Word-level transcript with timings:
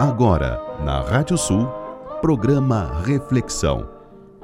Agora, 0.00 0.62
na 0.84 1.00
Rádio 1.00 1.36
Sul, 1.36 1.66
programa 2.20 3.02
Reflexão. 3.04 3.90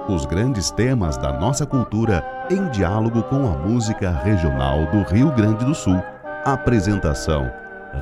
Os 0.09 0.27
grandes 0.27 0.73
temas 0.73 1.17
da 1.17 1.33
nossa 1.33 1.65
cultura 1.65 2.27
em 2.51 2.69
diálogo 2.71 3.23
com 3.23 3.46
a 3.46 3.57
música 3.57 4.11
regional 4.11 4.85
do 4.87 5.03
Rio 5.09 5.32
Grande 5.32 5.64
do 5.64 5.73
Sul. 5.73 5.95
Apresentação: 6.45 7.48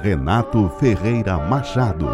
Renato 0.01 0.67
Ferreira 0.81 1.37
Machado. 1.37 2.07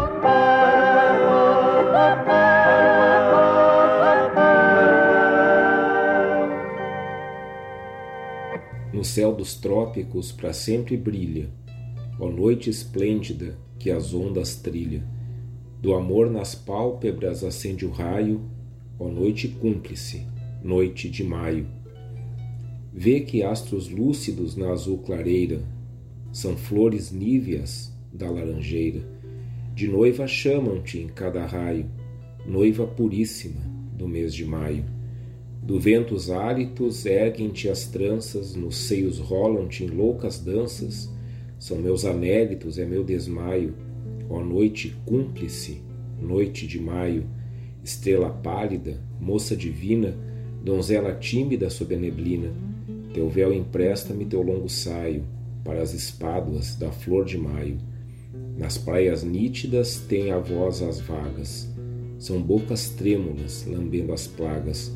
No 8.91 9.05
céu 9.05 9.33
dos 9.33 9.55
trópicos 9.55 10.33
para 10.33 10.51
sempre 10.51 10.97
brilha, 10.97 11.49
ó 12.19 12.27
noite 12.27 12.69
esplêndida 12.69 13.57
que 13.79 13.89
as 13.89 14.13
ondas 14.13 14.57
trilha 14.57 15.01
do 15.81 15.93
amor 15.93 16.29
nas 16.29 16.53
pálpebras 16.53 17.43
acende 17.43 17.85
o 17.85 17.89
raio, 17.89 18.41
ó 18.99 19.07
noite 19.07 19.47
cúmplice, 19.47 20.25
noite 20.61 21.09
de 21.09 21.23
maio. 21.23 21.67
Vê 22.93 23.21
que 23.21 23.43
astros 23.43 23.89
lúcidos 23.89 24.57
na 24.57 24.71
azul 24.71 24.97
clareira 24.97 25.61
são 26.33 26.57
flores 26.57 27.11
níveas 27.11 27.93
da 28.11 28.29
laranjeira. 28.29 29.01
De 29.73 29.87
noiva 29.87 30.27
chamam-te 30.27 30.99
em 30.99 31.07
cada 31.07 31.45
raio, 31.45 31.85
noiva 32.45 32.85
puríssima 32.85 33.61
do 33.93 34.05
mês 34.05 34.33
de 34.33 34.43
maio. 34.43 34.83
Do 35.63 35.79
ventos 35.79 36.29
hálitos 36.29 37.05
erguem-te 37.05 37.69
as 37.69 37.85
tranças, 37.85 38.53
nos 38.53 38.75
seios 38.75 39.17
rolam-te 39.17 39.85
em 39.85 39.87
loucas 39.87 40.39
danças. 40.39 41.09
São 41.57 41.77
meus 41.77 42.03
anélitos, 42.03 42.77
é 42.77 42.85
meu 42.85 43.03
desmaio 43.03 43.73
Ó 44.29 44.39
noite 44.43 44.95
cúmplice, 45.05 45.81
noite 46.21 46.67
de 46.67 46.79
maio, 46.79 47.25
estrela 47.83 48.29
pálida, 48.29 49.01
moça 49.19 49.55
divina, 49.55 50.15
donzela 50.63 51.15
tímida 51.15 51.69
sob 51.69 51.95
a 51.95 51.97
neblina, 51.97 52.53
teu 53.13 53.27
véu 53.27 53.51
empresta-me 53.51 54.25
teu 54.25 54.41
longo 54.41 54.69
saio 54.69 55.23
para 55.63 55.81
as 55.81 55.93
espáduas 55.93 56.75
da 56.75 56.91
flor 56.91 57.25
de 57.25 57.37
maio. 57.37 57.77
Nas 58.57 58.77
praias 58.77 59.23
nítidas 59.23 59.97
tem 59.97 60.31
a 60.31 60.37
voz 60.37 60.81
as 60.81 60.99
vagas, 60.99 61.67
são 62.19 62.41
bocas 62.41 62.89
trêmulas 62.89 63.65
lambendo 63.65 64.13
as 64.13 64.27
plagas. 64.27 64.91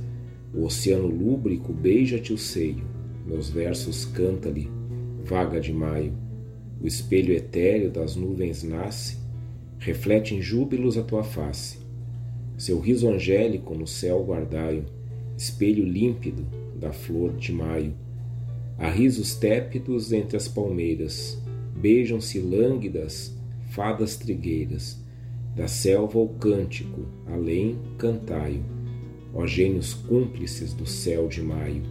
O 0.53 0.65
oceano 0.65 1.07
lúbrico 1.07 1.73
beija-te 1.73 2.33
o 2.33 2.37
seio, 2.37 2.83
meus 3.25 3.49
versos 3.49 4.05
canta-lhe, 4.05 4.69
vaga 5.23 5.59
de 5.59 5.73
maio. 5.73 6.13
O 6.81 6.85
espelho 6.85 7.33
etéreo 7.33 7.89
das 7.89 8.15
nuvens 8.15 8.61
nasce, 8.61 9.22
reflete 9.83 10.33
em 10.33 10.41
júbilos 10.41 10.97
a 10.97 11.03
tua 11.03 11.23
face. 11.23 11.79
Seu 12.57 12.79
riso 12.79 13.09
angélico 13.09 13.75
no 13.75 13.85
céu 13.85 14.23
guardai, 14.23 14.85
espelho 15.37 15.83
límpido 15.83 16.45
da 16.79 16.93
flor 16.93 17.33
de 17.33 17.51
maio. 17.51 17.93
Há 18.77 18.89
risos 18.89 19.35
tépidos 19.35 20.13
entre 20.13 20.37
as 20.37 20.47
palmeiras, 20.47 21.37
beijam-se 21.75 22.39
lânguidas 22.39 23.37
fadas 23.71 24.15
trigueiras. 24.15 25.03
Da 25.53 25.67
selva 25.67 26.17
o 26.17 26.29
cântico, 26.29 27.05
além 27.27 27.77
cantai 27.97 28.61
ó 29.35 29.45
gênios 29.45 29.93
cúmplices 29.93 30.73
do 30.73 30.85
céu 30.85 31.27
de 31.27 31.41
maio. 31.41 31.83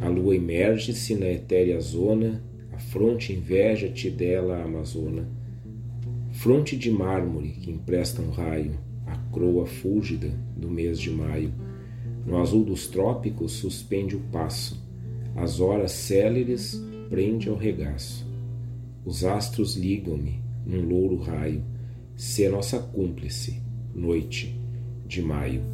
A 0.00 0.08
lua 0.08 0.34
emerge-se 0.34 1.14
na 1.14 1.26
etérea 1.26 1.78
zona, 1.80 2.42
a 2.72 2.78
fronte 2.78 3.32
inveja-te 3.32 4.10
dela 4.10 4.56
a 4.56 4.64
amazona 4.64 5.43
fronte 6.34 6.76
de 6.76 6.90
mármore 6.90 7.48
que 7.48 7.70
empresta 7.70 8.20
um 8.20 8.30
raio, 8.30 8.78
a 9.06 9.16
croa 9.32 9.66
fúlgida 9.66 10.30
do 10.56 10.68
mês 10.68 10.98
de 10.98 11.10
maio. 11.10 11.52
No 12.26 12.38
azul 12.38 12.64
dos 12.64 12.86
trópicos 12.88 13.52
suspende 13.52 14.16
o 14.16 14.20
passo, 14.32 14.82
as 15.36 15.60
horas 15.60 15.92
céleres 15.92 16.80
prende 17.08 17.48
ao 17.48 17.56
regaço. 17.56 18.26
Os 19.04 19.24
astros 19.24 19.76
ligam-me 19.76 20.42
num 20.66 20.86
louro 20.86 21.16
raio, 21.16 21.62
se 22.16 22.48
nossa 22.48 22.78
cúmplice, 22.78 23.62
noite 23.94 24.58
de 25.06 25.22
maio. 25.22 25.73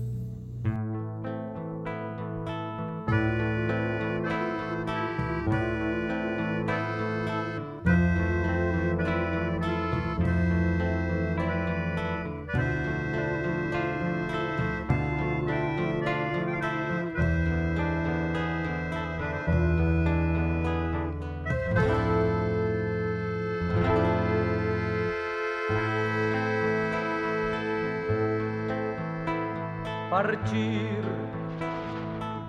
Partir, 30.22 31.00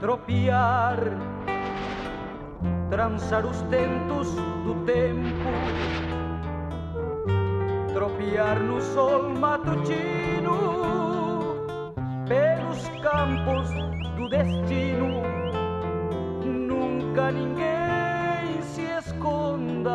tropiar, 0.02 0.98
trançar 2.90 3.46
os 3.46 3.62
tentos 3.74 4.36
do 4.66 4.76
tempo, 4.86 5.52
tropiar 7.94 8.60
no 8.60 8.82
sol 8.82 9.30
matutino, 9.30 10.58
pelos 12.28 12.90
campos 13.02 13.70
do 14.18 14.28
destino. 14.28 15.22
Nunca 16.44 17.32
ninguém 17.32 18.62
se 18.64 18.82
esconda, 18.82 19.94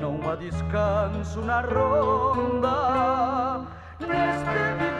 não 0.00 0.26
há 0.26 0.36
descanso 0.36 1.42
na 1.42 1.60
ronda 1.60 3.20
neste 4.00 4.99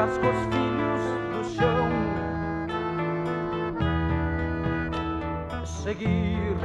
cascos 0.00 0.38
filhos 0.50 1.04
do 1.30 1.44
chão, 1.56 1.88
seguir 5.64 6.56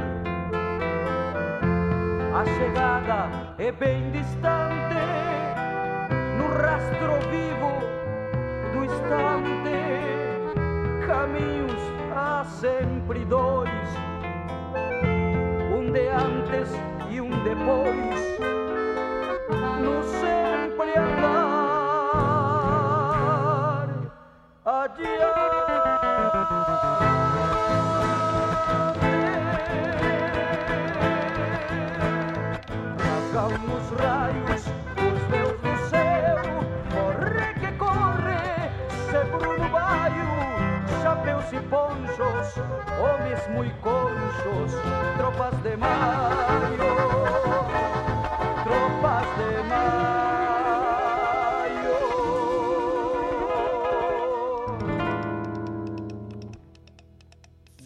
a 2.34 2.44
chegada 2.46 3.54
é 3.58 3.70
bem 3.72 4.10
distante 4.10 4.96
no 6.38 6.46
rastro 6.62 7.20
vivo 7.30 7.72
do 8.72 8.84
instante 8.86 9.76
caminhos 11.06 11.46
há 11.52 11.55
sempre 12.46 13.24
dois, 13.24 13.70
um 15.74 15.90
de 15.92 16.08
antes 16.08 16.70
e 17.10 17.20
um 17.20 17.30
depois, 17.42 18.38
no 19.80 20.02
sempre 20.04 20.96
andar 20.96 22.26
adiante. 24.64 25.35
E 41.52 41.60
ponchos, 41.60 42.56
homens 42.98 43.46
muito 43.48 43.76
conchos, 43.80 44.72
tropas 45.16 45.54
de 45.62 45.76
maio, 45.76 46.78
tropas 48.64 49.28
de 49.36 49.62
maio. 49.68 49.86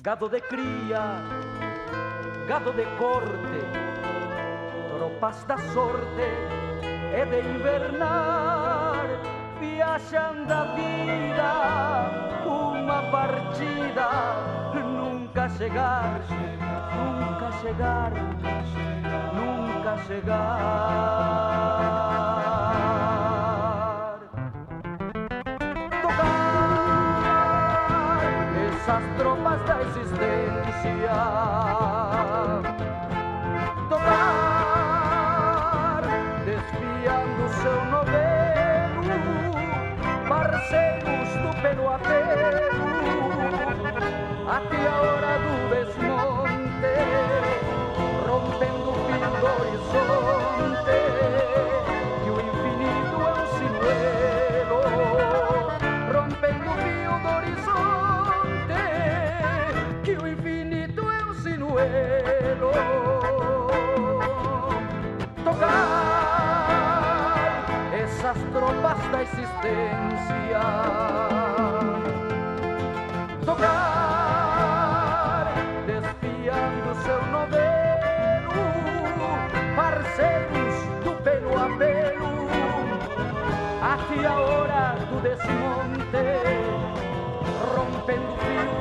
Gado 0.02 0.28
de 0.30 0.40
cria, 0.40 1.16
gado 2.48 2.72
de 2.72 2.84
corte, 2.96 3.60
tropas 4.96 5.44
da 5.44 5.58
sorte, 5.58 6.28
é 7.12 7.26
de 7.26 7.40
invernar, 7.40 9.06
viajam 9.60 10.46
da 10.46 10.64
vida 10.74 12.29
uma 13.00 13.10
partida, 13.10 14.08
nunca 14.74 15.48
chegar, 15.48 16.20
nunca 16.94 17.50
chegar, 17.60 18.12
nunca 19.32 19.96
chegar. 20.06 21.99
Que 44.68 44.76
agora 44.76 45.26
hora 45.26 45.38
monte, 46.06 46.94
rompendo 48.26 48.90
o 48.90 48.94
fim 49.06 49.24
do 49.40 49.46
horizonte, 49.60 50.98
que 52.22 52.30
o 52.30 52.38
infinito 52.40 53.16
é 53.22 53.32
um 53.32 53.46
sinuelo. 53.56 54.80
Rompendo 56.12 56.68
o 56.70 56.72
fim 56.82 57.04
do 57.22 57.28
horizonte, 57.36 58.82
que 60.04 60.12
o 60.12 60.24
infinito 60.28 61.02
é 61.08 61.24
um 61.24 61.34
sinuelo. 61.34 62.70
Tocar 65.44 65.90
essas 67.92 68.38
tropas 68.52 69.00
da 69.10 69.22
existência. 69.22 69.99
Aqui 84.20 84.26
a 84.26 84.38
hora 84.38 84.96
do 85.08 85.20
desmonte, 85.20 86.20
rompendo 87.74 88.32
o 88.32 88.36
fio 88.36 88.79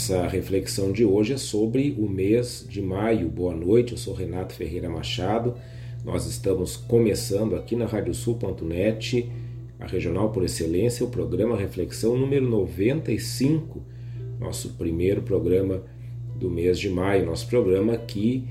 Nossa 0.00 0.26
reflexão 0.26 0.92
de 0.92 1.04
hoje 1.04 1.34
é 1.34 1.36
sobre 1.36 1.94
o 1.98 2.08
mês 2.08 2.66
de 2.66 2.80
maio. 2.80 3.28
Boa 3.28 3.54
noite, 3.54 3.92
eu 3.92 3.98
sou 3.98 4.14
Renato 4.14 4.54
Ferreira 4.54 4.88
Machado. 4.88 5.56
Nós 6.02 6.24
estamos 6.24 6.74
começando 6.74 7.54
aqui 7.54 7.76
na 7.76 7.84
radiosul.net, 7.84 9.30
a 9.78 9.86
regional 9.86 10.32
por 10.32 10.42
excelência, 10.42 11.04
o 11.04 11.10
programa 11.10 11.54
Reflexão 11.54 12.16
número 12.16 12.48
95, 12.48 13.82
nosso 14.40 14.70
primeiro 14.70 15.20
programa 15.20 15.82
do 16.34 16.48
mês 16.48 16.78
de 16.78 16.88
maio. 16.88 17.26
Nosso 17.26 17.46
programa 17.46 17.94
que 17.98 18.48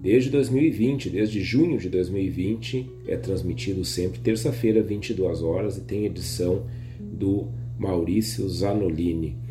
desde 0.00 0.30
2020, 0.30 1.10
desde 1.10 1.42
junho 1.42 1.78
de 1.78 1.88
2020, 1.88 2.88
é 3.08 3.16
transmitido 3.16 3.84
sempre 3.84 4.20
terça-feira, 4.20 4.80
22 4.80 5.42
horas, 5.42 5.76
e 5.78 5.80
tem 5.80 6.04
edição 6.04 6.64
do 7.00 7.48
Maurício 7.76 8.48
Zanolini. 8.48 9.41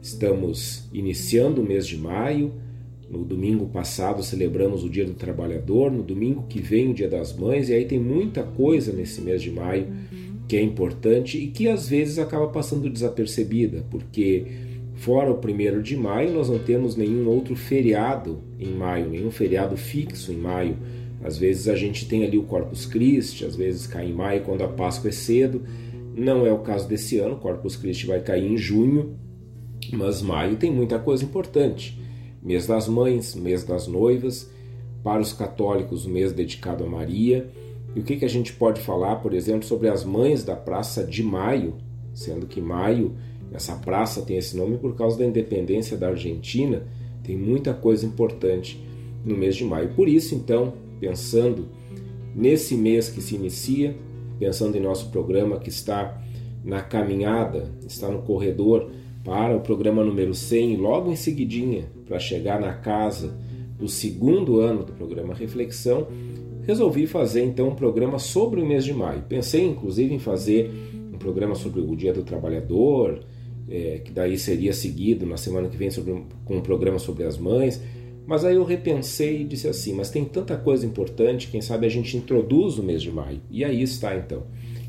Estamos 0.00 0.88
iniciando 0.92 1.60
o 1.60 1.64
mês 1.64 1.86
de 1.86 1.96
maio. 1.96 2.52
No 3.10 3.24
domingo 3.24 3.66
passado 3.66 4.22
celebramos 4.22 4.84
o 4.84 4.90
Dia 4.90 5.04
do 5.04 5.14
Trabalhador, 5.14 5.90
no 5.90 6.02
domingo 6.02 6.44
que 6.48 6.60
vem 6.60 6.90
o 6.90 6.94
Dia 6.94 7.08
das 7.08 7.34
Mães, 7.34 7.68
e 7.68 7.74
aí 7.74 7.86
tem 7.86 7.98
muita 7.98 8.42
coisa 8.42 8.92
nesse 8.92 9.20
mês 9.20 9.42
de 9.42 9.50
maio 9.50 9.86
que 10.46 10.56
é 10.56 10.62
importante 10.62 11.38
e 11.38 11.48
que 11.48 11.68
às 11.68 11.88
vezes 11.88 12.18
acaba 12.18 12.48
passando 12.48 12.88
desapercebida, 12.88 13.84
porque 13.90 14.46
fora 14.94 15.30
o 15.30 15.38
primeiro 15.38 15.82
de 15.82 15.94
maio 15.94 16.32
nós 16.32 16.48
não 16.48 16.58
temos 16.58 16.96
nenhum 16.96 17.28
outro 17.28 17.54
feriado 17.54 18.42
em 18.58 18.72
maio, 18.72 19.10
nenhum 19.10 19.30
feriado 19.30 19.76
fixo 19.76 20.32
em 20.32 20.36
maio. 20.36 20.76
Às 21.22 21.36
vezes 21.36 21.68
a 21.68 21.76
gente 21.76 22.08
tem 22.08 22.24
ali 22.24 22.38
o 22.38 22.44
Corpus 22.44 22.86
Christi, 22.86 23.44
às 23.44 23.56
vezes 23.56 23.86
cai 23.86 24.08
em 24.08 24.12
maio 24.12 24.42
quando 24.42 24.62
a 24.62 24.68
Páscoa 24.68 25.08
é 25.08 25.12
cedo. 25.12 25.62
Não 26.16 26.46
é 26.46 26.52
o 26.52 26.58
caso 26.58 26.88
desse 26.88 27.18
ano, 27.18 27.36
Corpus 27.36 27.76
Christi 27.76 28.06
vai 28.06 28.20
cair 28.20 28.50
em 28.50 28.56
junho, 28.56 29.16
mas 29.96 30.22
maio 30.22 30.56
tem 30.56 30.70
muita 30.70 30.98
coisa 30.98 31.24
importante. 31.24 32.00
Mês 32.42 32.66
das 32.66 32.88
mães, 32.88 33.34
mês 33.34 33.64
das 33.64 33.86
noivas, 33.86 34.50
para 35.02 35.20
os 35.20 35.32
católicos, 35.32 36.06
o 36.06 36.10
mês 36.10 36.32
dedicado 36.32 36.84
a 36.84 36.86
Maria. 36.88 37.50
E 37.94 38.00
o 38.00 38.02
que, 38.02 38.16
que 38.16 38.24
a 38.24 38.28
gente 38.28 38.52
pode 38.52 38.80
falar, 38.80 39.16
por 39.16 39.34
exemplo, 39.34 39.64
sobre 39.64 39.88
as 39.88 40.04
mães 40.04 40.44
da 40.44 40.54
Praça 40.54 41.04
de 41.04 41.22
Maio, 41.22 41.74
sendo 42.12 42.46
que 42.46 42.60
Maio, 42.60 43.16
essa 43.52 43.74
praça 43.76 44.22
tem 44.22 44.36
esse 44.36 44.56
nome 44.56 44.76
por 44.76 44.94
causa 44.94 45.18
da 45.18 45.24
independência 45.24 45.96
da 45.96 46.08
Argentina, 46.08 46.82
tem 47.22 47.36
muita 47.36 47.72
coisa 47.72 48.04
importante 48.06 48.82
no 49.24 49.36
mês 49.36 49.56
de 49.56 49.64
maio. 49.64 49.90
Por 49.94 50.08
isso, 50.08 50.34
então, 50.34 50.74
pensando 51.00 51.66
nesse 52.34 52.74
mês 52.74 53.08
que 53.08 53.20
se 53.20 53.34
inicia, 53.34 53.96
pensando 54.38 54.76
em 54.76 54.80
nosso 54.80 55.10
programa 55.10 55.58
que 55.58 55.68
está 55.68 56.22
na 56.64 56.80
caminhada, 56.80 57.70
está 57.86 58.08
no 58.08 58.22
corredor 58.22 58.90
para 59.28 59.54
o 59.54 59.60
programa 59.60 60.02
número 60.02 60.34
100, 60.34 60.78
logo 60.78 61.12
em 61.12 61.14
seguidinha, 61.14 61.84
para 62.06 62.18
chegar 62.18 62.58
na 62.58 62.72
casa 62.72 63.36
do 63.78 63.86
segundo 63.86 64.58
ano 64.58 64.82
do 64.82 64.94
programa 64.94 65.34
Reflexão, 65.34 66.08
resolvi 66.66 67.06
fazer 67.06 67.44
então 67.44 67.68
um 67.68 67.74
programa 67.74 68.18
sobre 68.18 68.62
o 68.62 68.66
mês 68.66 68.86
de 68.86 68.94
maio. 68.94 69.20
Pensei 69.28 69.66
inclusive 69.66 70.14
em 70.14 70.18
fazer 70.18 70.70
um 71.12 71.18
programa 71.18 71.54
sobre 71.54 71.82
o 71.82 71.94
Dia 71.94 72.10
do 72.10 72.22
Trabalhador, 72.22 73.20
é, 73.68 74.00
que 74.02 74.10
daí 74.10 74.38
seria 74.38 74.72
seguido 74.72 75.26
na 75.26 75.36
semana 75.36 75.68
que 75.68 75.76
vem 75.76 75.90
um, 75.90 76.24
com 76.46 76.56
um 76.56 76.62
programa 76.62 76.98
sobre 76.98 77.24
as 77.24 77.36
mães, 77.36 77.82
mas 78.26 78.46
aí 78.46 78.54
eu 78.54 78.64
repensei 78.64 79.42
e 79.42 79.44
disse 79.44 79.68
assim: 79.68 79.92
mas 79.92 80.08
tem 80.08 80.24
tanta 80.24 80.56
coisa 80.56 80.86
importante, 80.86 81.48
quem 81.48 81.60
sabe 81.60 81.84
a 81.84 81.90
gente 81.90 82.16
introduz 82.16 82.78
o 82.78 82.82
mês 82.82 83.02
de 83.02 83.12
maio. 83.12 83.42
E 83.50 83.62
aí 83.62 83.82
está 83.82 84.16
então, 84.16 84.44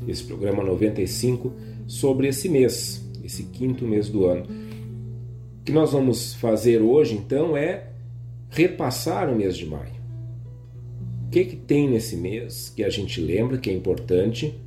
esse 0.08 0.24
programa 0.24 0.64
95 0.64 1.52
sobre 1.86 2.26
esse 2.28 2.48
mês, 2.48 3.09
esse 3.30 3.44
quinto 3.44 3.86
mês 3.86 4.08
do 4.08 4.26
ano. 4.26 4.44
O 4.44 5.64
que 5.64 5.72
nós 5.72 5.92
vamos 5.92 6.34
fazer 6.34 6.82
hoje 6.82 7.14
então 7.14 7.56
é 7.56 7.86
repassar 8.50 9.30
o 9.30 9.36
mês 9.36 9.56
de 9.56 9.64
maio. 9.64 10.00
O 11.26 11.30
que, 11.30 11.44
que 11.44 11.56
tem 11.56 11.88
nesse 11.88 12.16
mês 12.16 12.72
que 12.74 12.82
a 12.82 12.90
gente 12.90 13.20
lembra 13.20 13.56
que 13.56 13.70
é 13.70 13.72
importante 13.72 14.58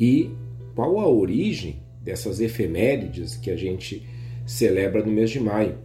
e 0.00 0.30
qual 0.74 0.98
a 0.98 1.08
origem 1.08 1.76
dessas 2.02 2.40
efemérides 2.40 3.36
que 3.36 3.50
a 3.50 3.56
gente 3.56 4.06
celebra 4.46 5.04
no 5.04 5.12
mês 5.12 5.30
de 5.30 5.40
maio, 5.40 5.76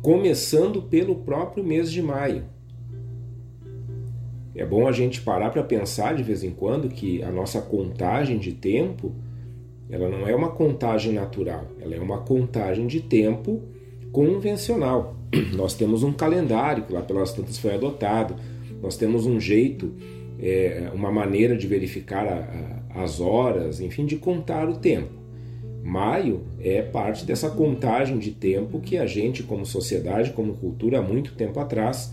começando 0.00 0.80
pelo 0.80 1.16
próprio 1.16 1.62
mês 1.62 1.92
de 1.92 2.00
maio. 2.00 2.44
É 4.54 4.64
bom 4.64 4.86
a 4.86 4.92
gente 4.92 5.20
parar 5.20 5.50
para 5.50 5.62
pensar 5.62 6.14
de 6.14 6.22
vez 6.22 6.42
em 6.42 6.50
quando 6.50 6.88
que 6.88 7.22
a 7.22 7.30
nossa 7.30 7.60
contagem 7.60 8.38
de 8.38 8.52
tempo, 8.52 9.12
ela 9.88 10.08
não 10.08 10.26
é 10.26 10.34
uma 10.34 10.50
contagem 10.50 11.12
natural, 11.12 11.66
ela 11.80 11.94
é 11.94 12.00
uma 12.00 12.18
contagem 12.18 12.86
de 12.86 13.00
tempo 13.00 13.62
convencional. 14.12 15.16
Nós 15.54 15.74
temos 15.74 16.02
um 16.02 16.12
calendário 16.12 16.84
que 16.84 16.92
lá 16.92 17.02
pelas 17.02 17.32
tantas 17.32 17.58
foi 17.58 17.74
adotado, 17.74 18.36
nós 18.82 18.96
temos 18.96 19.26
um 19.26 19.40
jeito, 19.40 19.92
é, 20.38 20.90
uma 20.94 21.10
maneira 21.10 21.56
de 21.56 21.66
verificar 21.66 22.26
a, 22.26 22.94
a, 22.94 23.02
as 23.02 23.20
horas, 23.20 23.80
enfim, 23.80 24.04
de 24.04 24.16
contar 24.16 24.68
o 24.68 24.76
tempo. 24.76 25.12
Maio 25.82 26.42
é 26.60 26.82
parte 26.82 27.24
dessa 27.24 27.48
contagem 27.48 28.18
de 28.18 28.32
tempo 28.32 28.80
que 28.80 28.98
a 28.98 29.06
gente, 29.06 29.42
como 29.42 29.64
sociedade, 29.64 30.32
como 30.32 30.54
cultura, 30.54 30.98
há 30.98 31.02
muito 31.02 31.34
tempo 31.34 31.58
atrás, 31.58 32.12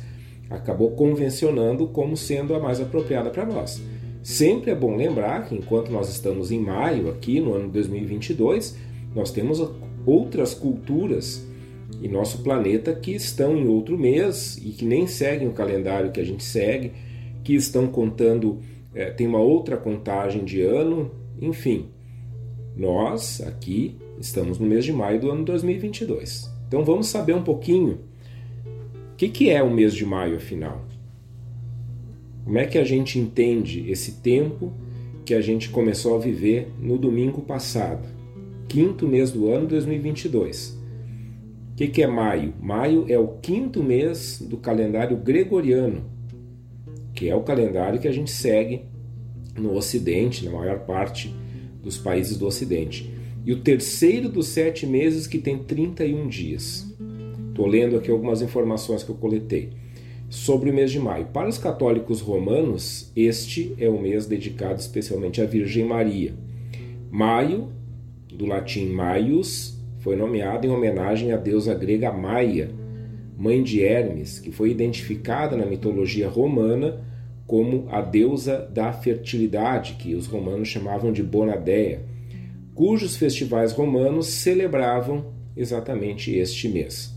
acabou 0.50 0.92
convencionando 0.92 1.88
como 1.88 2.16
sendo 2.16 2.56
a 2.56 2.60
mais 2.60 2.80
apropriada 2.80 3.30
para 3.30 3.46
nós. 3.46 3.82
Sempre 4.24 4.72
é 4.72 4.76
bom 4.76 4.96
lembrar 4.96 5.46
que 5.46 5.54
enquanto 5.54 5.92
nós 5.92 6.10
estamos 6.10 6.50
em 6.50 6.60
maio, 6.60 7.10
aqui 7.10 7.42
no 7.42 7.54
ano 7.54 7.68
2022, 7.68 8.78
nós 9.14 9.32
temos 9.32 9.62
outras 10.06 10.54
culturas 10.54 11.46
em 12.02 12.08
nosso 12.08 12.42
planeta 12.42 12.96
que 12.96 13.12
estão 13.12 13.58
em 13.58 13.68
outro 13.68 13.98
mês 13.98 14.58
e 14.64 14.70
que 14.70 14.86
nem 14.86 15.06
seguem 15.08 15.50
o 15.50 15.52
calendário 15.52 16.10
que 16.10 16.22
a 16.22 16.24
gente 16.24 16.44
segue, 16.44 16.94
que 17.44 17.54
estão 17.54 17.88
contando, 17.88 18.62
é, 18.96 19.12
tem 19.12 19.28
uma 19.28 19.40
outra 19.40 19.76
contagem 19.76 20.46
de 20.46 20.62
ano, 20.62 21.12
enfim. 21.42 21.88
Nós 22.78 23.42
aqui 23.42 23.98
estamos 24.18 24.58
no 24.58 24.66
mês 24.66 24.86
de 24.86 24.94
maio 24.94 25.20
do 25.20 25.32
ano 25.32 25.44
2022. 25.44 26.50
Então 26.66 26.86
vamos 26.86 27.08
saber 27.08 27.36
um 27.36 27.44
pouquinho 27.44 28.00
o 29.12 29.16
que, 29.18 29.28
que 29.28 29.50
é 29.50 29.62
o 29.62 29.70
mês 29.70 29.94
de 29.94 30.06
maio, 30.06 30.38
afinal. 30.38 30.93
Como 32.44 32.58
é 32.58 32.66
que 32.66 32.78
a 32.78 32.84
gente 32.84 33.18
entende 33.18 33.90
esse 33.90 34.14
tempo 34.14 34.74
que 35.26 35.34
a 35.34 35.40
gente 35.40 35.70
começou 35.70 36.16
a 36.16 36.20
viver 36.20 36.68
no 36.78 36.98
domingo 36.98 37.42
passado, 37.42 38.06
quinto 38.68 39.08
mês 39.08 39.32
do 39.32 39.50
ano 39.50 39.66
2022? 39.68 40.78
O 41.72 41.76
que, 41.76 41.88
que 41.88 42.04
é 42.04 42.08
maio? 42.08 42.54
Maio 42.62 43.06
é 43.08 43.18
o 43.18 43.30
quinto 43.42 43.82
mês 43.82 44.46
do 44.46 44.58
calendário 44.58 45.16
gregoriano, 45.16 46.04
que 47.16 47.30
é 47.30 47.36
o 47.36 47.44
calendário 47.44 48.00
que 48.00 48.08
a 48.08 48.12
gente 48.12 48.30
segue 48.30 48.82
no 49.58 49.74
Ocidente, 49.74 50.44
na 50.44 50.52
maior 50.52 50.80
parte 50.80 51.34
dos 51.82 51.98
países 51.98 52.38
do 52.38 52.46
Ocidente. 52.46 53.10
E 53.46 53.54
o 53.54 53.62
terceiro 53.62 54.28
dos 54.28 54.48
sete 54.48 54.86
meses 54.86 55.28
que 55.28 55.38
tem 55.38 55.58
31 55.58 56.28
dias. 56.28 56.86
Estou 57.50 57.68
lendo 57.68 57.96
aqui 57.96 58.12
algumas 58.12 58.42
informações 58.42 59.02
que 59.02 59.10
eu 59.10 59.16
coletei 59.16 59.83
sobre 60.34 60.72
o 60.72 60.74
mês 60.74 60.92
de 60.92 61.00
maio. 61.00 61.28
Para 61.28 61.48
os 61.48 61.60
católicos 61.60 62.20
romanos, 62.20 63.12
este 63.16 63.76
é 63.78 63.88
o 63.88 64.02
mês 64.02 64.26
dedicado 64.26 64.80
especialmente 64.80 65.40
à 65.40 65.46
Virgem 65.46 65.86
Maria. 65.86 66.34
Maio, 67.12 67.70
do 68.34 68.48
latim 68.48 68.88
maius, 68.88 69.80
foi 70.00 70.16
nomeado 70.16 70.66
em 70.66 70.72
homenagem 70.72 71.32
à 71.32 71.38
deusa 71.38 71.76
grega 71.76 72.12
Maia, 72.12 72.72
mãe 73.38 73.62
de 73.62 73.84
Hermes, 73.84 74.40
que 74.40 74.52
foi 74.52 74.72
identificada 74.72 75.56
na 75.56 75.68
mitologia 75.68 76.28
romana 76.28 77.00
como 77.46 77.86
a 77.92 78.02
deusa 78.02 78.68
da 78.74 78.92
fertilidade, 78.92 79.98
que 80.00 80.16
os 80.16 80.26
romanos 80.26 80.68
chamavam 80.68 81.14
de 81.14 81.22
Bonadeia, 81.22 82.02
cujos 82.74 83.16
festivais 83.16 83.72
romanos 83.72 84.26
celebravam 84.26 85.26
exatamente 85.56 86.36
este 86.36 86.68
mês. 86.68 87.13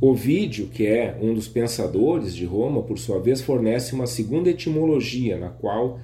Ovídio, 0.00 0.68
que 0.68 0.86
é 0.86 1.18
um 1.20 1.34
dos 1.34 1.46
pensadores 1.46 2.34
de 2.34 2.46
Roma, 2.46 2.82
por 2.82 2.98
sua 2.98 3.20
vez, 3.20 3.42
fornece 3.42 3.94
uma 3.94 4.06
segunda 4.06 4.48
etimologia, 4.48 5.36
na 5.36 5.50
qual 5.50 6.00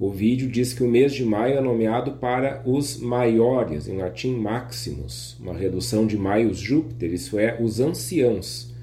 Ovídio 0.00 0.50
diz 0.50 0.74
que 0.74 0.82
o 0.82 0.88
mês 0.88 1.14
de 1.14 1.24
maio 1.24 1.56
é 1.56 1.60
nomeado 1.60 2.12
para 2.12 2.60
os 2.66 2.98
maiores, 2.98 3.86
em 3.86 3.98
latim 3.98 4.34
maximus, 4.34 5.38
uma 5.40 5.54
redução 5.54 6.08
de 6.08 6.18
maius 6.18 6.58
Júpiter, 6.58 7.14
isso 7.14 7.38
é, 7.38 7.56
os 7.60 7.78
anciãos, 7.78 8.74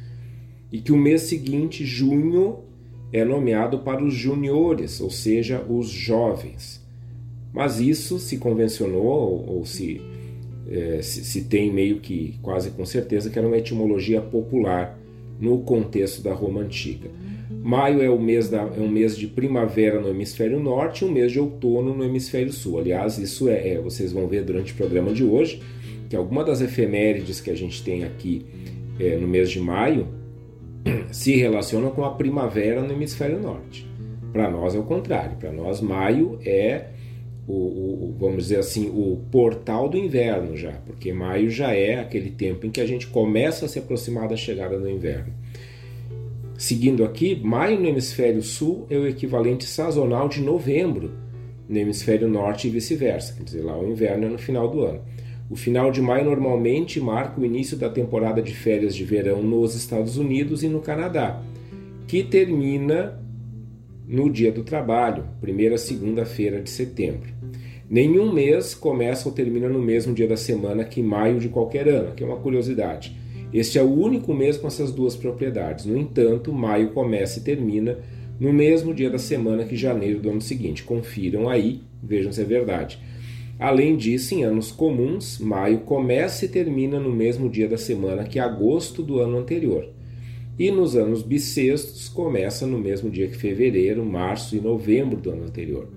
e 0.72 0.80
que 0.80 0.94
o 0.94 0.98
mês 0.98 1.24
seguinte, 1.24 1.86
junho, 1.86 2.60
é 3.12 3.26
nomeado 3.26 3.80
para 3.80 4.04
os 4.04 4.14
juniores, 4.14 5.02
ou 5.02 5.10
seja, 5.10 5.62
os 5.70 5.88
jovens. 5.88 6.82
Mas 7.52 7.80
isso 7.80 8.18
se 8.18 8.38
convencionou 8.38 9.46
ou 9.46 9.66
se 9.66 10.02
é, 10.74 11.04
se, 11.04 11.24
se, 11.24 11.44
tem 11.44 11.72
meio 11.72 12.00
que 12.00 12.34
quase 12.42 12.72
com 12.72 12.84
certeza 12.84 13.30
que 13.30 13.38
era 13.38 13.48
uma 13.48 13.58
etimologia 13.58 14.20
popular 14.20 14.98
no 15.40 15.60
contexto 15.60 16.24
da 16.24 16.34
Roma 16.34 16.62
antiga. 16.62 17.12
Maio 17.62 18.02
é, 18.02 18.10
o 18.10 18.20
mês 18.20 18.50
da, 18.50 18.62
é 18.62 18.80
um 18.80 18.90
mês 18.90 19.16
de 19.16 19.28
primavera 19.28 20.02
no 20.02 20.10
hemisfério 20.10 20.60
norte 20.60 21.06
e 21.06 21.08
um 21.08 21.12
mês 21.12 21.32
de 21.32 21.40
outono 21.40 21.96
no 21.96 22.04
hemisfério 22.04 22.52
sul. 22.52 22.80
Aliás, 22.80 23.20
isso 23.20 23.48
é, 23.48 23.70
é 23.74 23.80
vocês 23.80 24.12
vão 24.12 24.28
ver 24.28 24.44
durante 24.44 24.74
o 24.74 24.76
programa 24.76 25.14
de 25.14 25.24
hoje 25.24 25.62
que 26.10 26.16
alguma 26.16 26.44
das 26.44 26.60
efemérides 26.60 27.40
que 27.40 27.52
a 27.52 27.56
gente 27.56 27.84
tem 27.84 28.04
aqui 28.04 28.44
é, 29.00 29.16
no 29.16 29.28
mês 29.28 29.52
de 29.52 29.60
maio 29.60 30.08
se 31.12 31.36
relacionam 31.36 31.92
com 31.92 32.04
a 32.04 32.16
primavera 32.16 32.82
no 32.82 32.94
hemisfério 32.94 33.40
norte. 33.40 33.88
Para 34.32 34.50
nós 34.50 34.74
é 34.74 34.80
o 34.80 34.84
contrário. 34.84 35.38
Para 35.38 35.52
nós, 35.52 35.80
maio 35.82 36.40
é 36.44 36.88
o, 37.48 37.54
o, 37.54 38.16
vamos 38.20 38.44
dizer 38.44 38.60
assim, 38.60 38.90
o 38.90 39.20
portal 39.32 39.90
do 39.90 39.98
inverno 39.98 40.56
já, 40.56 40.74
porque 40.86 41.12
maio 41.12 41.50
já 41.50 41.74
é 41.74 42.00
aquele 42.00 42.30
tempo 42.30 42.66
em 42.66 42.72
que 42.72 42.80
a 42.80 42.86
gente 42.86 43.08
começa 43.08 43.66
a 43.66 43.68
se 43.68 43.80
aproximar 43.80 44.28
da 44.28 44.36
chegada 44.36 44.80
do 44.80 44.90
inverno. 44.90 45.34
Seguindo 46.58 47.04
aqui, 47.04 47.36
maio 47.44 47.80
no 47.80 47.88
hemisfério 47.88 48.42
sul 48.42 48.86
é 48.90 48.96
o 48.96 49.08
equivalente 49.08 49.66
sazonal 49.66 50.30
de 50.30 50.42
novembro 50.42 51.12
no 51.68 51.78
hemisfério 51.78 52.28
norte 52.28 52.68
e 52.68 52.72
vice-versa, 52.72 53.34
quer 53.34 53.44
dizer, 53.44 53.62
lá 53.64 53.78
o 53.78 53.90
inverno 53.90 54.26
é 54.26 54.30
no 54.30 54.38
final 54.38 54.70
do 54.70 54.82
ano. 54.82 55.02
O 55.50 55.56
final 55.56 55.92
de 55.92 56.02
maio 56.02 56.26
normalmente 56.26 57.00
marca 57.00 57.40
o 57.40 57.46
início 57.46 57.78
da 57.78 57.90
temporada 57.90 58.42
de 58.42 58.54
férias 58.54 58.96
de 58.96 59.04
verão 59.04 59.42
nos 59.42 59.76
Estados 59.76 60.18
Unidos 60.18 60.64
e 60.64 60.68
no 60.68 60.80
Canadá, 60.80 61.42
que 62.08 62.24
termina 62.24 63.23
no 64.08 64.30
dia 64.30 64.52
do 64.52 64.64
trabalho, 64.64 65.26
primeira 65.40 65.78
segunda-feira 65.78 66.62
de 66.62 66.70
setembro. 66.70 67.32
Nenhum 67.90 68.32
mês 68.34 68.74
começa 68.74 69.28
ou 69.28 69.36
termina 69.36 69.70
no 69.70 69.80
mesmo 69.80 70.14
dia 70.14 70.28
da 70.28 70.38
semana 70.38 70.84
que 70.84 71.02
maio 71.02 71.40
de 71.40 71.50
qualquer 71.50 71.88
ano, 71.88 72.14
que 72.16 72.24
é 72.24 72.26
uma 72.26 72.38
curiosidade. 72.38 73.16
Este 73.54 73.78
é 73.78 73.84
o 73.84 73.94
único 73.94 74.34
mês 74.34 74.58
com 74.58 74.66
essas 74.66 74.92
duas 74.92 75.16
propriedades. 75.16 75.86
No 75.86 75.98
entanto, 75.98 76.52
maio 76.52 76.90
começa 76.90 77.40
e 77.40 77.44
termina 77.44 78.00
no 78.40 78.52
mesmo 78.52 78.94
dia 78.94 79.10
da 79.10 79.20
semana 79.20 79.64
que 79.64 79.76
janeiro 79.76 80.20
do 80.20 80.30
ano 80.30 80.42
seguinte. 80.42 80.84
Confiram 80.84 81.48
aí, 81.48 81.82
vejam 82.02 82.32
se 82.32 82.42
é 82.42 82.46
verdade. 82.46 83.00
Além 83.60 83.96
disso, 83.96 84.34
em 84.34 84.44
anos 84.44 84.72
comuns, 84.72 85.38
maio 85.38 85.82
começa 85.82 86.46
e 86.46 86.48
termina 86.48 87.00
no 87.00 87.12
mesmo 87.12 87.48
dia 87.48 87.68
da 87.68 87.78
semana 87.78 88.24
que 88.24 88.40
agosto 88.40 89.04
do 89.04 89.20
ano 89.20 89.38
anterior. 89.38 89.88
E 90.58 90.70
nos 90.70 90.96
anos 90.96 91.24
bissextos, 91.24 92.08
começa 92.10 92.68
no 92.68 92.78
mesmo 92.78 93.10
dia 93.10 93.28
que 93.28 93.36
fevereiro, 93.36 94.06
março 94.06 94.56
e 94.56 94.62
novembro 94.62 95.20
do 95.20 95.32
ano 95.32 95.46
anterior. 95.46 95.88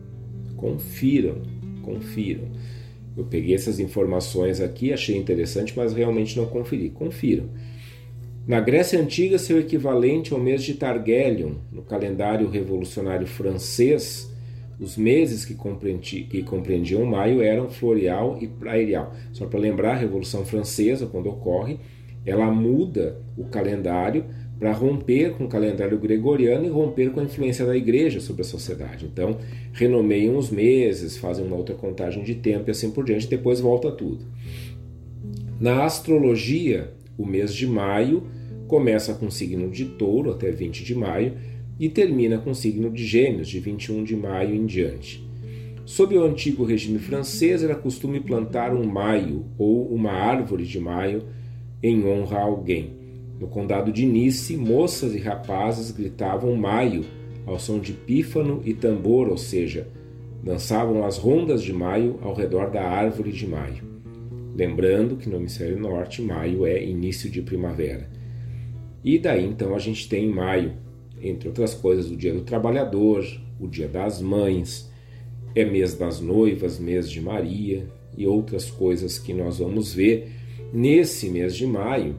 Confiram 0.57 1.43
confiram. 1.87 2.49
Eu 3.17 3.25
peguei 3.25 3.55
essas 3.55 3.79
informações 3.79 4.61
aqui, 4.61 4.93
achei 4.93 5.17
interessante, 5.17 5.73
mas 5.77 5.95
realmente 5.95 6.37
não 6.37 6.47
conferi. 6.47 6.91
Confiram. 6.91 7.49
Na 8.47 8.61
Grécia 8.61 9.01
Antiga, 9.01 9.39
seu 9.39 9.59
equivalente 9.59 10.33
ao 10.33 10.41
mês 10.41 10.63
de 10.63 10.75
Targelion, 10.75 11.55
no 11.73 11.83
calendário 11.83 12.49
revolucionário 12.49 13.27
francês, 13.27 14.31
os 14.79 14.97
meses 14.97 15.45
que, 15.45 15.55
compreendi, 15.55 16.25
que 16.25 16.43
compreendiam 16.43 17.07
maio 17.07 17.41
eram 17.41 17.71
floreal 17.71 18.37
e 18.41 18.47
prairial. 18.47 19.15
Só 19.33 19.47
para 19.47 19.59
lembrar, 19.59 19.93
a 19.93 19.97
Revolução 19.97 20.45
Francesa, 20.45 21.07
quando 21.07 21.31
ocorre, 21.31 21.79
ela 22.27 22.51
muda 22.51 23.19
o 23.39 23.45
calendário 23.45 24.27
para 24.59 24.73
romper 24.73 25.33
com 25.33 25.45
o 25.45 25.49
calendário 25.49 25.99
gregoriano 25.99 26.65
e 26.65 26.69
romper 26.69 27.11
com 27.11 27.21
a 27.21 27.25
influência 27.25 27.67
da 27.67 27.77
igreja 27.77 28.21
sobre 28.21 28.43
a 28.43 28.45
sociedade. 28.45 29.05
Então, 29.05 29.39
renomeiam 29.73 30.37
os 30.37 30.51
meses, 30.51 31.17
fazem 31.17 31.45
uma 31.45 31.57
outra 31.57 31.75
contagem 31.75 32.23
de 32.23 32.35
tempo 32.35 32.69
e 32.69 32.71
assim 32.71 32.91
por 32.91 33.05
diante, 33.05 33.29
depois 33.29 33.61
volta 33.61 33.91
tudo. 33.91 34.25
Na 35.61 35.85
astrologia, 35.85 36.93
o 37.19 37.27
mês 37.27 37.55
de 37.55 37.67
maio 37.67 38.25
começa 38.67 39.15
com 39.15 39.27
o 39.27 39.31
signo 39.31 39.71
de 39.71 39.85
touro 39.85 40.31
até 40.31 40.51
20 40.51 40.85
de 40.85 40.95
maio 40.95 41.35
e 41.79 41.89
termina 41.89 42.39
com 42.39 42.51
o 42.51 42.55
signo 42.55 42.91
de 42.91 43.05
gêmeos 43.05 43.49
de 43.49 43.61
21 43.61 44.05
de 44.05 44.17
maio 44.17 44.55
em 44.55 44.65
diante. 44.65 45.25
Sob 45.85 46.17
o 46.17 46.25
antigo 46.25 46.65
regime 46.65 46.99
francês, 46.99 47.63
era 47.63 47.75
costume 47.75 48.19
plantar 48.19 48.75
um 48.75 48.85
maio 48.85 49.45
ou 49.57 49.87
uma 49.95 50.11
árvore 50.11 50.65
de 50.65 50.81
maio 50.81 51.23
em 51.81 52.05
honra 52.05 52.39
a 52.39 52.43
alguém. 52.43 53.06
No 53.38 53.47
condado 53.49 53.93
de 53.93 54.07
Nice, 54.07 54.57
moças 54.57 55.14
e 55.14 55.19
rapazes 55.19 55.90
gritavam 55.90 56.55
maio 56.57 57.05
ao 57.45 57.59
som 57.59 57.78
de 57.78 57.93
pífano 57.93 58.62
e 58.64 58.73
tambor, 58.73 59.28
ou 59.28 59.37
seja, 59.37 59.88
dançavam 60.43 61.05
as 61.05 61.19
rondas 61.19 61.62
de 61.62 61.73
maio 61.73 62.19
ao 62.23 62.35
redor 62.35 62.71
da 62.71 62.83
árvore 62.83 63.31
de 63.33 63.47
maio. 63.47 63.85
Lembrando 64.55 65.16
que 65.16 65.28
no 65.28 65.37
hemisfério 65.37 65.78
norte, 65.78 66.23
maio 66.23 66.64
é 66.64 66.83
início 66.83 67.31
de 67.31 67.43
primavera. 67.43 68.09
E 69.05 69.19
daí 69.19 69.45
então 69.45 69.75
a 69.75 69.78
gente 69.78 70.09
tem 70.09 70.28
maio, 70.28 70.73
entre 71.23 71.49
outras 71.49 71.75
coisas, 71.75 72.11
o 72.11 72.16
Dia 72.16 72.33
do 72.33 72.40
Trabalhador, 72.40 73.25
o 73.61 73.69
Dia 73.69 73.87
das 73.87 74.21
Mães, 74.21 74.90
é 75.55 75.64
mês 75.64 75.95
das 75.95 76.21
noivas, 76.21 76.78
mês 76.78 77.11
de 77.11 77.21
Maria 77.21 77.87
e 78.16 78.26
outras 78.26 78.71
coisas 78.71 79.19
que 79.19 79.33
nós 79.33 79.59
vamos 79.59 79.93
ver 79.93 80.33
nesse 80.73 81.28
mês 81.28 81.55
de 81.55 81.66
maio 81.66 82.16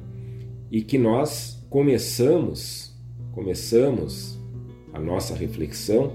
e 0.71 0.81
que 0.81 0.97
nós 0.97 1.65
começamos, 1.69 2.95
começamos 3.33 4.37
a 4.93 4.99
nossa 4.99 5.35
reflexão 5.35 6.13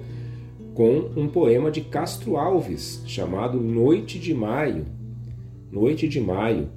com 0.75 1.11
um 1.17 1.29
poema 1.29 1.71
de 1.71 1.83
Castro 1.83 2.37
Alves 2.37 3.03
chamado 3.07 3.61
Noite 3.61 4.19
de 4.19 4.35
Maio. 4.35 4.87
Noite 5.71 6.09
de 6.09 6.21
Maio. 6.21 6.69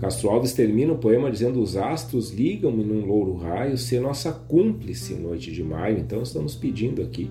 Castro 0.00 0.30
Alves 0.30 0.54
termina 0.54 0.92
o 0.92 0.98
poema 0.98 1.30
dizendo: 1.30 1.60
Os 1.60 1.76
astros 1.76 2.30
ligam-me 2.30 2.82
num 2.82 3.04
louro 3.04 3.36
raio, 3.36 3.76
ser 3.76 4.00
nossa 4.00 4.32
cúmplice 4.32 5.14
noite 5.14 5.52
de 5.52 5.62
maio. 5.62 5.98
Então, 5.98 6.22
estamos 6.22 6.54
pedindo 6.54 7.02
aqui 7.02 7.30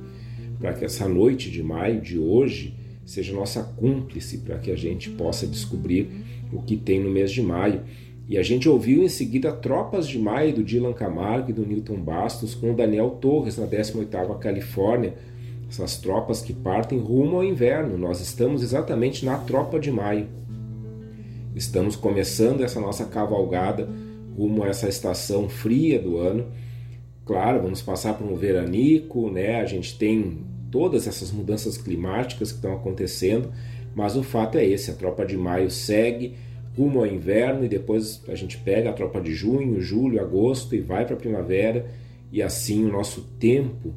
para 0.60 0.74
que 0.74 0.86
essa 0.86 1.08
noite 1.08 1.50
de 1.50 1.64
maio 1.64 2.00
de 2.00 2.20
hoje 2.20 2.76
seja 3.06 3.34
nossa 3.34 3.64
cúmplice, 3.64 4.38
para 4.40 4.60
que 4.60 4.70
a 4.70 4.76
gente 4.76 5.10
possa 5.10 5.48
descobrir 5.48 6.10
o 6.54 6.62
que 6.62 6.78
tem 6.78 7.00
no 7.00 7.10
mês 7.10 7.32
de 7.32 7.42
maio. 7.42 7.82
E 8.30 8.38
a 8.38 8.44
gente 8.44 8.70
ouviu 8.70 9.02
em 9.02 9.10
seguida 9.10 9.52
Tropas 9.52 10.08
de 10.08 10.20
Maio 10.20 10.54
do 10.54 10.64
Dylan 10.64 10.94
Camargo 10.94 11.50
e 11.50 11.54
do 11.54 11.66
Newton 11.66 11.96
Bastos 11.96 12.54
com 12.54 12.76
Daniel 12.76 13.18
Torres 13.20 13.58
na 13.58 13.66
18ª 13.66 14.38
Califórnia. 14.38 15.16
Essas 15.68 15.98
tropas 15.98 16.40
que 16.40 16.54
partem 16.54 17.00
rumo 17.00 17.38
ao 17.38 17.44
inverno. 17.44 17.98
Nós 17.98 18.22
estamos 18.22 18.62
exatamente 18.62 19.26
na 19.26 19.36
Tropa 19.36 19.80
de 19.80 19.92
Maio. 19.92 20.28
Estamos 21.56 21.96
começando 21.96 22.64
essa 22.64 22.80
nossa 22.80 23.06
cavalgada 23.06 23.90
rumo 24.38 24.64
a 24.64 24.68
essa 24.68 24.88
estação 24.88 25.50
fria 25.50 26.00
do 26.00 26.20
ano. 26.20 26.46
Claro, 27.26 27.64
vamos 27.64 27.82
passar 27.82 28.14
por 28.14 28.32
um 28.32 28.36
veranico, 28.36 29.32
né? 29.32 29.60
A 29.60 29.66
gente 29.66 29.98
tem 29.98 30.46
todas 30.70 31.08
essas 31.08 31.32
mudanças 31.32 31.80
climáticas 31.80 32.52
que 32.52 32.58
estão 32.58 32.74
acontecendo, 32.74 33.52
mas 33.96 34.16
o 34.16 34.22
fato 34.22 34.60
é 34.60 34.66
esse, 34.66 34.92
a 34.92 34.94
Tropa 34.94 35.26
de 35.26 35.36
Maio 35.36 35.72
segue 35.72 36.36
rumo 36.78 37.00
ao 37.00 37.08
inverno 37.08 37.66
e 37.66 37.68
depois 37.68 38.24
a 38.28 38.36
gente 38.36 38.58
pega 38.58 38.90
a 38.90 38.94
tropa 38.94 39.20
de 39.20 39.34
junho, 39.34 39.82
julho, 39.82 40.22
agosto 40.22 40.76
e 40.76 40.80
vai 40.80 41.06
para 41.06 41.16
a 41.16 41.20
primavera 41.20 41.90
e 42.32 42.42
assim 42.42 42.86
o 42.86 42.92
nosso 42.92 43.22
tempo 43.40 43.94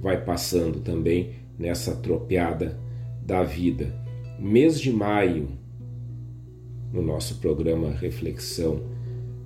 vai 0.00 0.24
passando 0.24 0.80
também 0.80 1.32
nessa 1.58 1.96
tropeada 1.96 2.78
da 3.24 3.42
vida. 3.42 3.94
Mês 4.38 4.80
de 4.80 4.92
maio, 4.92 5.48
no 6.92 7.02
nosso 7.02 7.36
programa 7.36 7.90
Reflexão 7.90 8.80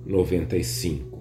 95. 0.05 1.12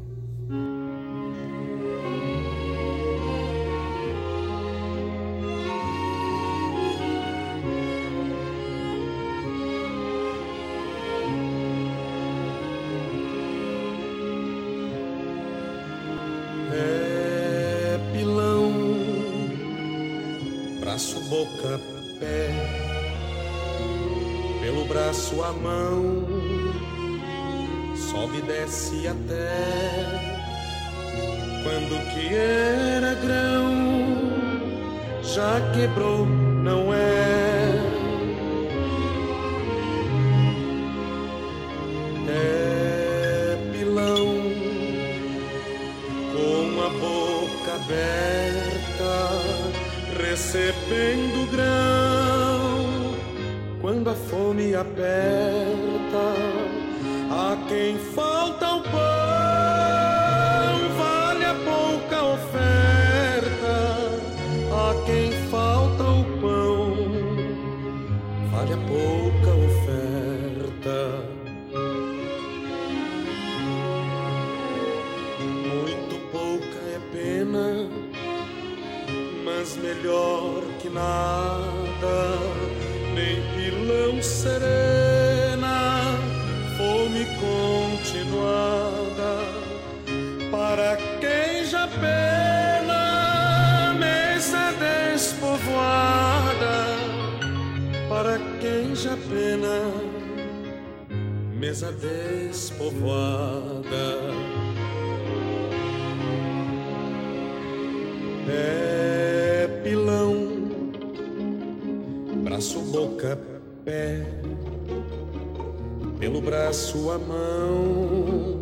Pelo 116.22 116.40
braço 116.40 117.10
a 117.10 117.18
mão, 117.18 118.60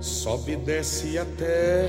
sobe 0.00 0.54
e 0.54 0.56
desce 0.56 1.16
até 1.16 1.88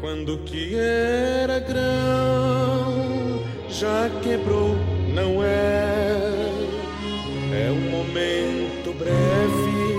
quando 0.00 0.38
que 0.46 0.74
era 0.74 1.58
grão 1.58 3.42
já 3.68 4.08
quebrou, 4.22 4.74
não 5.12 5.44
é? 5.44 6.24
É 7.52 7.70
um 7.70 7.90
momento 7.90 8.94
breve 8.98 9.96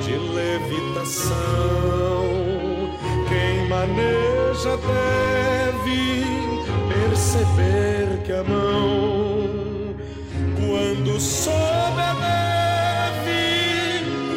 de 0.00 0.16
levitação. 0.32 1.32
Quem 3.28 3.66
maneja 3.68 4.76
deve 4.76 6.22
perceber 6.88 8.22
que 8.24 8.32
a 8.32 8.44
mão, 8.44 9.21
sobe 11.22 12.02
deve, 13.22 13.32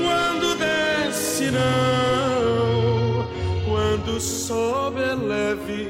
quando 0.03 0.55
desce 0.55 1.49
não, 1.49 3.27
quando 3.67 4.19
sobe 4.19 5.01
é 5.01 5.15
leve, 5.15 5.89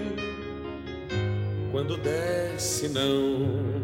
quando 1.71 1.97
desce 1.97 2.87
não. 2.87 3.75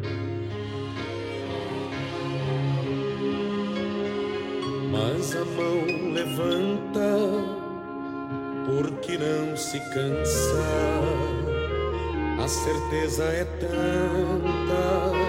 Mas 4.90 5.36
a 5.36 5.44
mão 5.46 6.14
levanta, 6.14 7.18
porque 8.66 9.18
não 9.18 9.58
se 9.58 9.80
cansa. 9.94 10.64
A 12.42 12.48
certeza 12.48 13.24
é 13.26 13.46
tanta 13.60 15.21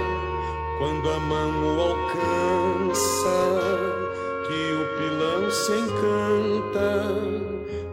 quando 0.83 1.09
a 1.11 1.21
mão 1.21 1.77
o 1.77 1.81
alcança 1.81 3.39
que 4.49 4.73
o 4.73 4.85
pilão 4.99 5.49
se 5.49 5.73
encanta, 5.79 7.07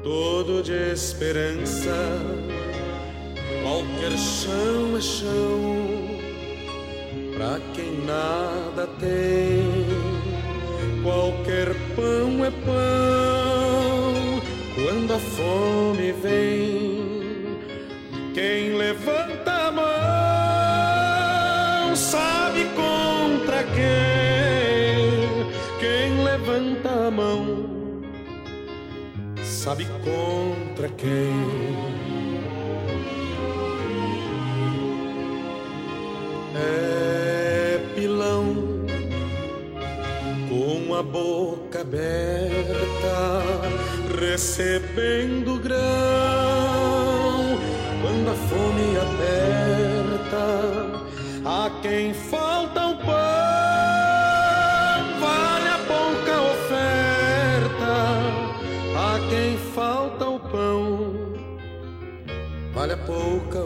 todo 0.02 0.63
de 0.63 0.73
esperança. 0.93 1.95
Qualquer 3.62 4.17
chão 4.17 4.97
é 4.97 5.02
chão 5.02 5.86
pra 7.38 7.60
quem 7.75 8.04
nada 8.08 8.88
tem. 8.99 9.86
Qualquer 11.04 11.75
pão 11.95 12.43
é 12.43 12.49
pão 12.65 14.41
quando 14.73 15.13
a 15.13 15.19
fome 15.19 16.12
vem 16.23 17.60
quem 18.34 18.75
levanta 18.75 19.29
sabe 29.60 29.86
contra 30.06 30.88
quem. 30.95 31.34
É 36.56 37.80
pilão 37.93 38.56
com 40.48 40.95
a 40.95 41.04
boca 41.04 41.82
aberta, 41.82 43.43
recebendo 44.17 45.60
grão 45.62 45.78
quando 48.02 48.30
a 48.30 48.36
fome 48.48 48.98
aperta, 49.08 50.45
a 51.45 51.69
quem 51.82 52.13
falta 52.13 52.38
pouca 63.10 63.60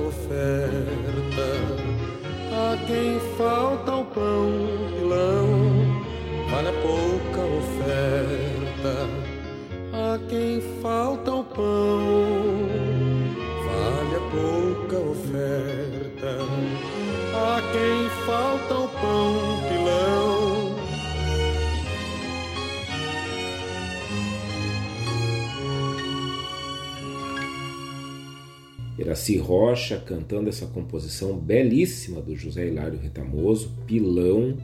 Iraci 29.14 29.38
Rocha 29.38 29.98
cantando 30.04 30.50
essa 30.50 30.66
composição 30.66 31.38
belíssima 31.38 32.20
do 32.20 32.36
José 32.36 32.68
Hilário 32.68 32.98
Retamoso, 32.98 33.72
Pilão, 33.86 34.58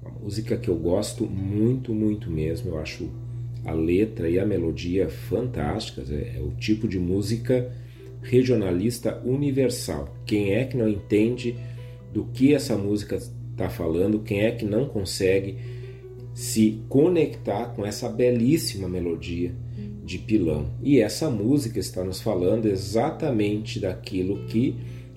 uma 0.00 0.12
música 0.12 0.56
que 0.56 0.68
eu 0.68 0.76
gosto 0.76 1.26
muito, 1.26 1.92
muito 1.92 2.30
mesmo. 2.30 2.70
Eu 2.70 2.78
acho 2.78 3.10
a 3.64 3.72
letra 3.72 4.28
e 4.28 4.38
a 4.38 4.46
melodia 4.46 5.08
fantásticas. 5.08 6.10
É, 6.10 6.36
é 6.36 6.40
o 6.40 6.52
tipo 6.52 6.86
de 6.86 7.00
música 7.00 7.70
regionalista 8.22 9.20
universal. 9.24 10.14
Quem 10.24 10.54
é 10.54 10.64
que 10.64 10.76
não 10.76 10.88
entende 10.88 11.56
do 12.12 12.24
que 12.26 12.54
essa 12.54 12.76
música 12.76 13.16
está 13.16 13.68
falando? 13.68 14.20
Quem 14.20 14.42
é 14.42 14.52
que 14.52 14.64
não 14.64 14.86
consegue 14.86 15.58
se 16.32 16.80
conectar 16.88 17.74
com 17.74 17.84
essa 17.84 18.08
belíssima 18.08 18.88
melodia 18.88 19.52
de 20.10 20.18
Pilão? 20.18 20.66
E 20.82 21.00
essa 21.00 21.30
música 21.30 21.78
está 21.78 22.02
nos 22.02 22.20
falando 22.20 22.66
exatamente 22.66 23.78
daquilo 23.78 24.44
que 24.46 24.74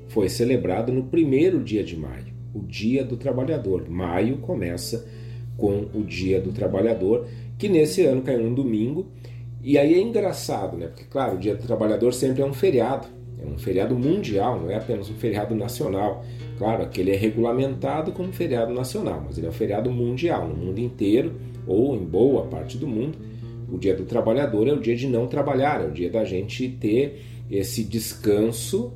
foi 0.09 0.29
celebrado 0.29 0.91
no 0.93 1.05
primeiro 1.05 1.63
dia 1.63 1.83
de 1.83 1.97
maio, 1.97 2.31
o 2.53 2.59
Dia 2.59 3.03
do 3.03 3.17
Trabalhador. 3.17 3.89
Maio 3.89 4.37
começa 4.37 5.03
com 5.57 5.87
o 5.95 6.03
Dia 6.03 6.39
do 6.39 6.51
Trabalhador, 6.51 7.25
que 7.57 7.67
nesse 7.67 8.05
ano 8.05 8.21
caiu 8.21 8.43
num 8.43 8.53
domingo 8.53 9.07
e 9.63 9.79
aí 9.79 9.95
é 9.95 9.99
engraçado, 9.99 10.77
né? 10.77 10.85
Porque, 10.85 11.05
claro, 11.05 11.37
o 11.37 11.39
Dia 11.39 11.55
do 11.55 11.65
Trabalhador 11.65 12.13
sempre 12.13 12.43
é 12.43 12.45
um 12.45 12.53
feriado. 12.53 13.07
É 13.41 13.47
um 13.47 13.57
feriado 13.57 13.95
mundial, 13.97 14.61
não 14.61 14.69
é 14.69 14.75
apenas 14.75 15.09
um 15.09 15.15
feriado 15.15 15.55
nacional. 15.55 16.23
Claro, 16.59 16.83
aquele 16.83 17.11
é 17.11 17.15
regulamentado 17.15 18.11
como 18.11 18.31
feriado 18.31 18.71
nacional, 18.71 19.23
mas 19.25 19.39
ele 19.39 19.47
é 19.47 19.49
um 19.49 19.53
feriado 19.53 19.89
mundial, 19.89 20.47
no 20.47 20.55
mundo 20.55 20.77
inteiro, 20.77 21.33
ou 21.65 21.95
em 21.95 22.05
boa 22.05 22.45
parte 22.45 22.77
do 22.77 22.87
mundo. 22.87 23.32
O 23.73 23.77
dia 23.79 23.95
do 23.95 24.05
trabalhador 24.05 24.67
é 24.67 24.71
o 24.71 24.79
dia 24.79 24.95
de 24.95 25.07
não 25.07 25.25
trabalhar, 25.25 25.81
é 25.81 25.87
o 25.87 25.91
dia 25.91 26.07
da 26.07 26.23
gente 26.23 26.69
ter 26.69 27.23
esse 27.49 27.83
descanso, 27.83 28.93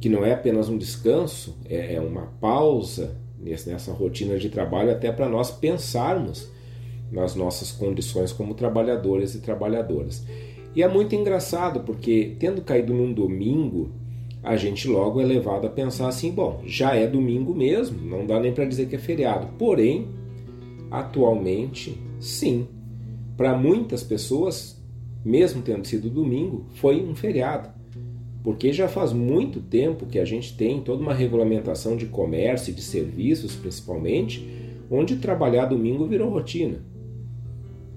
que 0.00 0.08
não 0.08 0.24
é 0.24 0.32
apenas 0.32 0.68
um 0.68 0.78
descanso, 0.78 1.58
é, 1.68 1.94
é 1.94 2.00
uma 2.00 2.26
pausa 2.40 3.16
nessa 3.36 3.92
rotina 3.92 4.38
de 4.38 4.48
trabalho, 4.48 4.92
até 4.92 5.10
para 5.10 5.28
nós 5.28 5.50
pensarmos 5.50 6.48
nas 7.10 7.34
nossas 7.34 7.72
condições 7.72 8.30
como 8.30 8.54
trabalhadores 8.54 9.34
e 9.34 9.40
trabalhadoras. 9.40 10.24
E 10.72 10.84
é 10.84 10.88
muito 10.88 11.16
engraçado 11.16 11.80
porque, 11.80 12.36
tendo 12.38 12.62
caído 12.62 12.94
num 12.94 13.12
domingo, 13.12 13.90
a 14.40 14.56
gente 14.56 14.86
logo 14.86 15.20
é 15.20 15.24
levado 15.24 15.66
a 15.66 15.70
pensar 15.70 16.06
assim: 16.06 16.30
bom, 16.30 16.62
já 16.64 16.94
é 16.94 17.08
domingo 17.08 17.52
mesmo, 17.52 18.00
não 18.08 18.24
dá 18.24 18.38
nem 18.38 18.52
para 18.52 18.66
dizer 18.66 18.86
que 18.86 18.94
é 18.94 19.00
feriado. 19.00 19.48
Porém, 19.58 20.06
atualmente, 20.92 22.00
sim, 22.20 22.68
para 23.36 23.56
muitas 23.56 24.02
pessoas, 24.02 24.82
mesmo 25.24 25.62
tendo 25.62 25.86
sido 25.86 26.08
domingo, 26.08 26.66
foi 26.74 27.04
um 27.04 27.14
feriado. 27.14 27.68
Porque 28.42 28.72
já 28.72 28.88
faz 28.88 29.12
muito 29.12 29.60
tempo 29.60 30.06
que 30.06 30.18
a 30.18 30.24
gente 30.24 30.56
tem 30.56 30.80
toda 30.80 31.02
uma 31.02 31.12
regulamentação 31.12 31.96
de 31.96 32.06
comércio 32.06 32.70
e 32.70 32.74
de 32.74 32.82
serviços, 32.82 33.54
principalmente, 33.54 34.48
onde 34.90 35.16
trabalhar 35.16 35.66
domingo 35.66 36.06
virou 36.06 36.30
rotina. 36.30 36.78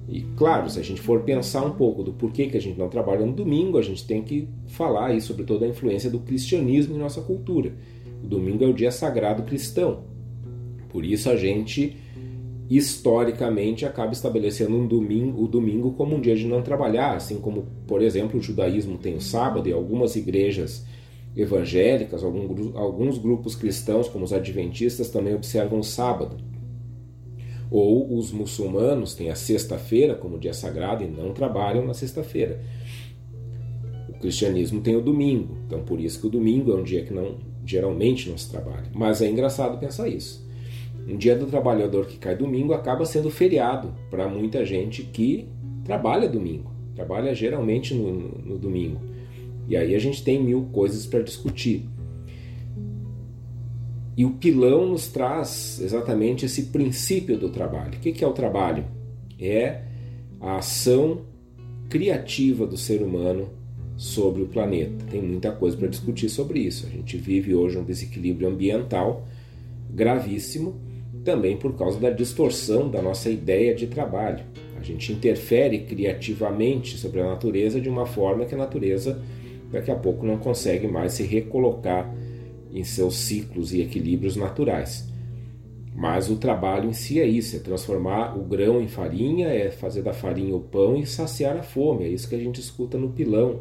E 0.08 0.22
claro, 0.36 0.68
se 0.68 0.80
a 0.80 0.84
gente 0.84 1.00
for 1.00 1.22
pensar 1.22 1.64
um 1.64 1.72
pouco 1.72 2.02
do 2.02 2.12
porquê 2.12 2.48
que 2.48 2.58
a 2.58 2.62
gente 2.62 2.80
não 2.80 2.90
trabalha 2.90 3.26
no 3.26 3.32
domingo, 3.32 3.78
a 3.78 3.82
gente 3.82 4.06
tem 4.08 4.24
que 4.24 4.48
falar 4.66 5.08
aí 5.08 5.22
sobre 5.22 5.44
toda 5.44 5.66
a 5.66 5.70
influência 5.70 6.10
do 6.10 6.20
cristianismo 6.20 6.96
em 6.96 7.00
nossa 7.00 7.22
cultura. 7.22 7.74
O 8.24 8.28
domingo 8.28 8.64
é 8.64 8.68
o 8.68 8.74
dia 8.74 8.92
sagrado 8.92 9.44
cristão. 9.44 10.04
Por 10.90 11.06
isso 11.06 11.30
a 11.30 11.36
gente 11.36 11.96
historicamente 12.70 13.86
acaba 13.86 14.14
estabelecendo 14.14 14.76
um 14.76 14.86
domingo, 14.86 15.44
o 15.44 15.48
domingo 15.48 15.94
como 15.94 16.16
um 16.16 16.22
dia 16.22 16.36
de 16.36 16.46
não 16.46 16.62
trabalhar, 16.62 17.16
assim 17.16 17.40
como, 17.40 17.66
por 17.88 18.02
exemplo, 18.02 18.40
o 18.40 18.44
judaísmo 18.44 18.98
tem 18.98 19.16
o 19.16 19.22
sábado 19.22 19.68
e 19.68 19.74
algumas 19.74 20.16
igrejas 20.16 20.86
evangélicas, 21.36 22.24
alguns 22.24 23.18
grupos 23.18 23.56
cristãos, 23.56 24.08
como 24.08 24.24
os 24.24 24.34
adventistas, 24.34 25.10
também 25.10 25.34
observam 25.34 25.80
o 25.80 25.84
sábado. 25.84 26.38
Ou 27.72 28.16
os 28.16 28.32
muçulmanos 28.32 29.16
têm 29.16 29.30
a 29.30 29.36
sexta-feira 29.36 30.16
como 30.16 30.40
dia 30.40 30.54
sagrado 30.54 31.04
e 31.04 31.08
não 31.08 31.34
trabalham 31.34 31.86
na 31.86 31.94
sexta-feira. 31.94 32.62
O 34.10 34.14
cristianismo 34.20 34.82
tem 34.82 34.96
o 34.96 35.02
domingo, 35.02 35.58
então 35.66 35.84
por 35.84 36.00
isso 36.00 36.20
que 36.20 36.28
o 36.28 36.32
domingo 36.32 36.72
é 36.72 36.76
um 36.76 36.84
dia 36.84 37.04
que 37.04 37.14
não 37.14 37.38
geralmente 37.66 38.30
não 38.30 38.38
se 38.38 38.50
trabalha. 38.50 38.86
Mas 38.94 39.22
é 39.22 39.30
engraçado 39.30 39.80
pensar 39.80 40.08
isso. 40.08 40.49
Um 41.10 41.18
dia 41.18 41.36
do 41.36 41.48
trabalhador 41.48 42.06
que 42.06 42.18
cai 42.18 42.36
domingo 42.36 42.72
acaba 42.72 43.04
sendo 43.04 43.32
feriado 43.32 43.96
para 44.12 44.28
muita 44.28 44.64
gente 44.64 45.02
que 45.02 45.48
trabalha 45.84 46.30
domingo, 46.30 46.72
trabalha 46.96 47.34
geralmente 47.34 47.96
no, 47.96 48.12
no, 48.14 48.60
domingo. 48.60 49.02
E 49.68 49.76
aí 49.76 49.96
a 49.96 50.00
gente 50.00 50.24
tem 50.24 50.42
mil 50.42 50.70
coisas 50.72 51.08
para 51.08 51.22
discutir. 51.22 51.90
E 54.16 54.24
o 54.24 54.32
pilão 54.32 54.86
nos 54.86 55.08
traz 55.08 55.80
exatamente 55.82 56.46
esse 56.46 56.64
princípio 56.66 57.38
do 57.38 57.50
trabalho. 57.50 57.98
O 57.98 58.00
que 58.00 58.24
é 58.24 58.28
o 58.28 58.34
trabalho? 58.34 58.86
É 59.40 59.82
a 60.40 60.58
ação 60.58 61.22
criativa 61.90 62.68
do 62.68 62.78
ser 62.78 63.02
humano 63.02 63.50
sobre 63.98 64.44
o 64.44 64.48
planeta. 64.48 65.06
Tem 65.10 65.22
muita 65.22 65.52
coisa 65.52 65.76
para 65.76 65.88
discutir 65.88 66.30
sobre 66.30 66.60
isso. 66.60 66.86
A 66.86 66.90
gente 66.90 67.18
vive 67.18 67.56
hoje 67.56 67.80
um 67.80 67.84
desequilíbrio 67.84 68.48
ambiental 68.48 69.26
gravíssimo, 69.90 70.76
também 71.30 71.58
por 71.58 71.76
causa 71.78 72.00
da 72.00 72.10
distorção 72.10 72.90
da 72.90 73.04
nossa 73.04 73.30
ideia 73.30 73.76
de 73.76 73.86
trabalho. 73.86 74.44
A 74.80 74.82
gente 74.82 75.14
interfere 75.14 75.82
criativamente 75.82 76.98
sobre 76.98 77.22
a 77.22 77.26
natureza 77.28 77.80
de 77.80 77.88
uma 77.88 78.08
forma 78.08 78.46
que 78.46 78.56
a 78.56 78.58
natureza 78.58 79.22
daqui 79.72 79.92
a 79.92 79.96
pouco 79.96 80.26
não 80.26 80.40
consegue 80.40 80.88
mais 80.88 81.14
se 81.14 81.22
recolocar 81.22 82.12
em 82.74 82.84
seus 82.84 83.16
ciclos 83.16 83.72
e 83.72 83.82
equilíbrios 83.82 84.36
naturais. 84.36 85.08
Mas 85.96 86.32
o 86.32 86.38
trabalho 86.38 86.90
em 86.90 86.94
si 86.94 87.20
é 87.20 87.28
isso: 87.28 87.56
é 87.56 87.60
transformar 87.60 88.36
o 88.36 88.44
grão 88.44 88.82
em 88.82 88.88
farinha, 88.88 89.50
é 89.50 89.70
fazer 89.70 90.02
da 90.02 90.14
farinha 90.14 90.56
o 90.56 90.62
pão 90.62 90.98
e 90.98 91.06
saciar 91.06 91.58
a 91.58 91.64
fome. 91.64 92.06
É 92.06 92.08
isso 92.08 92.28
que 92.28 92.36
a 92.36 92.40
gente 92.40 92.60
escuta 92.60 92.98
no 92.98 93.10
pilão, 93.10 93.60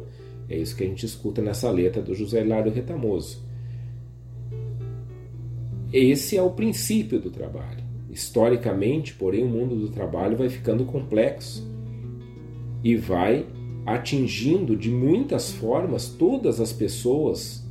é 0.49 0.57
isso 0.57 0.75
que 0.75 0.83
a 0.83 0.87
gente 0.87 1.05
escuta 1.05 1.39
nessa 1.39 1.69
letra 1.69 2.01
do 2.01 2.15
José 2.15 2.41
Hilário 2.41 2.71
Retamoso. 2.71 3.47
Esse 5.91 6.37
é 6.37 6.41
o 6.41 6.51
princípio 6.51 7.19
do 7.19 7.31
trabalho. 7.31 7.83
Historicamente, 8.11 9.15
porém, 9.15 9.43
o 9.43 9.49
mundo 9.49 9.75
do 9.75 9.89
trabalho 9.89 10.37
vai 10.37 10.49
ficando 10.49 10.85
complexo 10.85 11.67
e 12.83 12.95
vai 12.95 13.45
atingindo 13.85 14.75
de 14.75 14.89
muitas 14.89 15.51
formas 15.51 16.09
todas 16.09 16.59
as 16.59 16.71
pessoas 16.71 17.67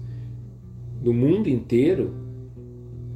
do 1.00 1.12
mundo 1.12 1.48
inteiro 1.48 2.12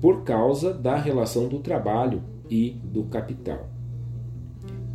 por 0.01 0.23
causa 0.23 0.73
da 0.73 0.97
relação 0.97 1.49
do 1.49 1.59
trabalho 1.59 2.23
e 2.49 2.77
do 2.85 3.05
capital. 3.05 3.71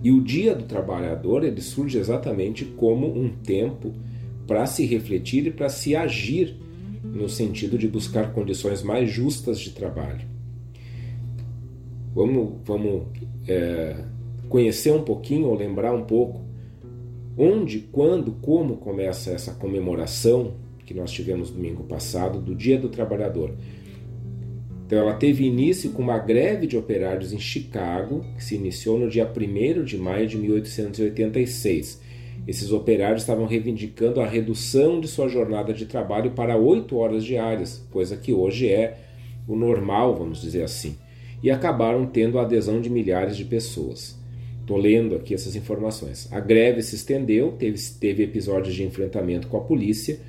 E 0.01 0.11
o 0.11 0.21
Dia 0.21 0.55
do 0.55 0.63
Trabalhador 0.63 1.43
ele 1.43 1.61
surge 1.61 1.97
exatamente 1.97 2.63
como 2.63 3.07
um 3.07 3.29
tempo 3.29 3.93
para 4.45 4.65
se 4.65 4.85
refletir 4.85 5.47
e 5.47 5.51
para 5.51 5.67
se 5.67 5.95
agir 5.95 6.55
no 7.13 7.27
sentido 7.29 7.77
de 7.77 7.87
buscar 7.87 8.33
condições 8.33 8.83
mais 8.83 9.09
justas 9.09 9.59
de 9.59 9.71
trabalho. 9.71 10.27
Vamos, 12.13 12.55
vamos 12.65 13.03
é, 13.47 14.03
conhecer 14.49 14.91
um 14.91 15.03
pouquinho 15.03 15.47
ou 15.47 15.55
lembrar 15.55 15.93
um 15.93 16.03
pouco 16.03 16.41
onde, 17.37 17.79
quando, 17.91 18.31
como 18.31 18.77
começa 18.77 19.31
essa 19.31 19.53
comemoração 19.53 20.55
que 20.85 20.93
nós 20.93 21.11
tivemos 21.11 21.51
domingo 21.51 21.83
passado, 21.83 22.39
do 22.39 22.55
Dia 22.55 22.77
do 22.77 22.89
Trabalhador. 22.89 23.53
Então, 24.85 24.99
ela 24.99 25.13
teve 25.13 25.45
início 25.45 25.91
com 25.91 26.01
uma 26.01 26.17
greve 26.17 26.65
de 26.65 26.77
operários 26.77 27.33
em 27.33 27.39
Chicago, 27.39 28.25
que 28.37 28.43
se 28.43 28.55
iniciou 28.55 28.97
no 28.97 29.09
dia 29.09 29.29
1 29.29 29.83
de 29.83 29.97
maio 29.97 30.25
de 30.25 30.37
1886. 30.37 32.06
Esses 32.47 32.71
operários 32.71 33.23
estavam 33.23 33.45
reivindicando 33.45 34.21
a 34.21 34.25
redução 34.25 35.01
de 35.01 35.07
sua 35.07 35.27
jornada 35.27 35.73
de 35.73 35.85
trabalho 35.85 36.31
para 36.31 36.55
8 36.55 36.95
horas 36.95 37.25
diárias, 37.25 37.85
coisa 37.91 38.15
que 38.15 38.31
hoje 38.31 38.69
é 38.69 38.97
o 39.45 39.55
normal, 39.55 40.15
vamos 40.15 40.41
dizer 40.41 40.63
assim, 40.63 40.95
e 41.43 41.51
acabaram 41.51 42.05
tendo 42.05 42.39
a 42.39 42.43
adesão 42.43 42.79
de 42.79 42.89
milhares 42.89 43.35
de 43.35 43.43
pessoas. 43.43 44.17
Estou 44.61 44.77
lendo 44.77 45.15
aqui 45.15 45.33
essas 45.33 45.55
informações. 45.55 46.27
A 46.31 46.39
greve 46.39 46.81
se 46.81 46.95
estendeu, 46.95 47.51
teve, 47.51 47.77
teve 47.99 48.23
episódios 48.23 48.75
de 48.75 48.83
enfrentamento 48.83 49.47
com 49.47 49.57
a 49.57 49.61
polícia 49.61 50.19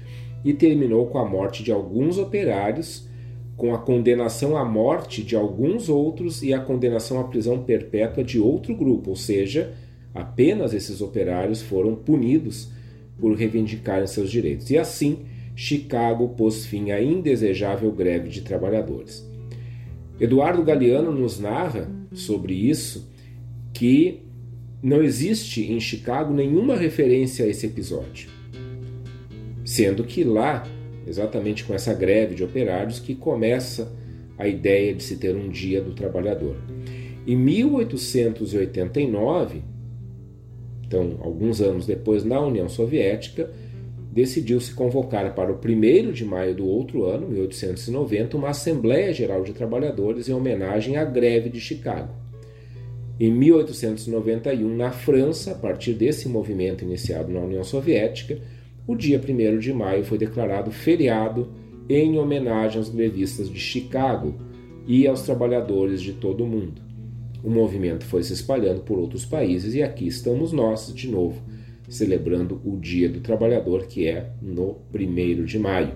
e 0.44 0.52
terminou 0.52 1.06
com 1.06 1.18
a 1.18 1.28
morte 1.28 1.62
de 1.62 1.70
alguns 1.70 2.18
operários, 2.18 3.08
com 3.56 3.74
a 3.74 3.78
condenação 3.78 4.56
à 4.56 4.64
morte 4.64 5.22
de 5.22 5.34
alguns 5.34 5.88
outros 5.88 6.42
e 6.42 6.52
a 6.52 6.60
condenação 6.60 7.20
à 7.20 7.24
prisão 7.24 7.62
perpétua 7.62 8.22
de 8.22 8.38
outro 8.38 8.76
grupo, 8.76 9.10
ou 9.10 9.16
seja, 9.16 9.74
apenas 10.14 10.74
esses 10.74 11.00
operários 11.00 11.62
foram 11.62 11.94
punidos 11.94 12.68
por 13.18 13.34
reivindicarem 13.34 14.06
seus 14.06 14.30
direitos. 14.30 14.70
E 14.70 14.78
assim, 14.78 15.26
Chicago 15.54 16.28
pôs 16.30 16.64
fim 16.66 16.92
à 16.92 17.02
indesejável 17.02 17.90
greve 17.90 18.28
de 18.28 18.42
trabalhadores. 18.42 19.26
Eduardo 20.20 20.62
Galeano 20.62 21.12
nos 21.12 21.38
narra 21.38 21.90
sobre 22.12 22.54
isso 22.54 23.08
que 23.72 24.22
não 24.82 25.02
existe 25.02 25.70
em 25.70 25.78
Chicago 25.80 26.32
nenhuma 26.32 26.76
referência 26.76 27.44
a 27.44 27.48
esse 27.48 27.66
episódio. 27.66 28.30
Sendo 29.64 30.04
que 30.04 30.24
lá, 30.24 30.66
exatamente 31.06 31.64
com 31.64 31.74
essa 31.74 31.92
greve 31.92 32.34
de 32.34 32.44
operários, 32.44 33.00
que 33.00 33.14
começa 33.14 33.92
a 34.38 34.46
ideia 34.46 34.94
de 34.94 35.02
se 35.02 35.16
ter 35.16 35.34
um 35.34 35.48
dia 35.48 35.82
do 35.82 35.92
trabalhador. 35.92 36.56
Em 37.26 37.36
1889, 37.36 39.62
então 40.88 41.18
alguns 41.20 41.60
anos 41.60 41.86
depois, 41.86 42.24
na 42.24 42.40
União 42.40 42.66
Soviética, 42.68 43.50
decidiu-se 44.10 44.74
convocar 44.74 45.34
para 45.34 45.52
o 45.52 45.56
1 45.56 46.12
de 46.12 46.24
maio 46.24 46.54
do 46.54 46.66
outro 46.66 47.04
ano, 47.04 47.28
1890, 47.28 48.36
uma 48.36 48.48
Assembleia 48.48 49.12
Geral 49.12 49.44
de 49.44 49.52
Trabalhadores 49.52 50.28
em 50.28 50.32
homenagem 50.32 50.96
à 50.96 51.04
greve 51.04 51.50
de 51.50 51.60
Chicago. 51.60 52.12
Em 53.20 53.30
1891, 53.30 54.76
na 54.76 54.90
França, 54.90 55.52
a 55.52 55.54
partir 55.54 55.92
desse 55.92 56.28
movimento 56.28 56.84
iniciado 56.84 57.30
na 57.30 57.40
União 57.40 57.62
Soviética, 57.62 58.38
o 58.86 58.96
dia 58.96 59.20
1 59.20 59.58
de 59.58 59.72
maio 59.72 60.04
foi 60.04 60.16
declarado 60.16 60.70
feriado 60.70 61.50
em 61.88 62.18
homenagem 62.18 62.78
aos 62.78 62.88
grevistas 62.88 63.50
de 63.50 63.60
Chicago 63.60 64.34
e 64.86 65.06
aos 65.06 65.22
trabalhadores 65.22 66.00
de 66.00 66.14
todo 66.14 66.44
o 66.44 66.46
mundo. 66.46 66.87
O 67.42 67.50
movimento 67.50 68.04
foi 68.04 68.22
se 68.22 68.32
espalhando 68.32 68.80
por 68.80 68.98
outros 68.98 69.24
países 69.24 69.74
e 69.74 69.82
aqui 69.82 70.06
estamos 70.06 70.52
nós, 70.52 70.92
de 70.92 71.08
novo, 71.08 71.40
celebrando 71.88 72.60
o 72.64 72.76
Dia 72.76 73.08
do 73.08 73.20
Trabalhador, 73.20 73.86
que 73.86 74.06
é 74.06 74.30
no 74.42 74.76
1 74.92 75.44
de 75.44 75.58
maio. 75.58 75.92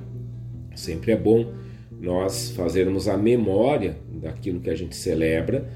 Sempre 0.74 1.12
é 1.12 1.16
bom 1.16 1.52
nós 2.00 2.50
fazermos 2.50 3.09
a 3.09 3.16
memória 3.16 3.96
daquilo 4.11 4.61
que 4.61 4.70
a 4.70 4.74
gente 4.74 4.96
celebra, 4.96 5.68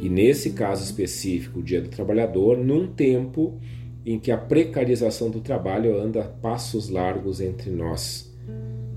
e 0.00 0.08
nesse 0.08 0.50
caso 0.50 0.82
específico, 0.82 1.60
o 1.60 1.62
Dia 1.62 1.80
do 1.80 1.88
Trabalhador, 1.88 2.58
num 2.58 2.88
tempo 2.88 3.60
em 4.04 4.18
que 4.18 4.32
a 4.32 4.36
precarização 4.36 5.30
do 5.30 5.40
trabalho 5.40 5.96
anda 5.96 6.24
passos 6.24 6.88
largos 6.88 7.40
entre 7.40 7.70
nós. 7.70 8.31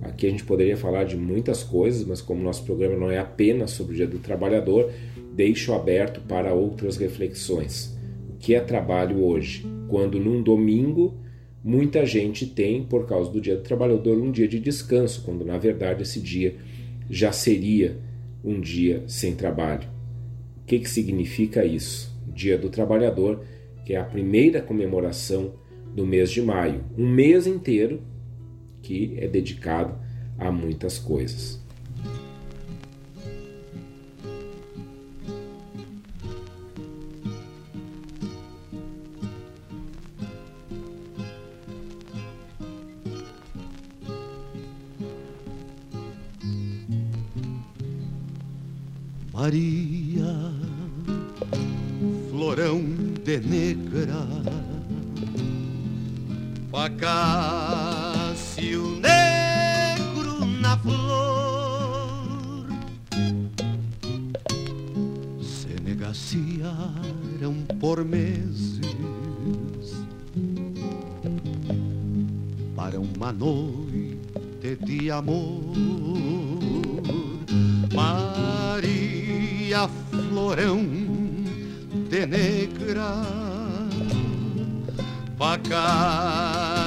Aqui 0.06 0.28
a 0.28 0.30
gente 0.30 0.44
poderia 0.44 0.78
falar 0.78 1.04
de 1.04 1.18
muitas 1.18 1.64
coisas, 1.64 2.06
mas 2.06 2.22
como 2.22 2.44
nosso 2.44 2.64
programa 2.64 2.96
não 2.96 3.10
é 3.10 3.18
apenas 3.18 3.72
sobre 3.72 3.94
o 3.94 3.96
Dia 3.96 4.08
do 4.08 4.20
Trabalhador, 4.20 4.92
deixo 5.34 5.74
aberto 5.74 6.22
para 6.22 6.54
outras 6.54 6.96
reflexões. 6.96 7.98
O 8.30 8.38
que 8.38 8.54
é 8.54 8.60
trabalho 8.60 9.24
hoje? 9.24 9.66
Quando 9.88 10.20
num 10.20 10.44
domingo 10.44 11.16
muita 11.64 12.06
gente 12.06 12.46
tem, 12.46 12.84
por 12.84 13.08
causa 13.08 13.32
do 13.32 13.42
Dia 13.42 13.56
do 13.56 13.64
Trabalhador, 13.64 14.16
um 14.18 14.32
dia 14.32 14.48
de 14.48 14.60
descanso, 14.60 15.24
quando 15.26 15.44
na 15.44 15.58
verdade 15.58 16.04
esse 16.04 16.20
dia 16.20 16.56
já 17.10 17.32
seria 17.32 17.98
um 18.44 18.62
dia 18.62 19.04
sem 19.08 19.34
trabalho. 19.34 19.90
O 20.62 20.66
que, 20.68 20.80
que 20.80 20.90
significa 20.90 21.66
isso? 21.66 22.16
Dia 22.28 22.60
do 22.60 22.70
Trabalhador, 22.70 23.44
que 23.84 23.94
é 23.94 23.98
a 23.98 24.04
primeira 24.04 24.62
comemoração 24.62 25.54
do 25.96 26.06
mês 26.06 26.30
de 26.30 26.44
maio, 26.44 26.84
um 26.96 27.10
mês 27.10 27.48
inteiro 27.48 28.02
que 28.86 29.18
é 29.18 29.28
dedicado 29.28 29.98
a 30.38 30.52
muitas 30.52 31.00
coisas. 31.00 31.60
Maria, 49.34 50.26
florão 52.30 52.84
de 53.24 53.40
negra, 53.40 54.26
pacácio 58.66 59.00
negro 59.00 60.46
na 60.60 60.78
flor, 60.78 62.68
se 65.42 65.80
negaciaram 65.84 67.54
por 67.80 68.04
meses 68.04 68.82
para 72.76 73.00
uma 73.00 73.32
noite 73.32 74.76
de 74.84 75.12
amor. 75.12 75.76
Maria 77.94 78.88
Florão 80.10 80.84
de 82.10 82.26
Negra, 82.26 83.22
Pacácio 85.38 86.85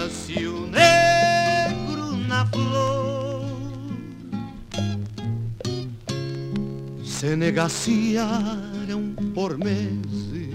se 7.18 7.35
negaciaram 7.35 9.12
por 9.35 9.59
meses 9.59 10.52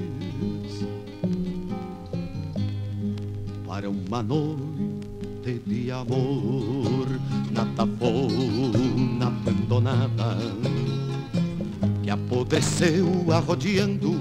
para 3.67 3.89
uma 3.89 4.23
noite 4.23 5.61
de 5.67 5.91
amor 5.91 7.05
na 7.51 7.65
tafona 7.75 9.27
abandonada 9.27 10.37
que 12.01 12.09
apodreceu 12.09 13.09
arrodeando 13.29 14.17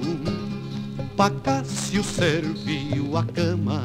Pacácio 1.17 2.03
serviu 2.03 3.17
a 3.17 3.23
cama 3.23 3.81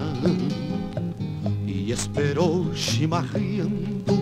e 1.68 1.92
esperou 1.92 2.74
chimarreando 2.74 4.18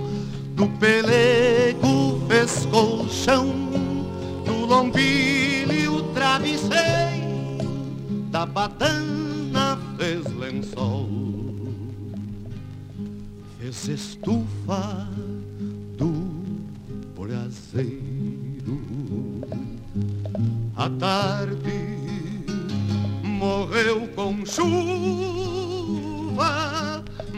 do 0.55 0.67
pelego 0.77 2.21
fez 2.27 2.65
colchão 2.65 3.64
do 4.75 4.81
lombilho 4.81 6.03
travesseiro 6.13 6.67
da 8.29 8.45
badana 8.45 9.79
fez 9.97 10.25
lençol 10.33 11.09
fez 13.57 13.87
estufa 13.87 15.07
do 15.97 16.11
braseiro 17.15 18.81
a 20.75 20.89
tarde 20.89 21.95
morreu 23.23 24.09
com 24.09 24.45
chuva, 24.45 25.85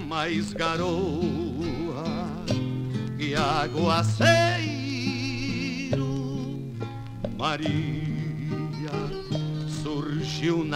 mais 0.08 0.54
garoa 0.54 2.04
e 3.20 3.36
aguaceiro. 3.36 4.37
Maria 4.37 4.37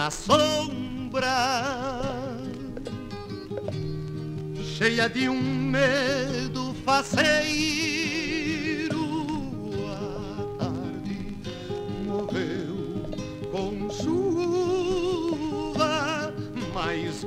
na 0.02 0.10
sombra, 0.10 1.28
cheia 4.76 5.08
de 5.08 5.28
um 5.28 5.40
medo 5.40 6.74
faceiro 6.84 7.62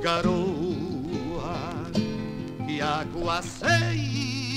garoa 0.02 1.56
e 2.68 2.80
aguaceiro. 2.82 4.55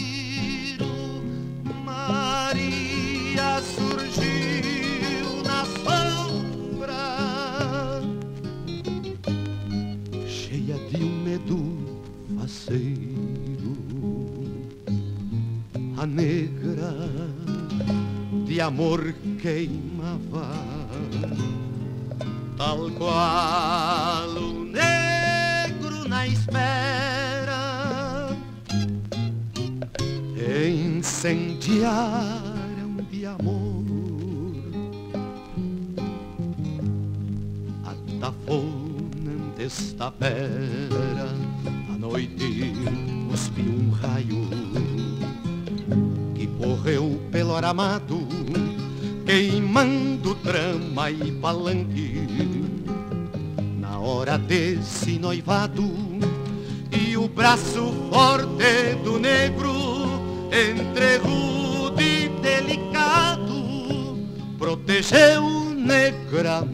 Faceiro. 12.69 13.73
A 15.97 16.05
negra 16.05 16.93
de 18.45 18.61
amor 18.61 19.11
queimava, 19.41 20.51
tal 22.57 22.91
qual 22.91 24.29
o 24.37 24.69
na 26.07 26.27
espera 26.27 28.29
incendiaram 30.71 32.97
de 33.11 33.25
amor 33.25 33.83
a 37.85 37.93
tafona 38.19 39.51
desta 39.57 40.11
pera 40.11 41.18
noite 42.09 42.73
cuspiu 43.29 43.71
um 43.71 43.91
raio 43.91 44.49
que 46.33 46.47
correu 46.47 47.21
pelo 47.31 47.55
aramado 47.55 48.27
queimando 49.25 50.33
trama 50.35 51.11
e 51.11 51.31
palanque. 51.33 52.27
Hora 54.01 54.37
desse 54.37 55.19
noivado 55.19 55.83
e 56.89 57.17
o 57.17 57.27
braço 57.27 57.93
forte 58.09 58.95
do 59.03 59.19
negro 59.19 59.69
entre 60.51 61.17
rude 61.17 62.03
e 62.03 62.29
delicado 62.41 64.17
protegeu 64.57 65.75
negra 65.75 66.65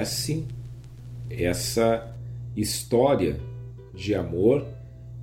conhece 0.00 0.46
essa 1.28 2.16
história 2.56 3.38
de 3.94 4.14
amor, 4.14 4.66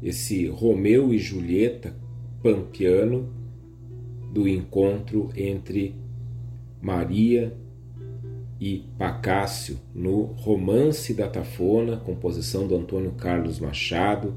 esse 0.03 0.45
Romeu 0.47 1.13
e 1.13 1.17
Julieta 1.17 1.95
pampiano 2.43 3.33
do 4.31 4.47
encontro 4.47 5.29
entre 5.35 5.95
Maria 6.79 7.55
e 8.59 8.83
Pacácio 8.97 9.79
no 9.93 10.23
Romance 10.23 11.13
da 11.13 11.27
Tafona, 11.27 11.97
composição 11.97 12.67
do 12.67 12.75
Antônio 12.75 13.11
Carlos 13.13 13.59
Machado 13.59 14.35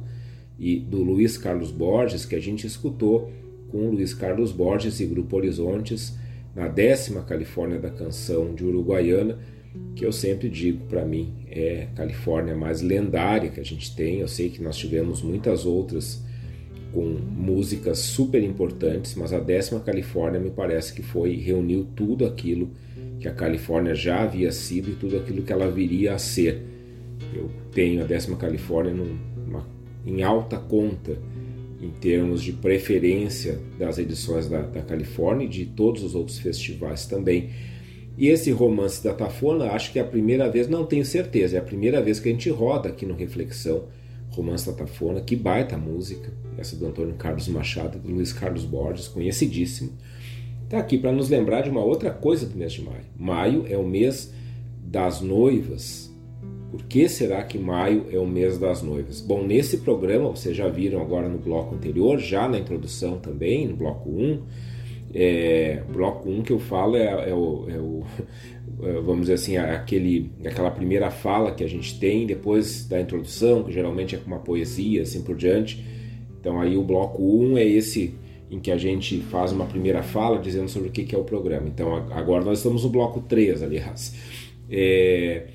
e 0.59 0.79
do 0.79 1.03
Luiz 1.03 1.37
Carlos 1.37 1.71
Borges, 1.71 2.25
que 2.25 2.35
a 2.35 2.41
gente 2.41 2.67
escutou 2.67 3.31
com 3.71 3.91
Luiz 3.91 4.15
Carlos 4.15 4.53
Borges 4.53 5.01
e 5.01 5.07
Grupo 5.07 5.37
Horizontes 5.37 6.17
na 6.55 6.67
décima 6.67 7.23
Califórnia 7.23 7.79
da 7.79 7.91
canção 7.91 8.55
de 8.55 8.65
Uruguaiana, 8.65 9.39
que 9.95 10.05
eu 10.05 10.13
sempre 10.13 10.49
digo 10.49 10.87
para 10.87 11.05
mim 11.05 11.35
é 11.49 11.89
a 11.93 11.97
Califórnia 11.97 12.57
mais 12.57 12.81
lendária 12.81 13.51
que 13.51 13.61
a 13.61 13.65
gente 13.65 13.95
tem. 13.95 14.21
Eu 14.21 14.29
sei 14.29 14.51
que 14.51 14.63
nós 14.63 14.77
tivemos 14.77 15.23
muitas 15.23 15.65
outras 15.65 16.23
com 16.93 17.05
músicas 17.05 17.99
super 17.99 18.43
importantes, 18.43 19.15
mas 19.15 19.33
a 19.33 19.39
décima 19.39 19.81
Califórnia 19.81 20.41
me 20.41 20.51
parece 20.51 20.93
que 20.93 21.03
foi 21.03 21.37
reuniu 21.37 21.87
tudo 21.95 22.27
aquilo 22.27 22.71
que 23.21 23.29
a 23.29 23.33
Califórnia 23.33 23.95
já 23.95 24.23
havia 24.23 24.51
sido 24.51 24.91
e 24.91 24.95
tudo 24.95 25.17
aquilo 25.17 25.43
que 25.43 25.53
ela 25.53 25.71
viria 25.71 26.15
a 26.15 26.19
ser. 26.19 26.63
Eu 27.35 27.51
tenho 27.73 28.03
a 28.03 28.07
décima 28.07 28.37
Califórnia 28.37 28.95
numa, 28.95 29.67
em 30.05 30.23
alta 30.23 30.57
conta 30.57 31.19
em 31.81 31.91
termos 31.91 32.43
de 32.43 32.53
preferência 32.53 33.59
das 33.79 33.99
edições 33.99 34.49
da, 34.49 34.63
da 34.63 34.83
Califórnia 34.83 35.47
e 35.47 35.49
de 35.49 35.67
todos 35.67 36.03
os 36.03 36.15
outros 36.15 36.39
festivais 36.39 37.07
também. 37.07 37.51
E 38.17 38.29
esse 38.29 38.51
romance 38.51 39.03
da 39.03 39.15
Tafona, 39.15 39.73
acho 39.73 39.93
que 39.93 39.99
é 39.99 40.03
a 40.03 40.07
primeira 40.07 40.49
vez, 40.51 40.69
não 40.69 40.85
tenho 40.85 41.05
certeza, 41.05 41.57
é 41.57 41.61
a 41.61 41.63
primeira 41.63 42.03
vez 42.03 42.21
que 42.21 42.29
a 42.29 42.33
gente 42.33 42.51
roda 42.51 42.89
aqui 42.89 43.07
no 43.07 43.15
Reflexão, 43.15 43.85
Romance 44.31 44.67
da 44.67 44.73
Tafona, 44.73 45.21
que 45.21 45.35
baita 45.35 45.77
música, 45.77 46.33
essa 46.59 46.77
do 46.77 46.87
Antônio 46.87 47.15
Carlos 47.15 47.49
Machado 47.49 47.99
e 47.99 48.01
do 48.01 48.15
Luiz 48.15 48.33
Carlos 48.33 48.65
Borges, 48.65 49.09
conhecidíssimo. 49.09 49.93
Está 50.65 50.79
aqui 50.79 50.99
para 50.99 51.13
nos 51.13 51.29
lembrar 51.29 51.63
de 51.63 51.71
uma 51.71 51.83
outra 51.83 52.11
coisa 52.11 52.47
do 52.47 52.57
mês 52.57 52.73
de 52.73 52.83
maio. 52.83 53.05
Maio 53.17 53.65
é 53.69 53.77
o 53.77 53.87
mês 53.87 54.33
das 54.85 55.21
noivas, 55.21 56.11
por 56.71 56.85
que 56.85 57.09
será 57.09 57.43
que 57.43 57.59
maio 57.59 58.07
é 58.13 58.19
o 58.19 58.27
mês 58.27 58.57
das 58.57 58.81
noivas? 58.81 59.21
Bom, 59.21 59.45
nesse 59.45 59.79
programa, 59.79 60.31
vocês 60.31 60.57
já 60.57 60.69
viram 60.69 61.03
agora 61.03 61.29
no 61.29 61.39
bloco 61.39 61.75
anterior, 61.75 62.19
já 62.21 62.49
na 62.49 62.59
introdução 62.59 63.19
também, 63.19 63.67
no 63.67 63.77
bloco 63.77 64.09
1, 64.09 64.43
é, 65.15 65.83
bloco 65.93 66.29
1 66.29 66.43
que 66.43 66.53
eu 66.53 66.59
falo 66.59 66.97
é, 66.97 67.31
é, 67.31 67.35
o, 67.35 67.67
é, 67.69 67.79
o, 67.79 68.05
é, 68.83 68.93
vamos 69.01 69.23
dizer 69.23 69.35
assim, 69.35 69.57
aquele, 69.57 70.31
aquela 70.45 70.71
primeira 70.71 71.11
fala 71.11 71.53
que 71.53 71.65
a 71.65 71.69
gente 71.69 71.99
tem 71.99 72.27
depois 72.27 72.87
da 72.87 73.01
introdução, 73.01 73.65
que 73.65 73.73
geralmente 73.73 74.15
é 74.15 74.19
com 74.19 74.27
uma 74.27 74.39
poesia, 74.39 75.03
assim 75.03 75.23
por 75.23 75.37
diante. 75.37 75.85
Então 76.41 76.61
aí 76.61 76.77
o 76.77 76.83
bloco 76.83 77.23
1 77.23 77.59
é 77.59 77.65
esse 77.65 78.15
em 78.51 78.59
que 78.59 78.71
a 78.71 78.77
gente 78.77 79.19
faz 79.19 79.53
uma 79.53 79.67
primeira 79.67 80.03
fala 80.03 80.39
dizendo 80.39 80.69
sobre 80.69 80.89
o 80.89 80.93
que 80.93 81.15
é 81.15 81.19
o 81.19 81.25
programa. 81.25 81.69
Então 81.69 81.95
agora 82.11 82.45
nós 82.45 82.59
estamos 82.59 82.85
no 82.85 82.91
bloco 82.91 83.21
3, 83.21 83.63
aliás. 83.63 84.15
É, 84.69 85.47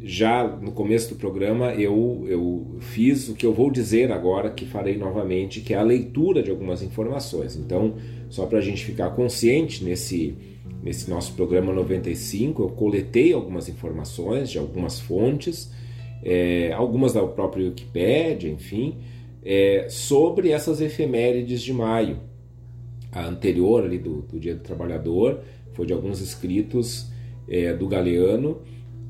já 0.00 0.46
no 0.46 0.70
começo 0.70 1.10
do 1.10 1.16
programa 1.16 1.74
eu, 1.74 2.24
eu 2.28 2.76
fiz 2.80 3.28
o 3.28 3.34
que 3.34 3.44
eu 3.44 3.52
vou 3.52 3.70
dizer 3.70 4.12
agora, 4.12 4.50
que 4.50 4.64
farei 4.64 4.96
novamente, 4.96 5.60
que 5.60 5.74
é 5.74 5.76
a 5.76 5.82
leitura 5.82 6.42
de 6.42 6.50
algumas 6.50 6.82
informações. 6.82 7.56
Então, 7.56 7.96
só 8.28 8.46
para 8.46 8.58
a 8.58 8.62
gente 8.62 8.84
ficar 8.84 9.10
consciente 9.10 9.84
nesse, 9.84 10.36
nesse 10.82 11.10
nosso 11.10 11.32
programa 11.34 11.72
95, 11.72 12.62
eu 12.62 12.68
coletei 12.70 13.32
algumas 13.32 13.68
informações 13.68 14.50
de 14.50 14.58
algumas 14.58 15.00
fontes, 15.00 15.72
é, 16.22 16.72
algumas 16.72 17.12
da 17.12 17.26
própria 17.26 17.66
Wikipédia, 17.66 18.48
enfim, 18.48 18.98
é, 19.44 19.86
sobre 19.88 20.50
essas 20.50 20.80
efemérides 20.80 21.60
de 21.60 21.72
maio. 21.72 22.20
A 23.10 23.26
anterior 23.26 23.84
ali 23.84 23.98
do, 23.98 24.22
do 24.22 24.38
Dia 24.38 24.54
do 24.54 24.62
Trabalhador 24.62 25.40
foi 25.72 25.86
de 25.86 25.92
alguns 25.92 26.20
escritos 26.20 27.10
é, 27.48 27.72
do 27.72 27.88
Galeano 27.88 28.60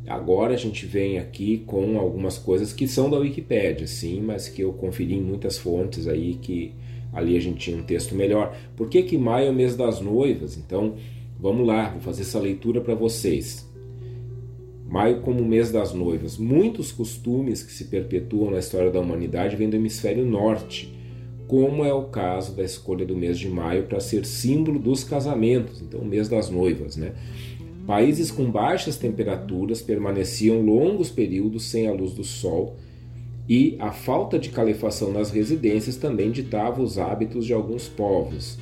Agora 0.09 0.55
a 0.55 0.57
gente 0.57 0.87
vem 0.87 1.18
aqui 1.18 1.59
com 1.66 1.99
algumas 1.99 2.38
coisas 2.38 2.73
que 2.73 2.88
são 2.88 3.11
da 3.11 3.18
Wikipédia, 3.18 3.87
sim, 3.87 4.21
mas 4.21 4.49
que 4.49 4.62
eu 4.62 4.73
conferi 4.73 5.14
em 5.14 5.22
muitas 5.22 5.59
fontes 5.59 6.09
aí 6.09 6.35
que 6.41 6.72
ali 7.12 7.37
a 7.37 7.41
gente 7.41 7.59
tinha 7.59 7.76
um 7.76 7.82
texto 7.82 8.14
melhor. 8.14 8.57
Por 8.76 8.89
que, 8.89 9.03
que 9.03 9.18
maio 9.18 9.49
é 9.49 9.51
o 9.51 9.55
mês 9.55 9.76
das 9.76 10.01
noivas? 10.01 10.57
Então, 10.57 10.95
vamos 11.39 11.66
lá, 11.66 11.91
vou 11.91 12.01
fazer 12.01 12.22
essa 12.22 12.39
leitura 12.39 12.80
para 12.80 12.95
vocês. 12.95 13.68
Maio 14.89 15.20
como 15.20 15.45
mês 15.45 15.70
das 15.70 15.93
noivas. 15.93 16.39
Muitos 16.39 16.91
costumes 16.91 17.62
que 17.62 17.72
se 17.72 17.85
perpetuam 17.85 18.51
na 18.51 18.59
história 18.59 18.91
da 18.91 19.01
humanidade 19.01 19.57
vêm 19.57 19.68
do 19.68 19.76
hemisfério 19.76 20.24
norte, 20.24 20.95
como 21.47 21.85
é 21.85 21.93
o 21.93 22.05
caso 22.05 22.55
da 22.55 22.62
escolha 22.62 23.05
do 23.05 23.16
mês 23.16 23.39
de 23.39 23.49
maio 23.49 23.85
para 23.85 24.01
ser 24.01 24.24
símbolo 24.24 24.78
dos 24.78 25.03
casamentos, 25.03 25.80
então 25.80 26.05
mês 26.05 26.28
das 26.28 26.51
noivas, 26.51 26.97
né? 26.97 27.12
Países 27.89 28.30
com 28.30 28.51
baixas 28.51 28.99
temperaturas 28.99 29.80
permaneciam 29.80 30.61
longos 30.61 31.09
períodos 31.09 31.70
sem 31.70 31.89
a 31.89 31.91
luz 31.91 32.12
do 32.12 32.22
sol 32.22 32.76
e 33.49 33.76
a 33.78 33.93
falta 33.93 34.39
de 34.39 34.51
calefação 34.51 35.11
nas 35.11 35.30
residências 35.30 35.97
também 35.97 36.30
ditava 36.30 36.82
os 36.82 36.99
hábitos 36.99 37.47
de 37.47 37.55
alguns 37.55 37.89
povos. 37.89 38.59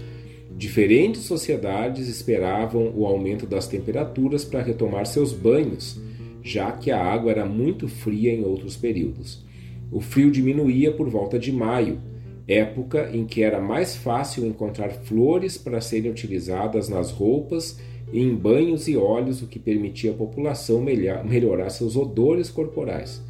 Diferentes 0.56 1.22
sociedades 1.22 2.06
esperavam 2.06 2.92
o 2.94 3.04
aumento 3.04 3.48
das 3.48 3.66
temperaturas 3.66 4.44
para 4.44 4.62
retomar 4.62 5.06
seus 5.06 5.32
banhos, 5.32 6.00
já 6.40 6.70
que 6.70 6.92
a 6.92 7.04
água 7.04 7.32
era 7.32 7.44
muito 7.44 7.88
fria 7.88 8.32
em 8.32 8.44
outros 8.44 8.76
períodos. 8.76 9.44
O 9.90 10.00
frio 10.00 10.30
diminuía 10.30 10.92
por 10.92 11.08
volta 11.08 11.36
de 11.36 11.50
maio, 11.50 11.98
época 12.46 13.10
em 13.12 13.24
que 13.24 13.42
era 13.42 13.60
mais 13.60 13.96
fácil 13.96 14.46
encontrar 14.46 14.90
flores 14.90 15.58
para 15.58 15.80
serem 15.80 16.12
utilizadas 16.12 16.88
nas 16.88 17.10
roupas 17.10 17.76
em 18.12 18.34
banhos 18.34 18.86
e 18.88 18.96
óleos, 18.96 19.42
o 19.42 19.46
que 19.46 19.58
permitia 19.58 20.12
à 20.12 20.14
população 20.14 20.80
melhorar 20.80 21.70
seus 21.70 21.96
odores 21.96 22.50
corporais. 22.50 23.22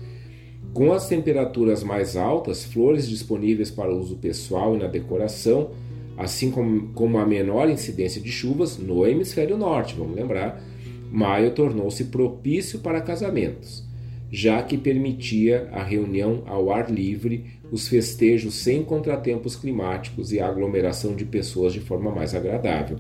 Com 0.74 0.93
as 0.93 1.09
temperaturas 1.09 1.83
mais 1.83 2.16
altas, 2.16 2.64
flores 2.64 3.09
disponíveis 3.09 3.70
para 3.70 3.95
uso 3.95 4.16
pessoal 4.16 4.77
e 4.77 4.79
na 4.79 4.87
decoração, 4.87 5.70
assim 6.18 6.51
como, 6.51 7.18
a 7.18 7.27
menor 7.27 7.70
incidência 7.70 8.20
de 8.20 8.31
chuvas 8.31 8.77
no 8.77 9.07
hemisfério 9.07 9.57
norte, 9.57 9.95
vamos 9.97 10.16
lembrar, 10.16 10.62
maio 11.11 11.53
tornou-se 11.53 12.05
propício 12.05 12.81
para 12.81 13.01
casamentos, 13.01 13.86
já 14.31 14.62
que 14.62 14.77
permitia 14.77 15.68
a 15.72 15.83
reunião 15.83 16.43
ao 16.47 16.72
ar 16.72 16.91
livre, 16.91 17.45
os 17.70 17.89
festejos 17.89 18.55
sem 18.55 18.83
contratempos 18.83 19.57
climáticos 19.57 20.33
e 20.33 20.41
a 20.41 20.49
aglomeração 20.49 21.14
de 21.14 21.24
pessoas 21.24 21.72
de 21.72 21.81
forma 21.81 22.11
mais 22.11 22.35
agradável. 22.35 22.99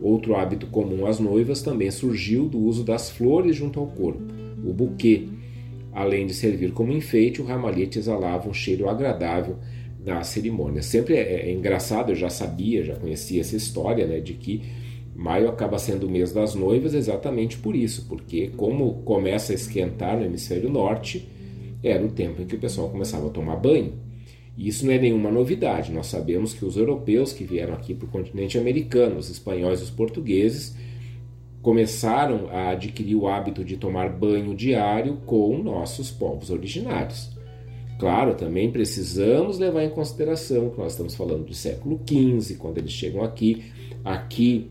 Outro 0.00 0.36
hábito 0.36 0.66
comum 0.66 1.06
às 1.06 1.18
noivas 1.18 1.62
também 1.62 1.90
surgiu 1.90 2.48
do 2.48 2.58
uso 2.58 2.84
das 2.84 3.10
flores 3.10 3.56
junto 3.56 3.80
ao 3.80 3.86
corpo, 3.86 4.22
o 4.64 4.72
buquê. 4.72 5.26
Além 5.92 6.26
de 6.26 6.34
servir 6.34 6.72
como 6.72 6.92
enfeite, 6.92 7.42
o 7.42 7.44
ramalhete 7.44 7.98
exalava 7.98 8.48
um 8.48 8.54
cheiro 8.54 8.88
agradável 8.88 9.56
na 10.04 10.22
cerimônia. 10.22 10.82
Sempre 10.82 11.14
é, 11.14 11.48
é 11.48 11.52
engraçado, 11.52 12.12
eu 12.12 12.16
já 12.16 12.30
sabia, 12.30 12.84
já 12.84 12.94
conhecia 12.94 13.40
essa 13.40 13.56
história, 13.56 14.06
né, 14.06 14.20
de 14.20 14.34
que 14.34 14.62
Maio 15.18 15.48
acaba 15.48 15.80
sendo 15.80 16.06
o 16.06 16.10
mês 16.10 16.32
das 16.32 16.54
noivas 16.54 16.94
exatamente 16.94 17.58
por 17.58 17.74
isso, 17.74 18.06
porque 18.08 18.52
como 18.56 19.02
começa 19.02 19.50
a 19.50 19.54
esquentar 19.56 20.16
no 20.16 20.24
hemisfério 20.24 20.70
norte, 20.70 21.28
era 21.82 22.06
o 22.06 22.08
tempo 22.08 22.40
em 22.40 22.46
que 22.46 22.54
o 22.54 22.60
pessoal 22.60 22.88
começava 22.88 23.26
a 23.26 23.30
tomar 23.30 23.56
banho. 23.56 23.94
E 24.56 24.68
isso 24.68 24.86
não 24.86 24.92
é 24.92 24.98
nenhuma 24.98 25.28
novidade. 25.28 25.90
Nós 25.90 26.06
sabemos 26.06 26.54
que 26.54 26.64
os 26.64 26.76
europeus 26.76 27.32
que 27.32 27.42
vieram 27.42 27.74
aqui 27.74 27.94
para 27.94 28.06
o 28.06 28.10
continente 28.10 28.56
americano, 28.56 29.16
os 29.16 29.28
espanhóis 29.28 29.80
e 29.80 29.82
os 29.82 29.90
portugueses, 29.90 30.76
começaram 31.60 32.48
a 32.52 32.70
adquirir 32.70 33.16
o 33.16 33.26
hábito 33.26 33.64
de 33.64 33.76
tomar 33.76 34.08
banho 34.10 34.54
diário 34.54 35.16
com 35.26 35.58
nossos 35.60 36.12
povos 36.12 36.48
originários. 36.48 37.36
Claro, 37.98 38.36
também 38.36 38.70
precisamos 38.70 39.58
levar 39.58 39.82
em 39.82 39.90
consideração 39.90 40.70
que 40.70 40.78
nós 40.78 40.92
estamos 40.92 41.16
falando 41.16 41.44
do 41.44 41.54
século 41.54 42.00
XV, 42.08 42.54
quando 42.54 42.78
eles 42.78 42.92
chegam 42.92 43.24
aqui. 43.24 43.64
Aqui, 44.04 44.70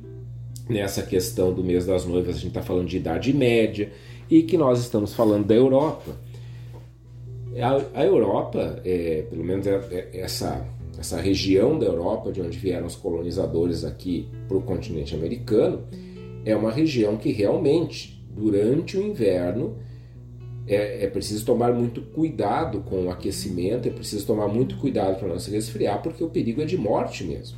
nessa 0.70 1.02
questão 1.02 1.54
do 1.54 1.64
mês 1.64 1.86
das 1.86 2.06
noivas, 2.06 2.36
a 2.36 2.40
gente 2.40 2.50
está 2.50 2.62
falando 2.62 2.88
de 2.88 2.98
Idade 2.98 3.34
Média 3.34 3.92
e 4.30 4.44
que 4.44 4.58
nós 4.58 4.80
estamos 4.80 5.14
falando 5.14 5.46
da 5.46 5.56
Europa. 5.56 6.16
A, 7.62 8.02
a 8.02 8.06
Europa, 8.06 8.82
é, 8.86 9.26
pelo 9.30 9.44
menos 9.44 9.66
é, 9.66 9.76
é, 9.92 10.20
essa, 10.20 10.66
essa 11.00 11.20
região 11.20 11.80
da 11.80 11.86
Europa, 11.86 12.32
de 12.32 12.42
onde 12.42 12.58
vieram 12.58 12.86
os 12.86 12.96
colonizadores 12.96 13.84
aqui 13.84 14.28
para 14.48 14.58
o 14.58 14.62
continente 14.62 15.16
americano, 15.16 15.84
é 16.46 16.56
uma 16.56 16.72
região 16.72 17.18
que 17.18 17.32
realmente, 17.32 18.24
durante 18.30 18.98
o 18.98 19.02
inverno, 19.02 19.78
é, 20.68 21.06
é, 21.06 21.08
preciso 21.08 21.46
tomar 21.46 21.72
muito 21.72 22.02
cuidado 22.02 22.82
com 22.82 23.06
o 23.06 23.10
aquecimento, 23.10 23.88
é 23.88 23.92
preciso 23.92 24.28
tomar 24.28 24.48
muito 24.48 24.78
cuidado 24.78 25.18
para 25.18 25.28
não 25.28 25.40
se 25.40 25.50
resfriar, 25.50 26.02
porque 26.02 26.24
o 26.24 26.30
perigo 26.30 26.62
é 26.62 26.66
de 26.66 26.78
morte 26.78 27.24
mesmo. 27.24 27.58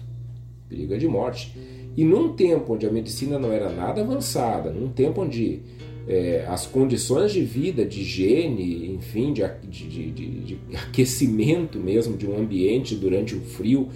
O 0.65 0.69
perigo 0.69 0.93
é 0.93 0.97
de 0.97 1.07
morte. 1.07 1.51
E 1.97 2.03
num 2.03 2.33
tempo 2.33 2.73
onde 2.73 2.85
a 2.85 2.91
medicina 2.91 3.37
não 3.37 3.51
era 3.51 3.69
nada 3.69 4.01
avançada, 4.01 4.71
num 4.71 4.89
tempo 4.89 5.21
onde 5.21 5.61
é, 6.07 6.45
as 6.47 6.65
condições 6.65 7.31
de 7.31 7.41
vida, 7.41 7.85
de 7.85 8.01
higiene, 8.01 8.93
enfim, 8.95 9.33
de, 9.33 9.43
de, 9.63 10.11
de, 10.11 10.41
de, 10.41 10.59
aquecimento 10.75 11.77
mesmo 11.79 12.17
de 12.17 12.27
um 12.27 12.37
ambiente 12.37 12.95
durante 12.95 13.35
o 13.35 13.41
frio, 13.41 13.89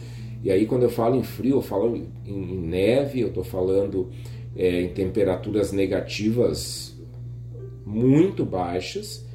e 0.43 0.51
aí 0.51 0.65
quando 0.65 0.83
eu 0.83 0.89
falo 0.89 1.15
em 1.15 1.23
frio, 1.23 1.57
eu 1.57 1.61
falo 1.61 1.95
em, 1.95 2.07
em 2.25 2.57
neve, 2.57 3.21
eu 3.21 3.29
estou 3.29 3.43
falando 3.43 4.09
é, 4.55 4.81
em 4.81 4.89
temperaturas 4.89 5.71
negativas 5.71 6.95
muito 7.85 8.45
baixas. 8.45 9.25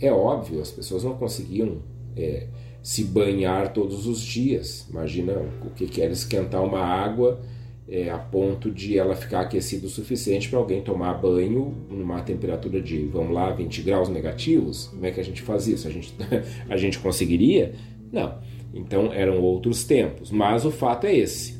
É 0.00 0.12
óbvio, 0.12 0.60
as 0.60 0.70
pessoas 0.70 1.04
não 1.04 1.14
conseguiam 1.16 1.78
é, 2.16 2.48
se 2.82 3.04
banhar 3.04 3.72
todos 3.72 4.06
os 4.06 4.20
dias. 4.20 4.86
Imagina 4.90 5.34
o 5.64 5.70
que 5.70 6.02
era 6.02 6.12
esquentar 6.12 6.62
uma 6.62 6.80
água 6.80 7.40
é, 7.88 8.10
a 8.10 8.18
ponto 8.18 8.70
de 8.70 8.98
ela 8.98 9.14
ficar 9.14 9.42
aquecida 9.42 9.86
o 9.86 9.90
suficiente 9.90 10.48
para 10.48 10.58
alguém 10.58 10.82
tomar 10.82 11.14
banho 11.14 11.74
numa 11.88 12.20
temperatura 12.20 12.80
de, 12.80 13.06
vamos 13.06 13.32
lá, 13.32 13.50
20 13.52 13.82
graus 13.82 14.08
negativos. 14.08 14.86
Como 14.88 15.06
é 15.06 15.10
que 15.10 15.20
a 15.20 15.24
gente 15.24 15.42
faz 15.42 15.68
isso? 15.68 15.86
A 15.86 15.90
gente, 15.90 16.12
a 16.68 16.76
gente 16.76 16.98
conseguiria? 16.98 17.74
Não. 18.12 18.38
Então 18.74 19.12
eram 19.12 19.40
outros 19.40 19.84
tempos. 19.84 20.30
Mas 20.30 20.64
o 20.64 20.70
fato 20.70 21.06
é 21.06 21.16
esse. 21.16 21.56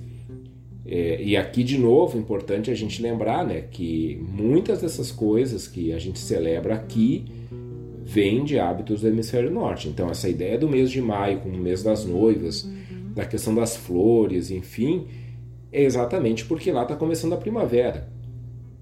É, 0.85 1.21
e 1.23 1.37
aqui, 1.37 1.65
de 1.65 1.79
novo, 1.79 2.19
importante 2.19 2.71
a 2.71 2.75
gente 2.75 3.03
lembrar 3.03 3.45
né, 3.45 3.63
que 3.71 4.21
muitas 4.21 4.81
dessas 4.81 5.11
coisas 5.11 5.67
que 5.67 5.93
a 5.93 5.99
gente 5.99 6.19
celebra 6.19 6.75
aqui 6.75 7.25
vêm 8.05 8.45
de 8.45 8.59
hábitos 8.59 9.01
do 9.01 9.09
hemisfério 9.09 9.51
norte. 9.51 9.89
Então, 9.89 10.09
essa 10.09 10.29
ideia 10.29 10.57
do 10.57 10.69
mês 10.69 10.91
de 10.91 11.01
maio 11.01 11.41
como 11.41 11.57
o 11.57 11.59
mês 11.59 11.83
das 11.83 12.05
noivas, 12.05 12.69
da 13.15 13.25
questão 13.25 13.53
das 13.53 13.77
flores, 13.77 14.53
enfim, 14.53 15.07
é 15.73 15.83
exatamente 15.83 16.45
porque 16.45 16.71
lá 16.71 16.83
está 16.83 16.97
começando 16.97 17.33
a 17.33 17.37
primavera. 17.37 18.09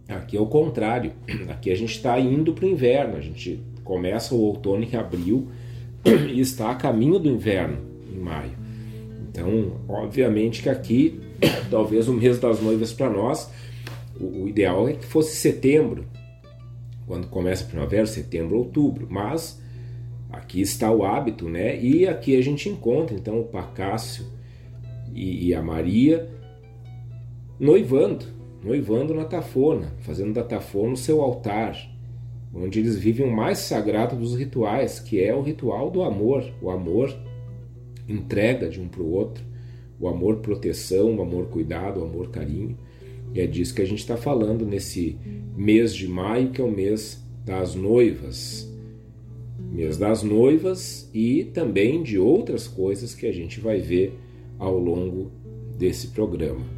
Aqui 0.09 0.37
é 0.37 0.41
o 0.41 0.47
contrário. 0.47 1.13
Aqui 1.49 1.71
a 1.71 1.75
gente 1.75 1.97
está 1.97 2.19
indo 2.19 2.53
para 2.53 2.67
o 2.67 2.69
inverno. 2.69 3.17
A 3.17 3.21
gente 3.21 3.63
começa 3.83 4.35
o 4.35 4.41
outono 4.41 4.85
em 4.85 4.97
abril 4.97 5.49
e 6.05 6.41
está 6.41 6.71
a 6.71 6.75
caminho 6.75 7.19
do 7.19 7.29
inverno 7.29 7.79
em 8.13 8.19
maio. 8.19 8.53
Então, 9.29 9.81
obviamente 9.89 10.63
que 10.63 10.69
aqui 10.69 11.21
talvez 11.71 12.09
o 12.09 12.13
mês 12.13 12.39
das 12.39 12.61
noivas 12.61 12.93
para 12.93 13.11
nós, 13.11 13.51
o, 14.21 14.47
ideal 14.47 14.89
é 14.89 14.93
que 14.93 15.05
fosse 15.05 15.37
setembro, 15.37 16.07
quando 17.07 17.27
começa 17.27 17.65
a 17.65 17.67
primavera, 17.67 18.07
setembro, 18.07 18.57
outubro, 18.57 19.07
mas 19.11 19.61
aqui 20.31 20.61
está 20.61 20.91
o 20.91 21.05
hábito, 21.05 21.49
né? 21.49 21.79
E 21.81 22.07
aqui 22.07 22.37
a 22.37 22.43
gente 22.43 22.69
encontra 22.69 23.15
então 23.15 23.41
o 23.41 23.45
Pacácio 23.45 24.25
e, 25.13 25.49
e 25.49 25.55
a 25.55 25.63
Maria 25.63 26.29
noivando, 27.59 28.27
noivando 28.63 29.15
na 29.15 29.25
tafona, 29.25 29.93
fazendo 30.01 30.33
da 30.33 30.43
tafona 30.43 30.95
o 30.95 30.97
seu 30.97 31.21
altar, 31.21 31.77
onde 32.55 32.79
eles 32.79 32.97
vivem 32.97 33.27
o 33.27 33.35
mais 33.35 33.59
sagrado 33.59 34.17
dos 34.17 34.37
rituais, 34.37 35.01
que 35.01 35.21
é 35.21 35.35
o 35.35 35.43
ritual 35.43 35.91
do 35.91 36.03
amor, 36.03 36.45
o 36.63 36.71
amor 36.71 37.15
entrega 38.09 38.69
de 38.69 38.81
um 38.81 38.89
para 38.89 39.03
o 39.03 39.11
outro, 39.11 39.45
o 39.99 40.09
amor 40.09 40.37
proteção, 40.37 41.17
o 41.17 41.23
amor 41.23 41.47
cuidado, 41.47 42.01
o 42.01 42.05
amor 42.05 42.31
carinho. 42.31 42.77
E 43.33 43.41
é 43.41 43.47
disso 43.47 43.75
que 43.75 43.83
a 43.83 43.87
gente 43.87 43.99
está 43.99 44.17
falando 44.17 44.65
nesse 44.65 45.19
mês 45.57 45.95
de 45.95 46.07
maio, 46.07 46.51
que 46.51 46.61
é 46.61 46.65
o 46.65 46.71
mês 46.71 47.25
das 47.45 47.75
noivas. 47.75 48.71
Mês 49.73 49.97
das 49.97 50.23
noivas 50.23 51.11
e 51.13 51.45
também 51.45 52.03
de 52.03 52.19
outras 52.19 52.69
coisas 52.69 53.15
que 53.15 53.27
a 53.27 53.33
gente 53.33 53.61
vai 53.61 53.81
ver 53.81 54.17
ao 54.59 54.79
longo 54.79 55.33
desse 55.77 56.09
programa. 56.09 56.74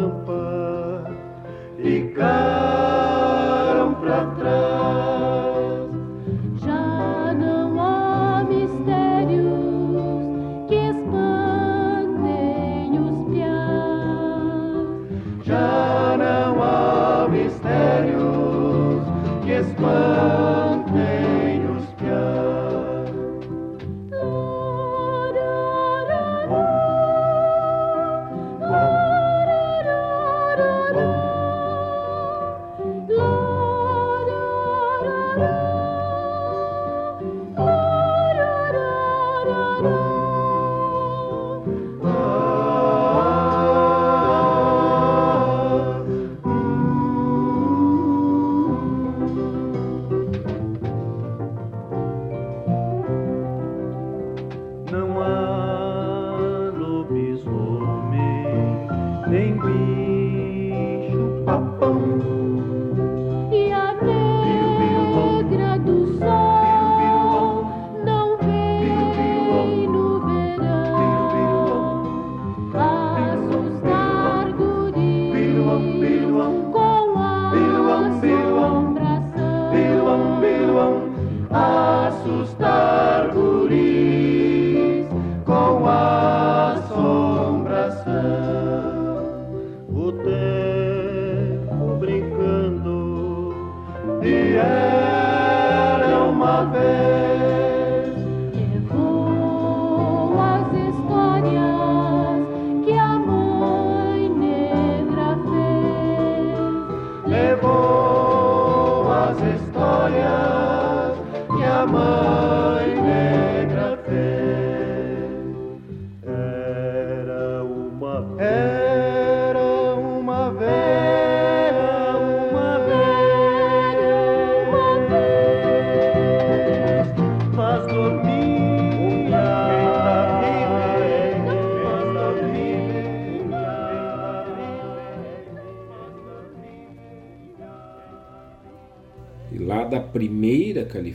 Ficaram 0.00 0.24
para 0.24 2.14
trás. 2.14 2.49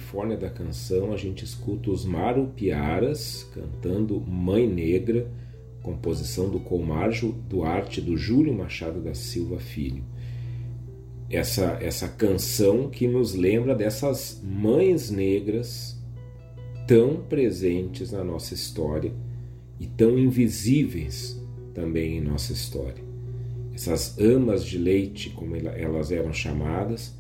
Califórnia 0.06 0.38
da 0.38 0.52
canção, 0.52 1.12
a 1.12 1.18
gente 1.18 1.44
escuta 1.44 1.90
os 1.90 2.06
Marupiaras 2.06 3.50
cantando 3.56 4.22
Mãe 4.22 4.68
Negra, 4.68 5.28
composição 5.82 6.48
do 6.48 6.60
Comarjo 6.60 7.32
Duarte 7.50 8.02
do 8.02 8.16
Júlio 8.16 8.54
Machado 8.54 9.02
da 9.02 9.16
Silva 9.16 9.58
Filho. 9.58 10.04
Essa, 11.28 11.80
essa 11.82 12.08
canção 12.08 12.88
que 12.88 13.08
nos 13.08 13.34
lembra 13.34 13.74
dessas 13.74 14.40
mães 14.44 15.10
negras 15.10 16.00
tão 16.88 17.24
presentes 17.24 18.12
na 18.12 18.24
nossa 18.24 18.54
história 18.54 19.12
e 19.80 19.88
tão 19.88 20.20
invisíveis 20.20 21.36
também 21.74 22.18
em 22.18 22.22
nossa 22.22 22.54
história. 22.54 23.04
Essas 23.74 24.20
amas 24.20 24.64
de 24.64 24.78
leite, 24.78 25.32
como 25.32 25.56
elas 25.56 26.12
eram 26.12 26.32
chamadas, 26.32 27.15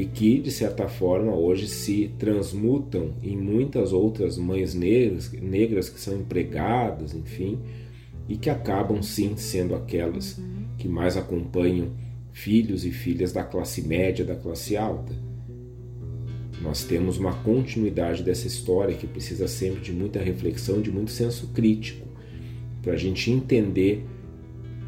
e 0.00 0.06
que, 0.06 0.40
de 0.40 0.50
certa 0.50 0.88
forma, 0.88 1.34
hoje 1.34 1.68
se 1.68 2.10
transmutam 2.18 3.12
em 3.22 3.36
muitas 3.36 3.92
outras 3.92 4.38
mães 4.38 4.72
negras, 4.74 5.30
negras 5.30 5.90
que 5.90 6.00
são 6.00 6.18
empregadas, 6.18 7.14
enfim, 7.14 7.58
e 8.26 8.34
que 8.38 8.48
acabam 8.48 9.02
sim 9.02 9.36
sendo 9.36 9.74
aquelas 9.74 10.40
que 10.78 10.88
mais 10.88 11.18
acompanham 11.18 11.90
filhos 12.32 12.86
e 12.86 12.90
filhas 12.90 13.30
da 13.30 13.44
classe 13.44 13.82
média, 13.82 14.24
da 14.24 14.34
classe 14.34 14.74
alta. 14.74 15.12
Nós 16.62 16.82
temos 16.82 17.18
uma 17.18 17.34
continuidade 17.34 18.22
dessa 18.22 18.46
história 18.46 18.96
que 18.96 19.06
precisa 19.06 19.46
sempre 19.46 19.82
de 19.82 19.92
muita 19.92 20.18
reflexão, 20.18 20.80
de 20.80 20.90
muito 20.90 21.10
senso 21.10 21.48
crítico, 21.48 22.08
para 22.80 22.94
a 22.94 22.96
gente 22.96 23.30
entender 23.30 24.06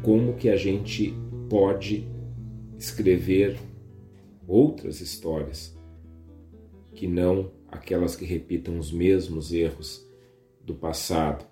como 0.01 0.33
que 0.33 0.49
a 0.49 0.57
gente 0.57 1.13
pode 1.47 2.07
escrever 2.79 3.59
outras 4.47 5.01
histórias 5.01 5.75
que 6.93 7.07
não 7.07 7.51
aquelas 7.67 8.15
que 8.15 8.25
repitam 8.25 8.77
os 8.77 8.91
mesmos 8.91 9.51
erros 9.51 10.07
do 10.63 10.75
passado. 10.75 11.45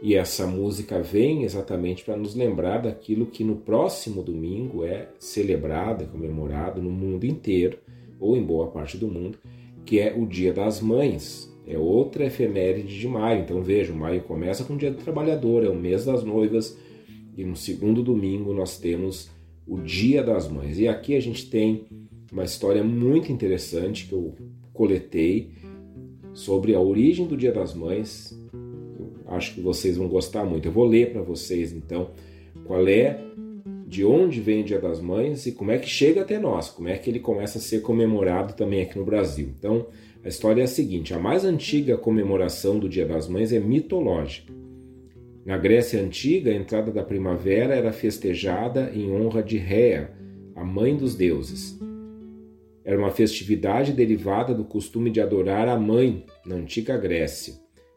E 0.00 0.14
essa 0.14 0.46
música 0.46 1.02
vem 1.02 1.42
exatamente 1.42 2.04
para 2.04 2.16
nos 2.16 2.34
lembrar 2.34 2.82
daquilo 2.82 3.26
que 3.26 3.42
no 3.42 3.56
próximo 3.56 4.22
domingo 4.22 4.84
é 4.84 5.08
celebrado, 5.18 6.04
é 6.04 6.06
comemorado 6.06 6.80
no 6.80 6.90
mundo 6.90 7.24
inteiro, 7.26 7.78
ou 8.20 8.36
em 8.36 8.42
boa 8.42 8.68
parte 8.68 8.96
do 8.96 9.08
mundo, 9.08 9.38
que 9.84 9.98
é 9.98 10.14
o 10.16 10.24
Dia 10.24 10.52
das 10.52 10.80
Mães. 10.80 11.52
É 11.66 11.76
outra 11.76 12.24
efeméride 12.24 12.98
de 12.98 13.08
maio. 13.08 13.42
Então 13.42 13.60
vejam, 13.60 13.96
maio 13.96 14.22
começa 14.22 14.64
com 14.64 14.74
o 14.74 14.78
Dia 14.78 14.92
do 14.92 15.02
Trabalhador, 15.02 15.64
é 15.64 15.68
o 15.68 15.74
mês 15.74 16.04
das 16.04 16.22
noivas, 16.22 16.78
e 17.36 17.44
no 17.44 17.56
segundo 17.56 18.02
domingo 18.02 18.54
nós 18.54 18.78
temos 18.78 19.28
o 19.68 19.78
Dia 19.78 20.22
das 20.22 20.48
Mães. 20.48 20.78
E 20.78 20.88
aqui 20.88 21.14
a 21.14 21.20
gente 21.20 21.48
tem 21.50 21.84
uma 22.32 22.44
história 22.44 22.82
muito 22.82 23.30
interessante 23.30 24.06
que 24.06 24.12
eu 24.12 24.34
coletei 24.72 25.50
sobre 26.32 26.74
a 26.74 26.80
origem 26.80 27.26
do 27.26 27.36
Dia 27.36 27.52
das 27.52 27.74
Mães. 27.74 28.36
Eu 28.52 29.12
acho 29.26 29.54
que 29.54 29.60
vocês 29.60 29.96
vão 29.96 30.08
gostar 30.08 30.44
muito. 30.44 30.66
Eu 30.66 30.72
vou 30.72 30.86
ler 30.86 31.12
para 31.12 31.22
vocês 31.22 31.72
então 31.72 32.10
qual 32.64 32.86
é, 32.88 33.20
de 33.86 34.04
onde 34.04 34.40
vem 34.40 34.62
o 34.62 34.64
Dia 34.64 34.78
das 34.78 35.00
Mães 35.00 35.46
e 35.46 35.52
como 35.52 35.70
é 35.70 35.78
que 35.78 35.88
chega 35.88 36.22
até 36.22 36.38
nós, 36.38 36.68
como 36.68 36.88
é 36.88 36.96
que 36.96 37.10
ele 37.10 37.20
começa 37.20 37.58
a 37.58 37.60
ser 37.60 37.80
comemorado 37.82 38.54
também 38.54 38.82
aqui 38.82 38.98
no 38.98 39.04
Brasil. 39.04 39.48
Então, 39.58 39.86
a 40.24 40.28
história 40.28 40.62
é 40.62 40.64
a 40.64 40.68
seguinte: 40.68 41.14
a 41.14 41.18
mais 41.18 41.44
antiga 41.44 41.96
comemoração 41.96 42.78
do 42.78 42.88
Dia 42.88 43.06
das 43.06 43.28
Mães 43.28 43.52
é 43.52 43.58
mitológica. 43.58 44.52
Na 45.48 45.56
Grécia 45.56 45.98
Antiga, 45.98 46.50
a 46.50 46.54
entrada 46.54 46.92
da 46.92 47.02
primavera 47.02 47.74
era 47.74 47.90
festejada 47.90 48.92
em 48.94 49.10
honra 49.10 49.42
de 49.42 49.56
Réa, 49.56 50.10
a 50.54 50.62
mãe 50.62 50.94
dos 50.94 51.14
deuses. 51.14 51.80
Era 52.84 52.98
uma 52.98 53.10
festividade 53.10 53.94
derivada 53.94 54.52
do 54.52 54.62
costume 54.62 55.08
de 55.08 55.22
adorar 55.22 55.66
a 55.66 55.78
mãe 55.78 56.26
na 56.44 56.56
antiga 56.56 56.98
Grécia. 56.98 57.54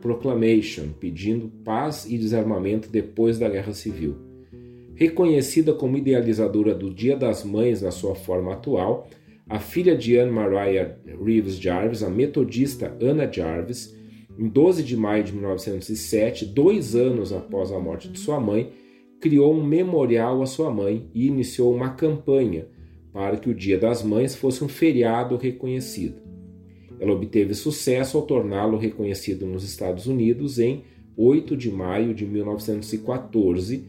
Proclamation, 0.00 0.88
pedindo 0.98 1.48
paz 1.64 2.04
e 2.04 2.18
desarmamento 2.18 2.88
depois 2.88 3.38
da 3.38 3.48
Guerra 3.48 3.72
Civil. 3.72 4.16
Reconhecida 4.96 5.72
como 5.72 5.96
idealizadora 5.96 6.74
do 6.74 6.92
Dia 6.92 7.16
das 7.16 7.44
Mães 7.44 7.80
na 7.80 7.92
sua 7.92 8.16
forma 8.16 8.54
atual, 8.54 9.08
a 9.48 9.60
filha 9.60 9.96
de 9.96 10.18
Anne 10.18 10.32
Mariah 10.32 10.96
Reeves 11.24 11.54
Jarvis, 11.54 12.02
a 12.02 12.10
metodista 12.10 12.96
Anna 13.00 13.32
Jarvis, 13.32 13.96
em 14.36 14.48
12 14.48 14.82
de 14.82 14.96
maio 14.96 15.22
de 15.22 15.32
1907, 15.32 16.46
dois 16.46 16.96
anos 16.96 17.32
após 17.32 17.70
a 17.70 17.78
morte 17.78 18.08
de 18.08 18.18
sua 18.18 18.40
mãe, 18.40 18.72
criou 19.20 19.54
um 19.54 19.64
memorial 19.64 20.42
à 20.42 20.46
sua 20.46 20.70
mãe 20.70 21.08
e 21.14 21.26
iniciou 21.26 21.74
uma 21.74 21.90
campanha 21.90 22.66
para 23.12 23.36
que 23.36 23.50
o 23.50 23.54
Dia 23.54 23.78
das 23.78 24.02
Mães 24.02 24.34
fosse 24.34 24.64
um 24.64 24.68
feriado 24.68 25.36
reconhecido. 25.36 26.22
Ela 26.98 27.12
obteve 27.12 27.54
sucesso 27.54 28.16
ao 28.16 28.24
torná-lo 28.24 28.78
reconhecido 28.78 29.46
nos 29.46 29.64
Estados 29.64 30.06
Unidos 30.06 30.58
em 30.58 30.84
8 31.16 31.56
de 31.56 31.70
maio 31.70 32.14
de 32.14 32.24
1914, 32.26 33.84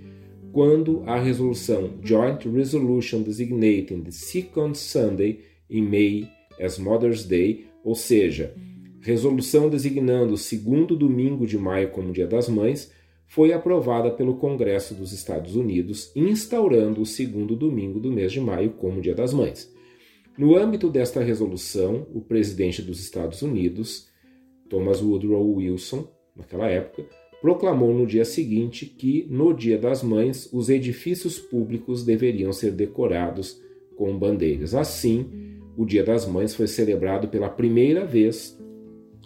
quando 0.51 1.03
a 1.05 1.19
resolução 1.19 1.91
Joint 2.03 2.47
Resolution 2.49 3.21
Designating 3.21 4.01
the 4.01 4.11
Second 4.11 4.77
Sunday 4.77 5.39
in 5.69 5.83
May 5.83 6.27
as 6.59 6.77
Mother's 6.77 7.23
Day, 7.25 7.65
ou 7.83 7.95
seja, 7.95 8.53
resolução 9.01 9.69
designando 9.69 10.33
o 10.33 10.37
segundo 10.37 10.95
domingo 10.95 11.45
de 11.47 11.57
maio 11.57 11.89
como 11.89 12.11
Dia 12.11 12.27
das 12.27 12.47
Mães, 12.47 12.91
foi 13.31 13.51
aprovada 13.53 14.11
pelo 14.11 14.35
Congresso 14.35 14.93
dos 14.93 15.13
Estados 15.13 15.55
Unidos, 15.55 16.11
instaurando 16.13 17.01
o 17.01 17.05
segundo 17.05 17.55
domingo 17.55 17.97
do 17.97 18.11
mês 18.11 18.33
de 18.33 18.41
maio 18.41 18.71
como 18.71 18.99
Dia 18.99 19.15
das 19.15 19.33
Mães. 19.33 19.73
No 20.37 20.57
âmbito 20.57 20.89
desta 20.89 21.23
resolução, 21.23 22.05
o 22.13 22.19
presidente 22.19 22.81
dos 22.81 22.99
Estados 22.99 23.41
Unidos, 23.41 24.09
Thomas 24.69 25.01
Woodrow 25.01 25.49
Wilson, 25.49 26.09
naquela 26.35 26.67
época, 26.67 27.05
proclamou 27.41 27.93
no 27.93 28.05
dia 28.05 28.25
seguinte 28.25 28.85
que, 28.85 29.25
no 29.29 29.53
Dia 29.53 29.77
das 29.77 30.03
Mães, 30.03 30.49
os 30.51 30.69
edifícios 30.69 31.39
públicos 31.39 32.03
deveriam 32.03 32.51
ser 32.51 32.71
decorados 32.71 33.61
com 33.95 34.19
bandeiras. 34.19 34.75
Assim, 34.75 35.61
o 35.77 35.85
Dia 35.85 36.03
das 36.03 36.27
Mães 36.27 36.53
foi 36.53 36.67
celebrado 36.67 37.29
pela 37.29 37.47
primeira 37.47 38.05
vez 38.05 38.59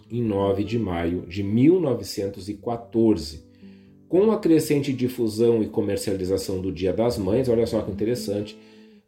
em 0.08 0.22
9 0.22 0.62
de 0.62 0.78
maio 0.78 1.26
de 1.26 1.42
1914. 1.42 3.45
Com 4.08 4.30
a 4.30 4.38
crescente 4.38 4.92
difusão 4.92 5.62
e 5.62 5.66
comercialização 5.66 6.60
do 6.60 6.70
Dia 6.70 6.92
das 6.92 7.18
Mães, 7.18 7.48
olha 7.48 7.66
só 7.66 7.82
que 7.82 7.90
interessante, 7.90 8.56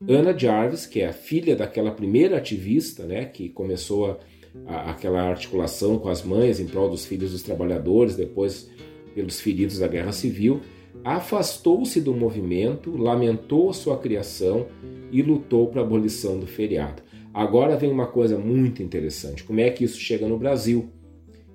Anna 0.06 0.36
Jarvis, 0.36 0.86
que 0.86 1.00
é 1.00 1.06
a 1.06 1.12
filha 1.12 1.54
daquela 1.54 1.90
primeira 1.90 2.36
ativista, 2.36 3.04
né, 3.04 3.24
que 3.24 3.48
começou 3.48 4.10
a, 4.10 4.18
a, 4.66 4.90
aquela 4.90 5.22
articulação 5.22 5.98
com 5.98 6.08
as 6.08 6.22
mães 6.22 6.58
em 6.58 6.66
prol 6.66 6.88
dos 6.88 7.04
filhos 7.04 7.30
dos 7.30 7.42
trabalhadores, 7.42 8.16
depois 8.16 8.70
pelos 9.14 9.40
feridos 9.40 9.78
da 9.78 9.86
Guerra 9.86 10.12
Civil, 10.12 10.60
afastou-se 11.04 12.00
do 12.00 12.12
movimento, 12.12 12.96
lamentou 12.96 13.72
sua 13.72 13.98
criação 13.98 14.66
e 15.12 15.22
lutou 15.22 15.68
para 15.68 15.80
a 15.80 15.84
abolição 15.84 16.38
do 16.38 16.46
feriado. 16.46 17.02
Agora 17.32 17.76
vem 17.76 17.90
uma 17.90 18.06
coisa 18.06 18.36
muito 18.36 18.82
interessante: 18.82 19.44
como 19.44 19.60
é 19.60 19.70
que 19.70 19.84
isso 19.84 19.98
chega 19.98 20.26
no 20.26 20.38
Brasil? 20.38 20.88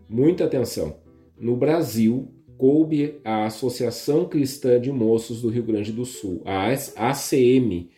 Muita 0.10 0.46
atenção. 0.46 0.98
No 1.38 1.56
Brasil, 1.58 2.30
coube 2.58 3.20
a 3.24 3.46
Associação 3.46 4.26
Cristã 4.26 4.80
de 4.80 4.92
Moços 4.92 5.42
do 5.42 5.50
Rio 5.50 5.64
Grande 5.64 5.92
do 5.92 6.06
Sul, 6.06 6.42
a 6.46 6.70
ACM 6.70 7.90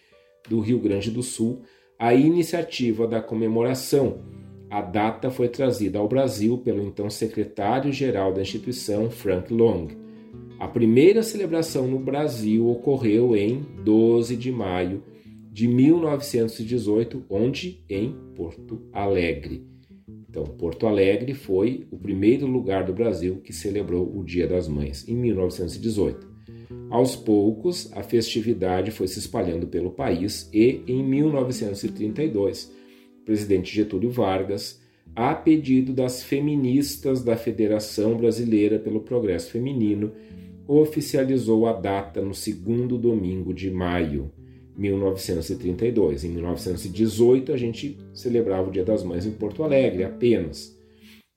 do 0.50 0.60
Rio 0.60 0.80
Grande 0.80 1.12
do 1.12 1.24
Sul, 1.24 1.62
a 1.98 2.14
iniciativa 2.14 3.08
da 3.08 3.22
comemoração 3.22 4.24
a 4.70 4.82
data 4.82 5.30
foi 5.30 5.48
trazida 5.48 6.00
ao 6.00 6.08
Brasil 6.08 6.58
pelo 6.58 6.84
então 6.84 7.10
secretário-geral 7.10 8.34
da 8.34 8.42
instituição, 8.42 9.10
Frank 9.10 9.54
Long. 9.54 9.88
A 10.60 10.68
primeira 10.68 11.22
celebração 11.22 11.88
no 11.88 12.00
Brasil 12.00 12.68
ocorreu 12.68 13.36
em 13.36 13.62
12 13.84 14.36
de 14.36 14.52
maio 14.52 15.04
de 15.52 15.68
1918, 15.68 17.24
onde? 17.30 17.84
Em 17.90 18.14
Porto 18.36 18.82
Alegre. 18.92 19.66
Então, 20.36 20.44
Porto 20.44 20.86
Alegre 20.86 21.34
foi 21.34 21.88
o 21.90 21.98
primeiro 21.98 22.46
lugar 22.46 22.84
do 22.84 22.92
Brasil 22.92 23.38
que 23.38 23.54
celebrou 23.54 24.14
o 24.14 24.22
Dia 24.22 24.46
das 24.46 24.68
Mães, 24.68 25.08
em 25.08 25.16
1918. 25.16 26.28
Aos 26.90 27.16
poucos, 27.16 27.90
a 27.94 28.04
festividade 28.04 28.92
foi 28.92 29.08
se 29.08 29.18
espalhando 29.18 29.66
pelo 29.66 29.92
país 29.92 30.50
e, 30.54 30.82
em 30.90 31.02
1932, 31.02 32.70
presidente 33.24 33.74
Getúlio 33.74 34.10
Vargas, 34.10 34.82
a 35.16 35.34
pedido 35.34 35.94
das 35.94 36.22
feministas 36.22 37.24
da 37.24 37.38
Federação 37.38 38.18
Brasileira 38.18 38.78
pelo 38.78 39.00
Progresso 39.00 39.52
Feminino, 39.52 40.12
oficializou 40.68 41.66
a 41.66 41.72
data 41.72 42.22
no 42.22 42.34
segundo 42.34 42.98
domingo 42.98 43.54
de 43.54 43.72
maio, 43.72 44.30
1932. 44.78 46.24
Em 46.24 46.30
1918, 46.30 47.54
a 47.54 47.58
gente 47.58 47.98
celebrava 48.14 48.68
o 48.68 48.72
Dia 48.72 48.84
das 48.84 49.04
Mães 49.04 49.26
em 49.26 49.32
Porto 49.32 49.64
Alegre 49.64 50.04
apenas. 50.04 50.78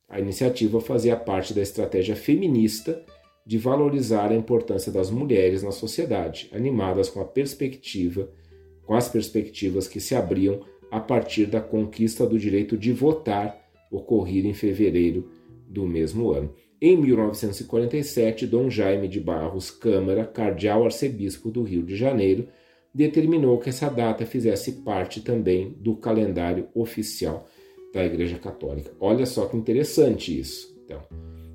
A 0.08 0.18
iniciativa 0.18 0.80
fazia 0.80 1.16
parte 1.16 1.52
da 1.52 1.60
estratégia 1.60 2.16
feminista 2.16 3.04
de 3.46 3.58
valorizar 3.58 4.30
a 4.30 4.36
importância 4.36 4.92
das 4.92 5.10
mulheres 5.10 5.62
na 5.62 5.70
sociedade, 5.70 6.50
animadas 6.52 7.08
com 7.08 7.20
a 7.20 7.24
perspectiva, 7.24 8.30
com 8.84 8.94
as 8.94 9.08
perspectivas 9.08 9.86
que 9.88 10.00
se 10.00 10.14
abriam 10.14 10.60
a 10.90 11.00
partir 11.00 11.46
da 11.46 11.60
conquista 11.60 12.26
do 12.26 12.38
direito 12.38 12.76
de 12.76 12.92
votar, 12.92 13.58
ocorrida 13.90 14.48
em 14.48 14.54
fevereiro 14.54 15.30
do 15.66 15.86
mesmo 15.86 16.30
ano. 16.30 16.54
Em 16.80 16.96
1947, 16.96 18.46
Dom 18.46 18.70
Jaime 18.70 19.08
de 19.08 19.20
Barros 19.20 19.70
Câmara, 19.70 20.24
cardeal 20.24 20.84
arcebispo 20.84 21.50
do 21.50 21.62
Rio 21.62 21.82
de 21.82 21.96
Janeiro, 21.96 22.48
determinou 22.98 23.58
que 23.58 23.68
essa 23.68 23.88
data 23.88 24.26
fizesse 24.26 24.82
parte 24.82 25.20
também 25.20 25.72
do 25.78 25.94
calendário 25.94 26.66
oficial 26.74 27.46
da 27.94 28.04
Igreja 28.04 28.38
Católica. 28.38 28.90
Olha 28.98 29.24
só 29.24 29.46
que 29.46 29.56
interessante 29.56 30.36
isso. 30.36 30.76
Então, 30.84 31.00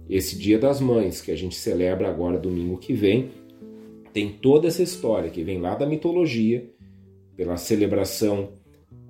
esse 0.09 0.37
Dia 0.37 0.57
das 0.57 0.79
Mães, 0.79 1.19
que 1.21 1.31
a 1.31 1.35
gente 1.35 1.55
celebra 1.55 2.09
agora 2.09 2.39
domingo 2.39 2.77
que 2.77 2.93
vem, 2.93 3.31
tem 4.13 4.29
toda 4.31 4.69
essa 4.69 4.81
história 4.81 5.29
que 5.29 5.43
vem 5.43 5.59
lá 5.59 5.75
da 5.75 5.85
mitologia, 5.85 6.71
pela 7.35 7.57
celebração 7.57 8.53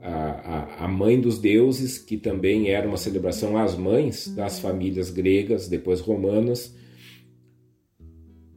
a, 0.01 0.85
a, 0.85 0.87
mãe 0.87 1.21
dos 1.21 1.37
deuses, 1.37 1.99
que 1.99 2.17
também 2.17 2.69
era 2.69 2.87
uma 2.87 2.97
celebração 2.97 3.57
às 3.57 3.77
mães 3.77 4.27
das 4.29 4.59
famílias 4.59 5.11
gregas, 5.11 5.67
depois 5.67 5.99
romanas. 5.99 6.75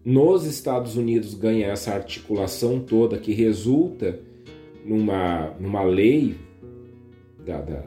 Nos 0.06 0.44
Estados 0.44 0.96
Unidos 0.96 1.34
ganha 1.34 1.66
essa 1.66 1.92
articulação 1.92 2.78
toda 2.78 3.18
que 3.18 3.32
resulta 3.32 4.20
numa, 4.84 5.50
numa 5.58 5.82
lei 5.82 6.36
da, 7.44 7.60
da, 7.60 7.80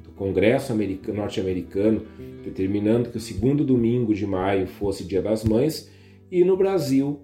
do 0.00 0.10
Congresso 0.10 0.72
norte-americano 1.12 2.06
determinando 2.44 3.10
que 3.10 3.16
o 3.16 3.20
segundo 3.20 3.64
domingo 3.64 4.14
de 4.14 4.24
maio 4.24 4.68
fosse 4.68 5.02
Dia 5.02 5.20
das 5.20 5.42
Mães, 5.42 5.90
e 6.30 6.44
no 6.44 6.56
Brasil 6.56 7.20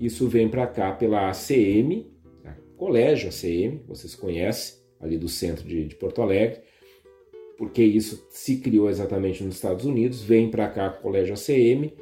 isso 0.00 0.26
vem 0.26 0.48
para 0.48 0.66
cá 0.66 0.90
pela 0.90 1.30
ACM, 1.30 2.10
Colégio 2.76 3.28
ACM, 3.28 3.82
vocês 3.86 4.16
conhecem, 4.16 4.82
ali 4.98 5.16
do 5.16 5.28
centro 5.28 5.64
de, 5.64 5.86
de 5.86 5.94
Porto 5.94 6.20
Alegre, 6.20 6.58
porque 7.56 7.84
isso 7.84 8.26
se 8.30 8.56
criou 8.56 8.90
exatamente 8.90 9.44
nos 9.44 9.54
Estados 9.54 9.84
Unidos, 9.84 10.24
vem 10.24 10.50
para 10.50 10.68
cá 10.68 10.88
o 10.88 11.02
Colégio 11.02 11.34
ACM 11.34 11.92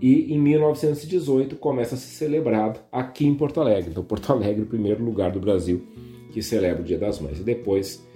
e 0.00 0.32
em 0.32 0.38
1918 0.38 1.56
começa 1.56 1.94
a 1.94 1.98
ser 1.98 2.14
celebrado 2.14 2.80
aqui 2.92 3.26
em 3.26 3.34
Porto 3.34 3.60
Alegre. 3.60 3.90
Então, 3.90 4.04
Porto 4.04 4.32
Alegre, 4.32 4.62
o 4.62 4.66
primeiro 4.66 5.04
lugar 5.04 5.30
do 5.30 5.40
Brasil 5.40 5.82
que 6.32 6.42
celebra 6.42 6.82
o 6.82 6.84
Dia 6.84 6.98
das 6.98 7.18
Mães. 7.20 7.40
E 7.40 7.42
depois 7.42 8.06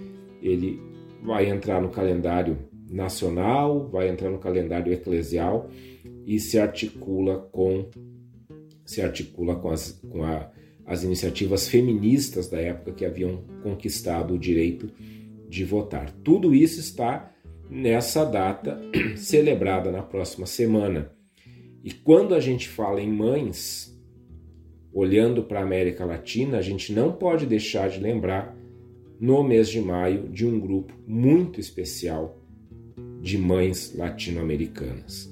ele 0.41 0.81
vai 1.23 1.49
entrar 1.49 1.81
no 1.81 1.89
calendário 1.89 2.59
nacional, 2.91 3.89
vai 3.89 4.09
entrar 4.09 4.31
no 4.31 4.39
calendário 4.39 4.93
eclesial 4.93 5.69
e 6.27 6.39
se 6.39 6.59
articula 6.59 7.39
com 7.51 7.87
se 8.85 9.01
articula 9.01 9.57
com, 9.57 9.71
as, 9.71 9.93
com 10.09 10.23
a 10.25 10.51
as 10.85 11.05
iniciativas 11.05 11.69
feministas 11.69 12.49
da 12.49 12.61
época 12.61 12.93
que 12.93 13.05
haviam 13.05 13.45
conquistado 13.63 14.35
o 14.35 14.39
direito 14.39 14.91
de 15.49 15.65
votar. 15.65 16.11
Tudo 16.25 16.55
isso 16.55 16.81
está 16.81 17.33
nessa 17.71 18.25
data 18.25 18.81
celebrada 19.17 19.91
na 19.91 20.03
próxima 20.03 20.47
semana. 20.47 21.11
E 21.83 21.91
quando 21.91 22.35
a 22.35 22.41
gente 22.41 22.69
fala 22.69 23.01
em 23.01 23.11
mães, 23.11 23.99
olhando 24.93 25.43
para 25.43 25.61
a 25.61 25.63
América 25.63 26.05
Latina, 26.05 26.59
a 26.59 26.63
gente 26.63 26.93
não 26.93 27.13
pode 27.13 27.47
deixar 27.47 27.89
de 27.89 27.99
lembrar, 27.99 28.57
no 29.19 29.43
mês 29.43 29.69
de 29.69 29.81
maio, 29.81 30.29
de 30.29 30.45
um 30.45 30.59
grupo 30.59 30.93
muito 31.07 31.61
especial 31.61 32.39
de 33.21 33.39
mães 33.39 33.95
latino-americanas. 33.97 35.32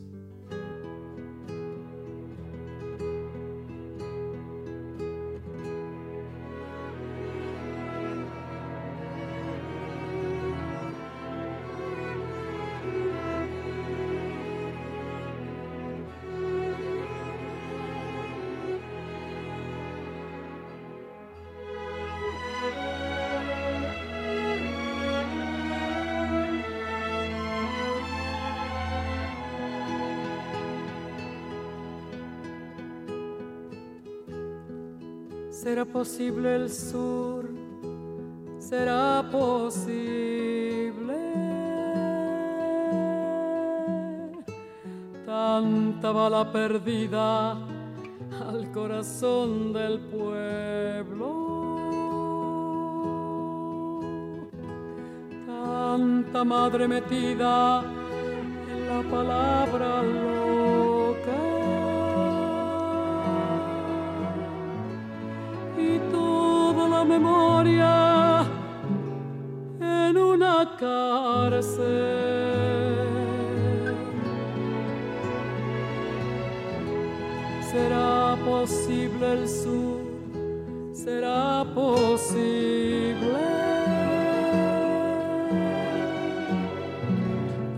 Posible 36.00 36.56
el 36.56 36.70
sur, 36.70 37.44
será 38.58 39.22
posible. 39.30 41.18
Tanta 45.26 46.10
bala 46.10 46.50
perdida 46.50 47.52
al 48.48 48.72
corazón 48.72 49.74
del 49.74 50.00
pueblo. 50.14 51.28
Tanta 55.46 56.44
madre 56.44 56.88
metida 56.88 57.82
en 58.72 58.80
la 58.88 59.02
palabra 59.10 60.02
posible 79.20 79.32
el 79.32 79.48
sur, 79.48 80.00
será 80.92 81.64
posible. 81.74 83.38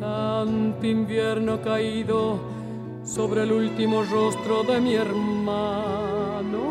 Tanto 0.01 0.87
invierno 0.87 1.61
caído 1.61 2.39
sobre 3.05 3.43
el 3.43 3.53
último 3.53 4.03
rostro 4.05 4.63
de 4.63 4.81
mi 4.81 4.95
hermano. 4.95 6.63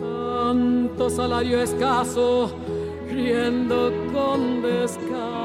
Tanto 0.00 1.10
salario 1.10 1.60
escaso, 1.60 2.50
riendo 3.10 3.92
con 4.12 4.62
descaro. 4.62 5.37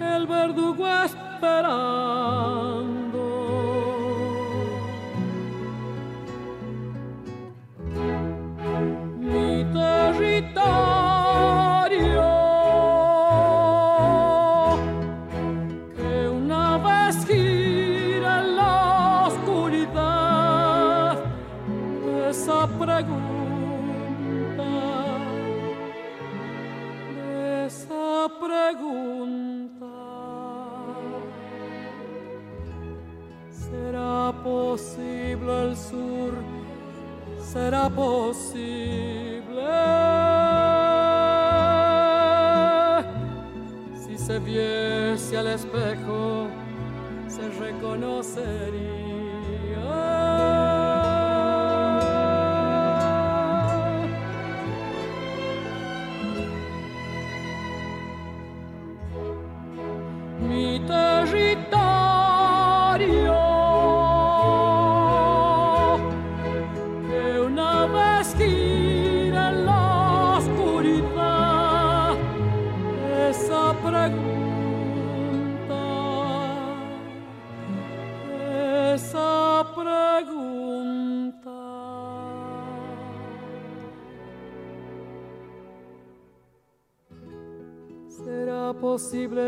el 0.00 0.26
verdugo 0.26 0.88
espera. 0.88 2.07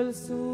El? 0.00 0.49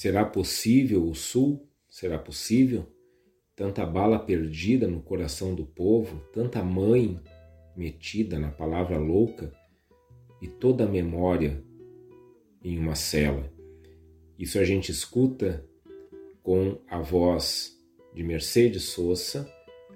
Será 0.00 0.24
possível 0.24 1.06
o 1.06 1.14
sul? 1.14 1.68
Será 1.86 2.18
possível? 2.18 2.86
Tanta 3.54 3.84
bala 3.84 4.18
perdida 4.18 4.88
no 4.88 5.02
coração 5.02 5.54
do 5.54 5.66
povo, 5.66 6.22
tanta 6.32 6.64
mãe 6.64 7.20
metida 7.76 8.38
na 8.38 8.50
palavra 8.50 8.96
louca 8.96 9.52
e 10.40 10.48
toda 10.48 10.84
a 10.84 10.88
memória 10.88 11.62
em 12.64 12.78
uma 12.78 12.94
cela. 12.94 13.52
Isso 14.38 14.58
a 14.58 14.64
gente 14.64 14.90
escuta 14.90 15.68
com 16.42 16.80
a 16.88 16.98
voz 16.98 17.78
de 18.14 18.22
Mercedes 18.22 18.84
Sosa 18.84 19.46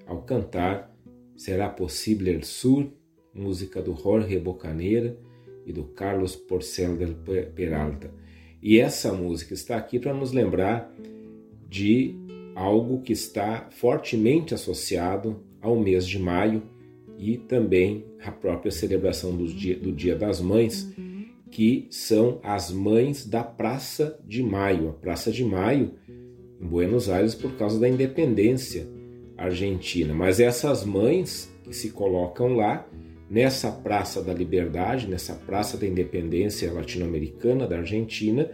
ao 0.04 0.20
cantar 0.24 0.94
Será 1.34 1.70
Possível 1.70 2.34
el 2.34 2.42
Sur, 2.42 2.92
música 3.32 3.80
do 3.80 3.94
Jorge 3.94 4.38
Bocaneira 4.38 5.18
e 5.64 5.72
do 5.72 5.84
Carlos 5.84 6.36
Porcel 6.36 6.94
del 6.94 7.14
Peralta. 7.54 8.22
E 8.64 8.80
essa 8.80 9.12
música 9.12 9.52
está 9.52 9.76
aqui 9.76 9.98
para 9.98 10.14
nos 10.14 10.32
lembrar 10.32 10.90
de 11.68 12.16
algo 12.54 13.02
que 13.02 13.12
está 13.12 13.68
fortemente 13.70 14.54
associado 14.54 15.42
ao 15.60 15.78
mês 15.78 16.06
de 16.06 16.18
maio 16.18 16.62
e 17.18 17.36
também 17.36 18.06
à 18.24 18.32
própria 18.32 18.72
celebração 18.72 19.36
do 19.36 19.46
Dia, 19.46 19.78
do 19.78 19.92
dia 19.92 20.16
das 20.16 20.40
Mães, 20.40 20.90
que 21.50 21.86
são 21.90 22.40
as 22.42 22.70
mães 22.70 23.26
da 23.26 23.44
Praça 23.44 24.18
de 24.26 24.42
Maio. 24.42 24.88
A 24.88 24.92
Praça 24.94 25.30
de 25.30 25.44
Maio 25.44 25.92
em 26.58 26.66
Buenos 26.66 27.10
Aires 27.10 27.34
por 27.34 27.52
causa 27.58 27.78
da 27.78 27.86
independência 27.86 28.88
argentina. 29.36 30.14
Mas 30.14 30.40
essas 30.40 30.86
mães 30.86 31.52
que 31.64 31.74
se 31.74 31.90
colocam 31.90 32.54
lá 32.54 32.88
nessa 33.30 33.70
Praça 33.70 34.22
da 34.22 34.32
Liberdade, 34.32 35.08
nessa 35.08 35.34
Praça 35.34 35.76
da 35.76 35.86
Independência 35.86 36.72
latino-americana 36.72 37.66
da 37.66 37.78
Argentina, 37.78 38.50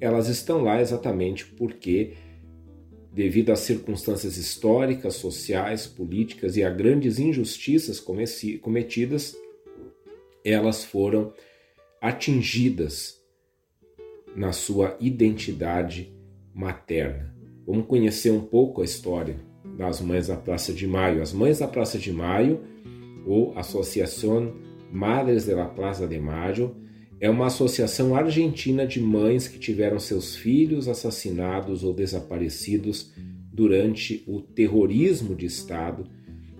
elas 0.00 0.28
estão 0.28 0.62
lá 0.62 0.80
exatamente 0.80 1.46
porque 1.46 2.14
devido 3.12 3.50
às 3.50 3.60
circunstâncias 3.60 4.36
históricas, 4.36 5.14
sociais, 5.14 5.86
políticas 5.86 6.56
e 6.58 6.62
a 6.62 6.68
grandes 6.68 7.18
injustiças 7.18 7.98
cometidas, 8.60 9.34
elas 10.44 10.84
foram 10.84 11.32
atingidas 11.98 13.18
na 14.36 14.52
sua 14.52 14.98
identidade 15.00 16.14
materna. 16.54 17.34
Vamos 17.66 17.86
conhecer 17.86 18.30
um 18.30 18.42
pouco 18.42 18.82
a 18.82 18.84
história 18.84 19.40
das 19.78 19.98
Mães 20.00 20.26
da 20.26 20.36
Praça 20.36 20.74
de 20.74 20.86
Maio. 20.86 21.22
As 21.22 21.32
Mães 21.32 21.58
da 21.58 21.66
Praça 21.66 21.98
de 21.98 22.12
Maio, 22.12 22.60
ou 23.26 23.58
Associação 23.58 24.54
Madres 24.92 25.44
de 25.44 25.54
la 25.54 25.66
Plaza 25.66 26.06
de 26.06 26.18
Mayo, 26.18 26.76
é 27.20 27.28
uma 27.28 27.46
associação 27.46 28.14
argentina 28.14 28.86
de 28.86 29.00
mães 29.00 29.48
que 29.48 29.58
tiveram 29.58 29.98
seus 29.98 30.36
filhos 30.36 30.86
assassinados 30.86 31.82
ou 31.82 31.92
desaparecidos 31.92 33.12
durante 33.52 34.22
o 34.26 34.40
terrorismo 34.40 35.34
de 35.34 35.46
Estado 35.46 36.06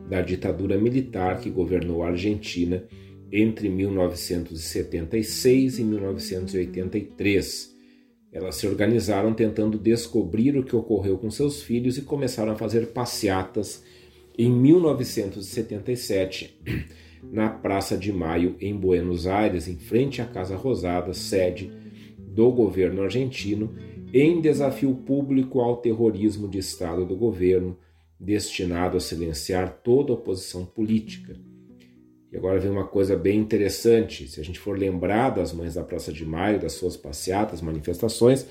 da 0.08 0.20
ditadura 0.22 0.76
militar 0.78 1.40
que 1.40 1.50
governou 1.50 2.02
a 2.02 2.08
Argentina 2.08 2.82
entre 3.30 3.68
1976 3.68 5.78
e 5.78 5.84
1983. 5.84 7.76
Elas 8.32 8.56
se 8.56 8.66
organizaram 8.66 9.34
tentando 9.34 9.78
descobrir 9.78 10.56
o 10.56 10.64
que 10.64 10.74
ocorreu 10.74 11.18
com 11.18 11.30
seus 11.30 11.62
filhos 11.62 11.98
e 11.98 12.02
começaram 12.02 12.52
a 12.52 12.56
fazer 12.56 12.86
passeatas 12.88 13.84
em 14.38 14.50
1977 14.50 16.60
na 17.22 17.48
Praça 17.48 17.96
de 17.96 18.12
Maio, 18.12 18.56
em 18.60 18.76
Buenos 18.76 19.26
Aires, 19.26 19.66
em 19.66 19.76
frente 19.76 20.20
à 20.20 20.26
Casa 20.26 20.56
Rosada, 20.56 21.14
sede 21.14 21.72
do 22.18 22.50
governo 22.52 23.02
argentino, 23.02 23.74
em 24.12 24.40
desafio 24.40 24.94
público 24.94 25.60
ao 25.60 25.78
terrorismo 25.78 26.48
de 26.48 26.58
Estado 26.58 27.04
do 27.04 27.16
governo, 27.16 27.76
destinado 28.18 28.96
a 28.96 29.00
silenciar 29.00 29.80
toda 29.82 30.12
oposição 30.12 30.64
política. 30.64 31.36
E 32.30 32.36
agora 32.36 32.60
vem 32.60 32.70
uma 32.70 32.86
coisa 32.86 33.16
bem 33.16 33.38
interessante: 33.38 34.28
se 34.28 34.40
a 34.40 34.44
gente 34.44 34.58
for 34.58 34.78
lembrar 34.78 35.30
das 35.30 35.52
Mães 35.52 35.74
da 35.74 35.82
Praça 35.82 36.12
de 36.12 36.24
Maio, 36.24 36.60
das 36.60 36.74
suas 36.74 36.96
passeatas, 36.96 37.62
manifestações, 37.62 38.46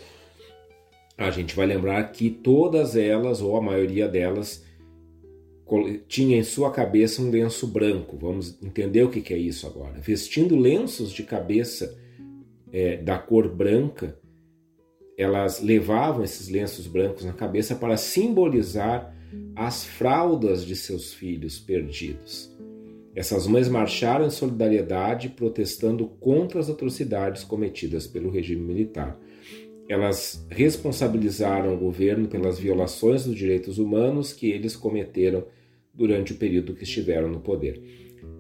a 1.17 1.31
gente 1.31 1.55
vai 1.55 1.65
lembrar 1.65 2.03
que 2.11 2.29
todas 2.29 2.95
elas, 2.95 3.41
ou 3.41 3.55
a 3.55 3.61
maioria 3.61 4.07
delas, 4.07 4.64
tinha 6.07 6.38
em 6.38 6.43
sua 6.43 6.72
cabeça 6.72 7.22
um 7.22 7.30
lenço 7.30 7.68
branco. 7.68 8.18
Vamos 8.18 8.61
entender 8.61 9.03
o 9.03 9.09
que 9.09 9.34
é 9.34 9.38
isso 9.38 9.66
agora. 9.66 9.99
Vestindo 9.99 10.55
lenços 10.55 11.11
de 11.11 11.24
cabeça 11.24 11.97
é, 12.72 12.97
da 12.97 13.18
cor 13.18 13.49
branca, 13.49 14.20
elas 15.18 15.61
levavam 15.61 16.24
esses 16.24 16.49
lenços 16.49 16.88
brancos 16.88 17.26
na 17.26 17.34
cabeça 17.34 17.76
para 17.76 17.97
simbolizar 17.97 19.16
as 19.55 19.86
fraldas 19.86 20.66
de 20.66 20.76
seus 20.76 21.13
filhos 21.13 21.57
perdidos. 21.57 22.53
Essas 23.16 23.47
mães 23.47 23.70
marcharam 23.70 24.26
em 24.26 24.30
solidariedade, 24.30 25.30
protestando 25.30 26.05
contra 26.20 26.59
as 26.59 26.70
atrocidades 26.70 27.45
cometidas 27.45 28.05
pelo 28.05 28.30
regime 28.30 28.61
militar. 28.61 29.18
Elas 29.88 30.45
responsabilizaram 30.49 31.75
o 31.75 31.77
governo 31.77 32.27
pelas 32.27 32.57
violações 32.59 33.25
dos 33.25 33.36
direitos 33.36 33.77
humanos 33.77 34.33
que 34.33 34.49
eles 34.49 34.75
cometeram 34.75 35.45
durante 35.93 36.33
o 36.33 36.38
período 36.38 36.73
que 36.73 36.83
estiveram 36.83 37.29
no 37.29 37.39
poder. 37.39 37.81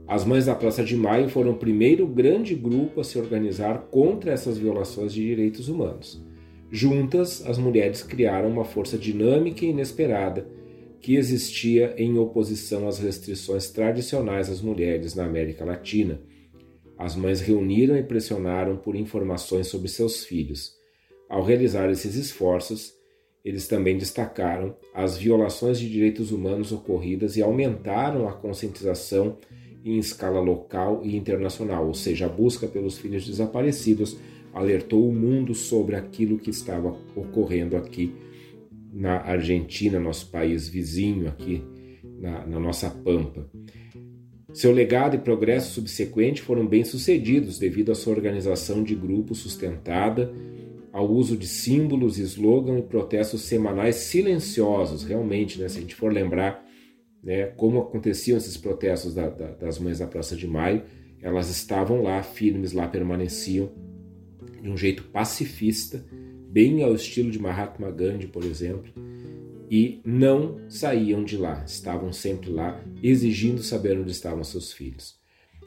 As 0.07 0.25
Mães 0.25 0.45
da 0.45 0.55
Praça 0.55 0.83
de 0.83 0.95
Maio 0.95 1.29
foram 1.29 1.51
o 1.51 1.57
primeiro 1.57 2.05
grande 2.05 2.53
grupo 2.53 2.99
a 2.99 3.03
se 3.03 3.17
organizar 3.17 3.87
contra 3.89 4.31
essas 4.31 4.57
violações 4.57 5.13
de 5.13 5.21
direitos 5.21 5.67
humanos. 5.67 6.23
Juntas, 6.71 7.45
as 7.45 7.57
mulheres 7.57 8.03
criaram 8.03 8.49
uma 8.49 8.65
força 8.65 8.97
dinâmica 8.97 9.65
e 9.65 9.69
inesperada 9.69 10.47
que 10.99 11.15
existia 11.15 11.93
em 11.97 12.17
oposição 12.17 12.87
às 12.87 12.97
restrições 12.97 13.69
tradicionais 13.69 14.49
às 14.49 14.61
mulheres 14.61 15.13
na 15.13 15.25
América 15.25 15.63
Latina. 15.63 16.19
As 16.97 17.15
mães 17.15 17.41
reuniram 17.41 17.95
e 17.95 18.03
pressionaram 18.03 18.77
por 18.77 18.95
informações 18.95 19.67
sobre 19.67 19.87
seus 19.87 20.25
filhos. 20.25 20.74
Ao 21.29 21.43
realizar 21.43 21.89
esses 21.89 22.15
esforços, 22.15 22.93
eles 23.43 23.67
também 23.67 23.97
destacaram 23.97 24.75
as 24.93 25.17
violações 25.17 25.79
de 25.79 25.89
direitos 25.89 26.31
humanos 26.31 26.71
ocorridas 26.71 27.37
e 27.37 27.41
aumentaram 27.41 28.27
a 28.27 28.33
conscientização 28.33 29.37
em 29.83 29.99
escala 29.99 30.39
local 30.39 31.01
e 31.03 31.15
internacional, 31.15 31.85
ou 31.85 31.93
seja, 31.93 32.25
a 32.25 32.29
busca 32.29 32.67
pelos 32.67 32.97
filhos 32.97 33.25
desaparecidos 33.27 34.17
alertou 34.51 35.07
o 35.07 35.13
mundo 35.13 35.53
sobre 35.53 35.95
aquilo 35.95 36.39
que 36.39 36.49
estava 36.49 36.97
ocorrendo 37.15 37.77
aqui 37.77 38.15
na 38.91 39.17
Argentina, 39.17 39.99
nosso 39.99 40.31
país 40.31 40.67
vizinho, 40.67 41.27
aqui 41.27 41.61
na, 42.17 42.47
na 42.47 42.59
nossa 42.59 42.89
pampa. 42.89 43.47
Seu 44.53 44.71
legado 44.71 45.17
e 45.17 45.19
progresso 45.19 45.73
subsequente 45.73 46.41
foram 46.41 46.65
bem 46.65 46.85
sucedidos 46.85 47.59
devido 47.59 47.91
à 47.91 47.95
sua 47.95 48.13
organização 48.13 48.81
de 48.81 48.95
grupo 48.95 49.35
sustentada, 49.35 50.33
ao 50.95 51.11
uso 51.11 51.35
de 51.35 51.45
símbolos, 51.45 52.17
slogan 52.17 52.79
e 52.79 52.81
protestos 52.81 53.41
semanais 53.41 53.97
silenciosos, 53.97 55.03
realmente, 55.03 55.59
né? 55.59 55.67
se 55.67 55.77
a 55.77 55.81
gente 55.81 55.93
for 55.93 56.09
lembrar 56.09 56.65
né, 57.21 57.47
como 57.47 57.81
aconteciam 57.81 58.37
esses 58.37 58.55
protestos 58.55 59.13
da, 59.13 59.27
da, 59.27 59.47
das 59.47 59.77
Mães 59.77 59.99
da 59.99 60.07
Praça 60.07 60.37
de 60.37 60.47
Maio, 60.47 60.83
elas 61.21 61.49
estavam 61.49 62.01
lá, 62.01 62.23
firmes, 62.23 62.71
lá 62.71 62.87
permaneciam, 62.87 63.73
de 64.61 64.69
um 64.69 64.77
jeito 64.77 65.03
pacifista, 65.03 66.01
bem 66.49 66.81
ao 66.81 66.95
estilo 66.95 67.29
de 67.29 67.39
Mahatma 67.39 67.91
Gandhi, 67.91 68.27
por 68.27 68.45
exemplo, 68.45 68.93
e 69.69 69.99
não 70.05 70.61
saíam 70.69 71.25
de 71.25 71.35
lá, 71.35 71.61
estavam 71.67 72.13
sempre 72.13 72.49
lá, 72.49 72.81
exigindo 73.03 73.61
saber 73.61 73.99
onde 73.99 74.11
estavam 74.11 74.45
seus 74.45 74.71
filhos. 74.71 75.19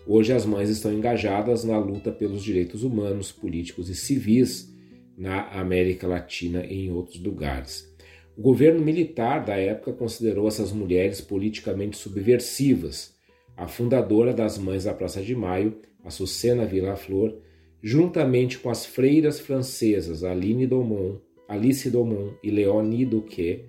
Hoje 0.07 0.33
as 0.33 0.47
mães 0.47 0.71
estão 0.71 0.91
engajadas 0.91 1.65
na 1.65 1.79
luta 1.79 2.11
pelos 2.11 2.43
direitos 2.43 2.83
humanos, 2.83 3.31
políticos 3.31 3.91
e 3.91 3.95
civis 3.95 4.78
na 5.19 5.49
América 5.49 6.07
Latina 6.07 6.65
e 6.65 6.87
em 6.87 6.93
outros 6.93 7.21
lugares. 7.21 7.93
O 8.37 8.41
governo 8.41 8.81
militar 8.81 9.45
da 9.45 9.57
época 9.57 9.93
considerou 9.93 10.47
essas 10.47 10.73
mulheres 10.73 11.21
politicamente 11.21 11.97
subversivas. 11.97 13.13
A 13.57 13.67
fundadora 13.67 14.33
das 14.33 14.57
Mães 14.57 14.85
da 14.85 14.95
Praça 14.95 15.21
de 15.21 15.35
Maio, 15.35 15.81
Açucena 16.05 16.65
Villa-Flor, 16.65 17.37
juntamente 17.83 18.59
com 18.59 18.71
as 18.71 18.87
freiras 18.87 19.41
francesas 19.41 20.23
Aline 20.23 20.69
Domon, 20.69 21.19
Alice 21.49 21.91
Domon 21.91 22.35
e 22.41 22.51
Leonie 22.51 23.05
Duquet, 23.05 23.65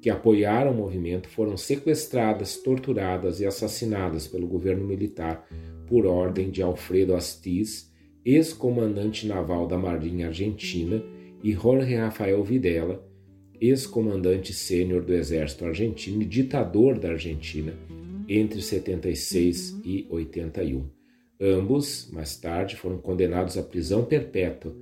que 0.00 0.10
apoiaram 0.10 0.72
o 0.72 0.76
movimento, 0.76 1.28
foram 1.28 1.56
sequestradas, 1.56 2.56
torturadas 2.56 3.40
e 3.40 3.46
assassinadas 3.46 4.26
pelo 4.26 4.48
governo 4.48 4.84
militar 4.84 5.46
por 5.86 6.04
ordem 6.04 6.50
de 6.50 6.60
Alfredo 6.60 7.14
Astiz, 7.14 7.91
ex-comandante 8.24 9.26
naval 9.26 9.66
da 9.66 9.76
Marinha 9.76 10.28
Argentina, 10.28 11.02
e 11.42 11.52
Jorge 11.52 11.94
Rafael 11.96 12.42
Videla, 12.44 13.04
ex-comandante 13.60 14.52
sênior 14.52 15.02
do 15.02 15.12
Exército 15.12 15.64
Argentino 15.64 16.22
e 16.22 16.24
ditador 16.24 16.98
da 16.98 17.10
Argentina 17.10 17.74
entre 18.28 18.62
76 18.62 19.80
e 19.84 20.06
81. 20.08 20.88
Ambos, 21.40 22.08
mais 22.12 22.36
tarde, 22.36 22.76
foram 22.76 22.98
condenados 22.98 23.58
à 23.58 23.62
prisão 23.62 24.04
perpétua 24.04 24.74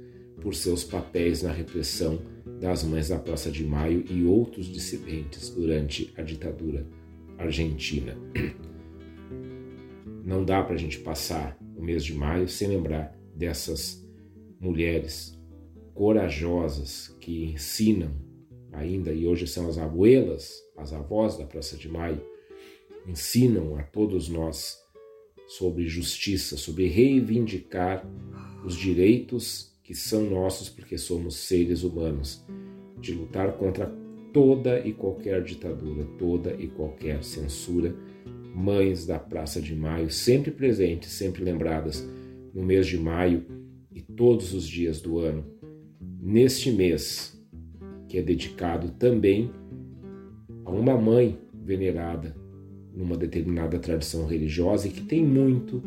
por 0.43 0.55
seus 0.55 0.85
papéis 0.85 1.43
na 1.43 1.51
repressão 1.51 2.21
das 2.61 2.85
Mães 2.85 3.09
da 3.09 3.19
Praça 3.19 3.51
de 3.51 3.65
Maio 3.65 4.05
e 4.11 4.25
outros 4.25 4.67
dissidentes 4.67 5.49
durante 5.51 6.13
a 6.17 6.23
ditadura 6.23 6.87
argentina. 7.39 8.17
Não 10.25 10.45
dá 10.45 10.63
para 10.63 10.75
a 10.75 10.79
gente 10.79 10.99
passar 10.99 11.59
o 11.77 11.83
mês 11.83 12.05
de 12.05 12.15
maio 12.15 12.47
sem 12.47 12.69
lembrar 12.69 13.19
dessas 13.41 14.07
mulheres 14.61 15.35
corajosas 15.95 17.09
que 17.19 17.47
ensinam 17.47 18.15
ainda, 18.71 19.13
e 19.13 19.27
hoje 19.27 19.47
são 19.47 19.67
as 19.67 19.79
abuelas, 19.79 20.63
as 20.77 20.93
avós 20.93 21.39
da 21.39 21.47
Praça 21.47 21.77
de 21.77 21.89
Maio, 21.89 22.23
ensinam 23.07 23.77
a 23.77 23.83
todos 23.83 24.29
nós 24.29 24.79
sobre 25.49 25.89
justiça, 25.89 26.59
sobre 26.59 26.87
reivindicar 26.87 28.07
os 28.63 28.77
direitos 28.77 29.75
que 29.83 29.95
são 29.95 30.29
nossos 30.29 30.69
porque 30.69 30.99
somos 30.99 31.35
seres 31.37 31.83
humanos, 31.83 32.45
de 33.01 33.15
lutar 33.15 33.57
contra 33.57 33.87
toda 34.35 34.87
e 34.87 34.93
qualquer 34.93 35.43
ditadura, 35.43 36.05
toda 36.19 36.55
e 36.55 36.69
qualquer 36.69 37.25
censura. 37.25 37.97
Mães 38.55 39.07
da 39.07 39.19
Praça 39.19 39.63
de 39.63 39.75
Maio, 39.75 40.11
sempre 40.11 40.51
presentes, 40.51 41.11
sempre 41.13 41.43
lembradas 41.43 42.07
no 42.55 42.63
mês 42.63 42.87
de 42.87 42.99
maio 42.99 43.45
e 43.93 44.01
todos 44.01 44.55
os 44.55 44.67
dias 44.67 45.01
do 45.01 45.19
ano. 45.19 45.45
Neste 46.21 46.71
mês, 46.71 47.39
que 48.09 48.19
é 48.19 48.23
dedicado 48.23 48.91
também 48.91 49.51
a 50.65 50.71
uma 50.71 50.97
mãe 50.97 51.39
venerada 51.55 52.37
numa 52.95 53.17
determinada 53.17 53.79
tradição 53.79 54.27
religiosa 54.27 54.89
e 54.89 54.91
que 54.91 55.03
tem 55.03 55.25
muito 55.25 55.83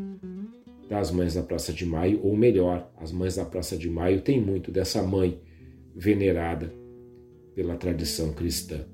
das 0.89 1.11
mães 1.11 1.33
da 1.33 1.41
Praça 1.41 1.73
de 1.73 1.85
Maio, 1.85 2.19
ou 2.23 2.35
melhor, 2.35 2.91
as 2.97 3.11
mães 3.11 3.35
da 3.35 3.45
Praça 3.45 3.77
de 3.77 3.89
Maio 3.89 4.21
têm 4.21 4.39
muito 4.41 4.71
dessa 4.71 5.01
mãe 5.01 5.39
venerada 5.95 6.73
pela 7.55 7.75
tradição 7.75 8.33
cristã. 8.33 8.85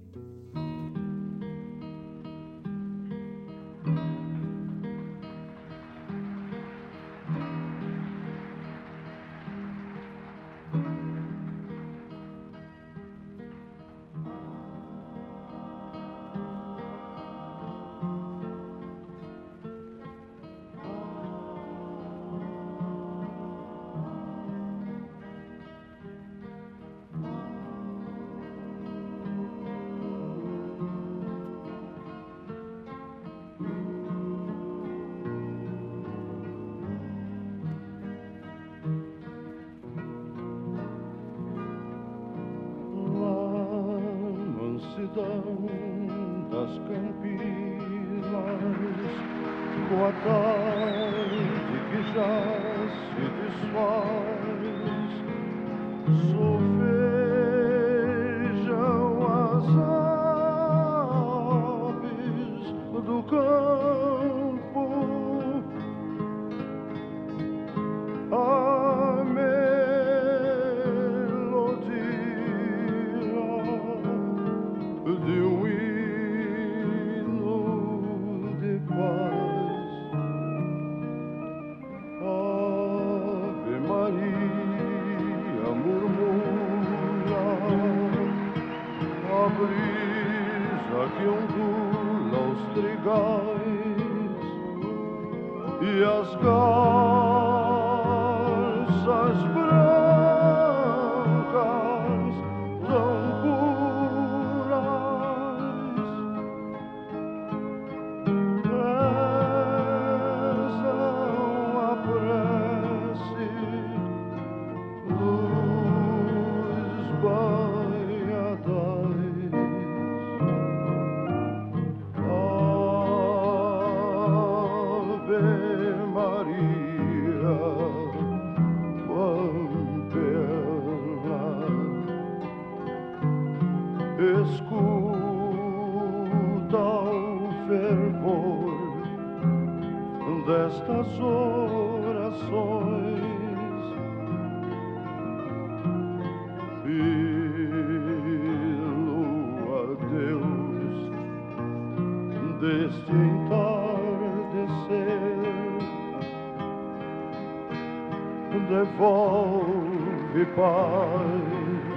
e 160.36 160.46
paz 160.46 161.90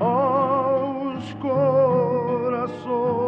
aos 0.00 1.32
corações. 1.34 3.23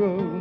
go. 0.00 0.39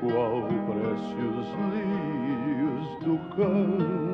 qual 0.00 0.48
preciosos 0.66 1.48
lírios 1.72 2.98
do 3.00 3.18
canto. 3.36 4.09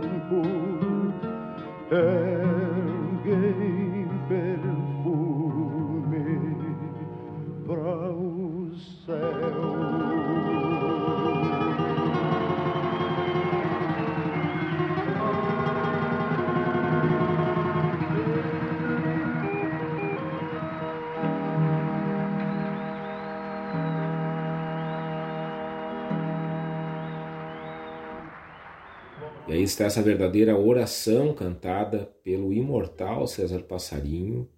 Está 29.67 29.85
essa 29.85 30.01
verdadeira 30.01 30.57
oração 30.57 31.35
cantada 31.35 32.11
pelo 32.23 32.53
imortal 32.53 33.27
César 33.27 33.63
Passarinho 33.65 34.49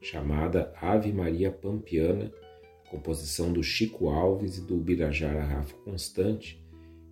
chamada 0.00 0.72
Ave 0.80 1.12
Maria 1.12 1.50
Pampiana, 1.50 2.32
composição 2.90 3.52
do 3.52 3.62
Chico 3.62 4.08
Alves 4.08 4.58
e 4.58 4.66
do 4.66 4.76
Ubirajara 4.76 5.42
Rafa 5.42 5.76
Constante, 5.78 6.64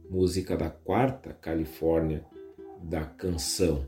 música 0.08 0.56
da 0.56 0.70
quarta 0.70 1.32
Califórnia 1.32 2.24
da 2.82 3.04
canção. 3.04 3.86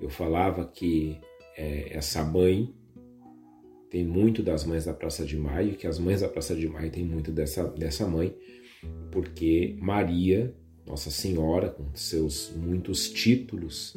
Eu 0.00 0.08
falava 0.08 0.64
que 0.66 1.20
é, 1.56 1.96
essa 1.96 2.24
mãe 2.24 2.74
tem 3.90 4.04
muito 4.04 4.42
das 4.42 4.64
mães 4.64 4.84
da 4.84 4.92
Praça 4.92 5.24
de 5.24 5.36
Maio, 5.36 5.76
que 5.76 5.86
as 5.86 5.98
mães 5.98 6.20
da 6.20 6.28
Praça 6.28 6.54
de 6.54 6.68
Maio 6.68 6.90
têm 6.90 7.04
muito 7.04 7.30
dessa, 7.30 7.64
dessa 7.64 8.06
mãe, 8.06 8.36
porque 9.12 9.76
Maria, 9.80 10.52
Nossa 10.86 11.10
Senhora, 11.10 11.68
com 11.68 11.84
seus 11.94 12.52
muitos 12.54 13.10
títulos, 13.10 13.96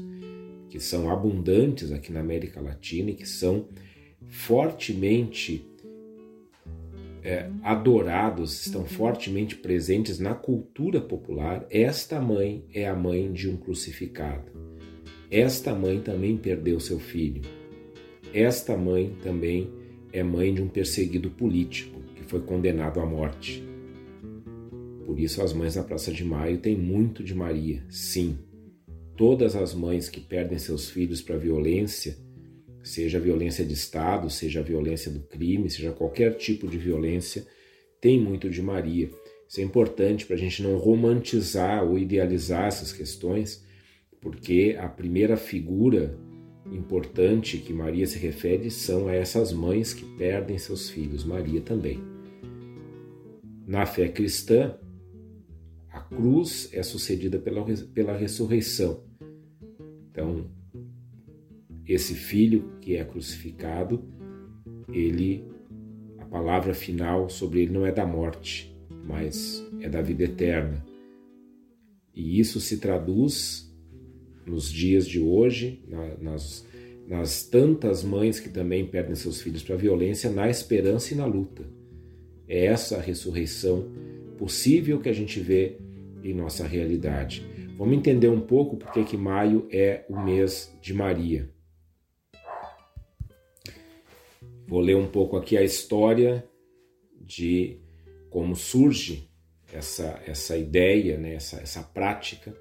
que 0.69 0.79
são 0.79 1.09
abundantes 1.09 1.91
aqui 1.91 2.11
na 2.11 2.19
América 2.19 2.61
Latina 2.61 3.11
e 3.11 3.15
que 3.15 3.27
são 3.27 3.67
fortemente 4.29 5.65
é, 7.23 7.49
adorados, 7.61 8.65
estão 8.65 8.85
fortemente 8.85 9.55
presentes 9.55 10.17
na 10.17 10.33
cultura 10.33 11.01
popular, 11.01 11.65
esta 11.69 12.21
mãe 12.21 12.63
é 12.73 12.87
a 12.87 12.95
mãe 12.95 13.31
de 13.31 13.49
um 13.49 13.57
crucificado. 13.57 14.51
Esta 15.29 15.75
mãe 15.75 15.99
também 15.99 16.37
perdeu 16.37 16.79
seu 16.79 16.99
filho. 16.99 17.41
Esta 18.33 18.77
mãe 18.77 19.13
também 19.21 19.69
é 20.13 20.23
mãe 20.23 20.53
de 20.53 20.61
um 20.61 20.69
perseguido 20.69 21.29
político 21.29 21.99
que 22.15 22.23
foi 22.23 22.39
condenado 22.39 23.01
à 23.01 23.05
morte. 23.05 23.61
Por 25.07 25.17
isso, 25.17 25.41
as 25.41 25.53
mães 25.53 25.75
da 25.75 25.83
Praça 25.83 26.11
de 26.11 26.21
Maio 26.21 26.57
têm 26.57 26.75
muito 26.75 27.23
de 27.23 27.33
Maria, 27.33 27.81
sim. 27.89 28.37
Todas 29.15 29.55
as 29.55 29.73
mães 29.73 30.09
que 30.09 30.19
perdem 30.19 30.59
seus 30.59 30.89
filhos 30.89 31.21
para 31.21 31.37
violência 31.37 32.17
seja 32.83 33.17
violência 33.17 33.63
de 33.63 33.73
Estado, 33.73 34.29
seja 34.29 34.61
violência 34.61 35.09
do 35.09 35.21
crime, 35.21 35.69
seja 35.69 35.93
qualquer 35.93 36.35
tipo 36.35 36.67
de 36.67 36.77
violência, 36.77 37.47
tem 38.01 38.19
muito 38.19 38.49
de 38.49 38.61
Maria. 38.61 39.09
Isso 39.47 39.61
é 39.61 39.63
importante 39.63 40.25
para 40.25 40.35
a 40.35 40.39
gente 40.39 40.61
não 40.61 40.75
romantizar 40.75 41.85
ou 41.85 41.97
idealizar 41.97 42.65
essas 42.65 42.91
questões, 42.91 43.65
porque 44.19 44.75
a 44.77 44.89
primeira 44.89 45.37
figura 45.37 46.19
importante 46.69 47.59
que 47.59 47.71
Maria 47.71 48.05
se 48.05 48.19
refere 48.19 48.69
são 48.69 49.07
a 49.07 49.15
essas 49.15 49.53
mães 49.53 49.93
que 49.93 50.03
perdem 50.17 50.57
seus 50.57 50.89
filhos, 50.89 51.23
Maria 51.23 51.61
também. 51.61 52.03
Na 53.65 53.85
fé 53.85 54.09
cristã, 54.09 54.77
a 55.97 55.99
cruz 55.99 56.69
é 56.73 56.83
sucedida 56.83 57.39
pela, 57.39 57.65
pela 57.87 58.15
ressurreição. 58.15 59.03
Então, 60.11 60.45
esse 61.87 62.13
filho 62.13 62.71
que 62.79 62.95
é 62.95 63.03
crucificado, 63.03 64.03
ele 64.93 65.43
a 66.19 66.25
palavra 66.25 66.73
final 66.73 67.29
sobre 67.29 67.61
ele 67.61 67.71
não 67.71 67.85
é 67.85 67.91
da 67.91 68.05
morte, 68.05 68.75
mas 69.05 69.65
é 69.79 69.89
da 69.89 70.01
vida 70.01 70.23
eterna. 70.23 70.85
E 72.13 72.39
isso 72.39 72.59
se 72.59 72.77
traduz 72.77 73.73
nos 74.45 74.71
dias 74.71 75.07
de 75.07 75.19
hoje, 75.19 75.83
nas, 76.21 76.65
nas 77.07 77.43
tantas 77.43 78.03
mães 78.03 78.39
que 78.39 78.49
também 78.49 78.85
perdem 78.85 79.15
seus 79.15 79.41
filhos 79.41 79.63
para 79.63 79.75
a 79.75 79.79
violência, 79.79 80.29
na 80.29 80.47
esperança 80.47 81.13
e 81.13 81.17
na 81.17 81.25
luta. 81.25 81.63
É 82.47 82.65
essa 82.65 83.01
ressurreição 83.01 83.91
possível 84.37 84.99
que 84.99 85.09
a 85.09 85.13
gente 85.13 85.39
vê 85.39 85.77
em 86.29 86.33
nossa 86.33 86.67
realidade. 86.67 87.45
Vamos 87.77 87.97
entender 87.97 88.27
um 88.27 88.41
pouco 88.41 88.75
porque 88.75 89.03
que 89.03 89.15
maio 89.15 89.67
é 89.71 90.05
o 90.09 90.19
mês 90.19 90.75
de 90.81 90.93
Maria. 90.93 91.49
Vou 94.67 94.81
ler 94.81 94.95
um 94.95 95.07
pouco 95.07 95.37
aqui 95.37 95.57
a 95.57 95.63
história 95.63 96.43
de 97.21 97.79
como 98.29 98.55
surge 98.55 99.29
essa, 99.73 100.21
essa 100.25 100.57
ideia, 100.57 101.17
né, 101.17 101.35
essa, 101.35 101.57
essa 101.57 101.81
prática 101.81 102.53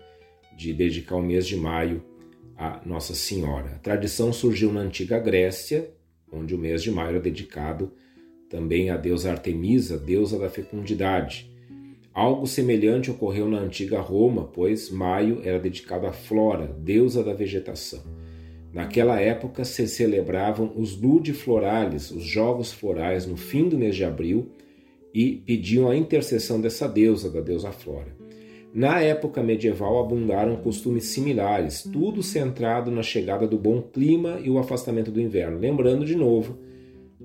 de 0.56 0.72
dedicar 0.72 1.16
o 1.16 1.22
mês 1.22 1.47
de 1.47 1.56
maio 1.56 2.05
a 2.56 2.80
Nossa 2.86 3.14
Senhora. 3.14 3.72
A 3.74 3.78
tradição 3.78 4.32
surgiu 4.32 4.72
na 4.72 4.80
antiga 4.80 5.18
Grécia, 5.18 5.90
onde 6.32 6.55
o 6.55 6.59
mês 6.59 6.82
de 6.82 6.90
maio 6.90 7.10
era 7.10 7.20
dedicado 7.20 7.93
também 8.48 8.90
à 8.90 8.97
deusa 8.97 9.30
Artemisa, 9.30 9.98
deusa 9.98 10.38
da 10.38 10.48
fecundidade. 10.48 11.51
Algo 12.16 12.47
semelhante 12.47 13.10
ocorreu 13.10 13.47
na 13.47 13.59
antiga 13.59 14.01
Roma, 14.01 14.44
pois 14.44 14.88
maio 14.88 15.43
era 15.44 15.59
dedicado 15.59 16.06
a 16.06 16.12
Flora, 16.14 16.74
deusa 16.78 17.22
da 17.22 17.34
vegetação. 17.34 18.01
Naquela 18.72 19.20
época 19.20 19.66
se 19.66 19.86
celebravam 19.86 20.72
os 20.74 20.98
ludiflorales, 20.98 22.10
os 22.10 22.24
jogos 22.24 22.72
florais, 22.72 23.26
no 23.26 23.36
fim 23.36 23.68
do 23.68 23.76
mês 23.76 23.94
de 23.94 24.02
abril 24.02 24.48
e 25.12 25.43
pediam 25.44 25.90
a 25.90 25.94
intercessão 25.94 26.59
dessa 26.59 26.88
deusa, 26.88 27.30
da 27.30 27.43
deusa 27.43 27.70
Flora. 27.70 28.16
Na 28.72 28.98
época 28.98 29.43
medieval 29.43 29.98
abundaram 30.02 30.56
costumes 30.56 31.05
similares, 31.05 31.82
tudo 31.82 32.22
centrado 32.22 32.90
na 32.90 33.02
chegada 33.02 33.47
do 33.47 33.59
bom 33.59 33.82
clima 33.82 34.40
e 34.43 34.48
o 34.48 34.59
afastamento 34.59 35.10
do 35.10 35.20
inverno. 35.20 35.59
Lembrando 35.59 36.06
de 36.06 36.16
novo, 36.16 36.56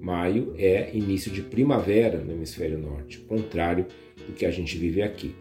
maio 0.02 0.54
é 0.58 0.90
início 0.94 1.32
de 1.32 1.42
primavera 1.42 2.20
no 2.20 2.32
hemisfério 2.32 2.78
norte, 2.78 3.20
contrário 3.20 3.86
do 4.28 4.34
que 4.34 4.46
a 4.46 4.52
gente 4.52 4.78
vive 4.78 5.02
aqui. 5.02 5.36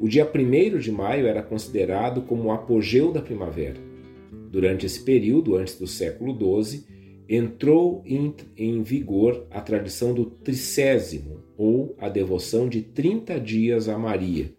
O 0.00 0.08
dia 0.08 0.26
1 0.26 0.78
de 0.78 0.90
maio 0.90 1.26
era 1.26 1.42
considerado 1.42 2.22
como 2.22 2.44
o 2.44 2.52
apogeu 2.52 3.12
da 3.12 3.20
primavera. 3.20 3.76
Durante 4.50 4.86
esse 4.86 5.02
período, 5.02 5.56
antes 5.56 5.78
do 5.78 5.86
século 5.86 6.34
XII, 6.34 6.84
entrou 7.28 8.02
em, 8.06 8.34
em, 8.56 8.82
vigor 8.82 9.46
a 9.50 9.60
tradição 9.60 10.14
do 10.14 10.26
tricésimo, 10.26 11.44
ou 11.56 11.96
a 11.98 12.08
devoção 12.08 12.68
de 12.68 12.82
30 12.82 13.40
dias 13.40 13.88
a 13.88 13.98
Maria. 13.98 14.52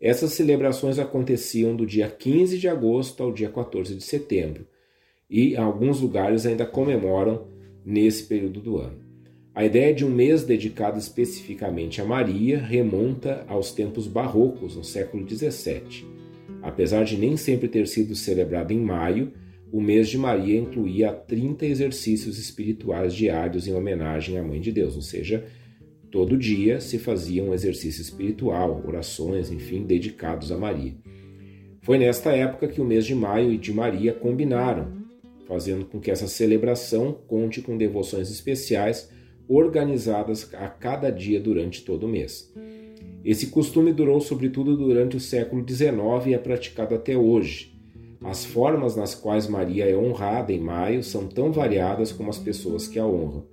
Essas 0.00 0.32
celebrações 0.32 0.98
aconteciam 0.98 1.76
do 1.76 1.84
dia 1.84 2.08
15 2.08 2.58
de 2.58 2.66
agosto 2.66 3.22
ao 3.22 3.32
dia 3.32 3.50
14 3.50 3.94
de 3.94 4.02
setembro, 4.02 4.66
e 5.28 5.54
alguns 5.56 6.00
lugares 6.00 6.46
ainda 6.46 6.66
comemoram 6.66 7.46
nesse 7.84 8.24
período 8.24 8.60
do 8.60 8.78
ano. 8.78 9.10
A 9.54 9.64
ideia 9.64 9.92
de 9.92 10.04
um 10.04 10.10
mês 10.10 10.44
dedicado 10.44 10.98
especificamente 10.98 12.00
a 12.00 12.04
Maria 12.04 12.58
remonta 12.58 13.44
aos 13.48 13.72
tempos 13.72 14.06
barrocos, 14.06 14.76
no 14.76 14.84
século 14.84 15.28
XVII. 15.28 16.06
Apesar 16.62 17.04
de 17.04 17.16
nem 17.16 17.36
sempre 17.36 17.68
ter 17.68 17.86
sido 17.88 18.14
celebrado 18.14 18.72
em 18.72 18.78
maio, 18.78 19.32
o 19.72 19.80
mês 19.80 20.08
de 20.08 20.18
Maria 20.18 20.58
incluía 20.58 21.12
30 21.12 21.66
exercícios 21.66 22.38
espirituais 22.38 23.14
diários 23.14 23.66
em 23.66 23.74
homenagem 23.74 24.38
à 24.38 24.42
Mãe 24.42 24.60
de 24.60 24.72
Deus, 24.72 24.96
ou 24.96 25.02
seja, 25.02 25.44
todo 26.10 26.36
dia 26.36 26.80
se 26.80 26.98
fazia 26.98 27.42
um 27.42 27.54
exercício 27.54 28.02
espiritual, 28.02 28.82
orações, 28.86 29.50
enfim, 29.50 29.82
dedicados 29.84 30.50
a 30.50 30.58
Maria. 30.58 30.94
Foi 31.82 31.98
nesta 31.98 32.32
época 32.32 32.68
que 32.68 32.80
o 32.80 32.84
mês 32.84 33.06
de 33.06 33.14
maio 33.14 33.52
e 33.52 33.58
de 33.58 33.72
Maria 33.72 34.12
combinaram, 34.12 34.99
fazendo 35.50 35.84
com 35.84 35.98
que 35.98 36.12
essa 36.12 36.28
celebração 36.28 37.12
conte 37.26 37.60
com 37.60 37.76
devoções 37.76 38.30
especiais 38.30 39.10
organizadas 39.48 40.48
a 40.54 40.68
cada 40.68 41.10
dia 41.10 41.40
durante 41.40 41.84
todo 41.84 42.04
o 42.04 42.08
mês. 42.08 42.54
Esse 43.24 43.48
costume 43.48 43.92
durou 43.92 44.20
sobretudo 44.20 44.76
durante 44.76 45.16
o 45.16 45.20
século 45.20 45.66
XIX 45.68 46.28
e 46.28 46.34
é 46.34 46.38
praticado 46.38 46.94
até 46.94 47.16
hoje. 47.16 47.76
As 48.22 48.44
formas 48.44 48.94
nas 48.94 49.12
quais 49.12 49.48
Maria 49.48 49.86
é 49.86 49.96
honrada 49.96 50.52
em 50.52 50.60
maio 50.60 51.02
são 51.02 51.26
tão 51.26 51.50
variadas 51.50 52.12
como 52.12 52.30
as 52.30 52.38
pessoas 52.38 52.86
que 52.86 53.00
a 53.00 53.04
honram. 53.04 53.44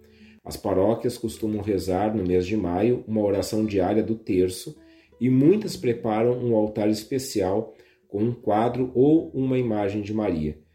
As 0.45 0.55
paróquias 0.55 1.17
costumam 1.17 1.63
rezar 1.63 2.15
no 2.15 2.23
mês 2.23 2.45
de 2.45 2.55
maio 2.55 3.03
uma 3.07 3.23
oração 3.23 3.65
diária 3.65 4.03
do 4.03 4.13
terço 4.13 4.77
e 5.19 5.31
muitas 5.31 5.75
preparam 5.75 6.37
um 6.37 6.55
altar 6.55 6.89
especial 6.89 7.73
com 8.07 8.21
um 8.21 8.33
quadro 8.33 8.91
ou 8.93 9.31
uma 9.31 9.57
imagem 9.57 10.03
de 10.03 10.13
Maria. 10.13 10.66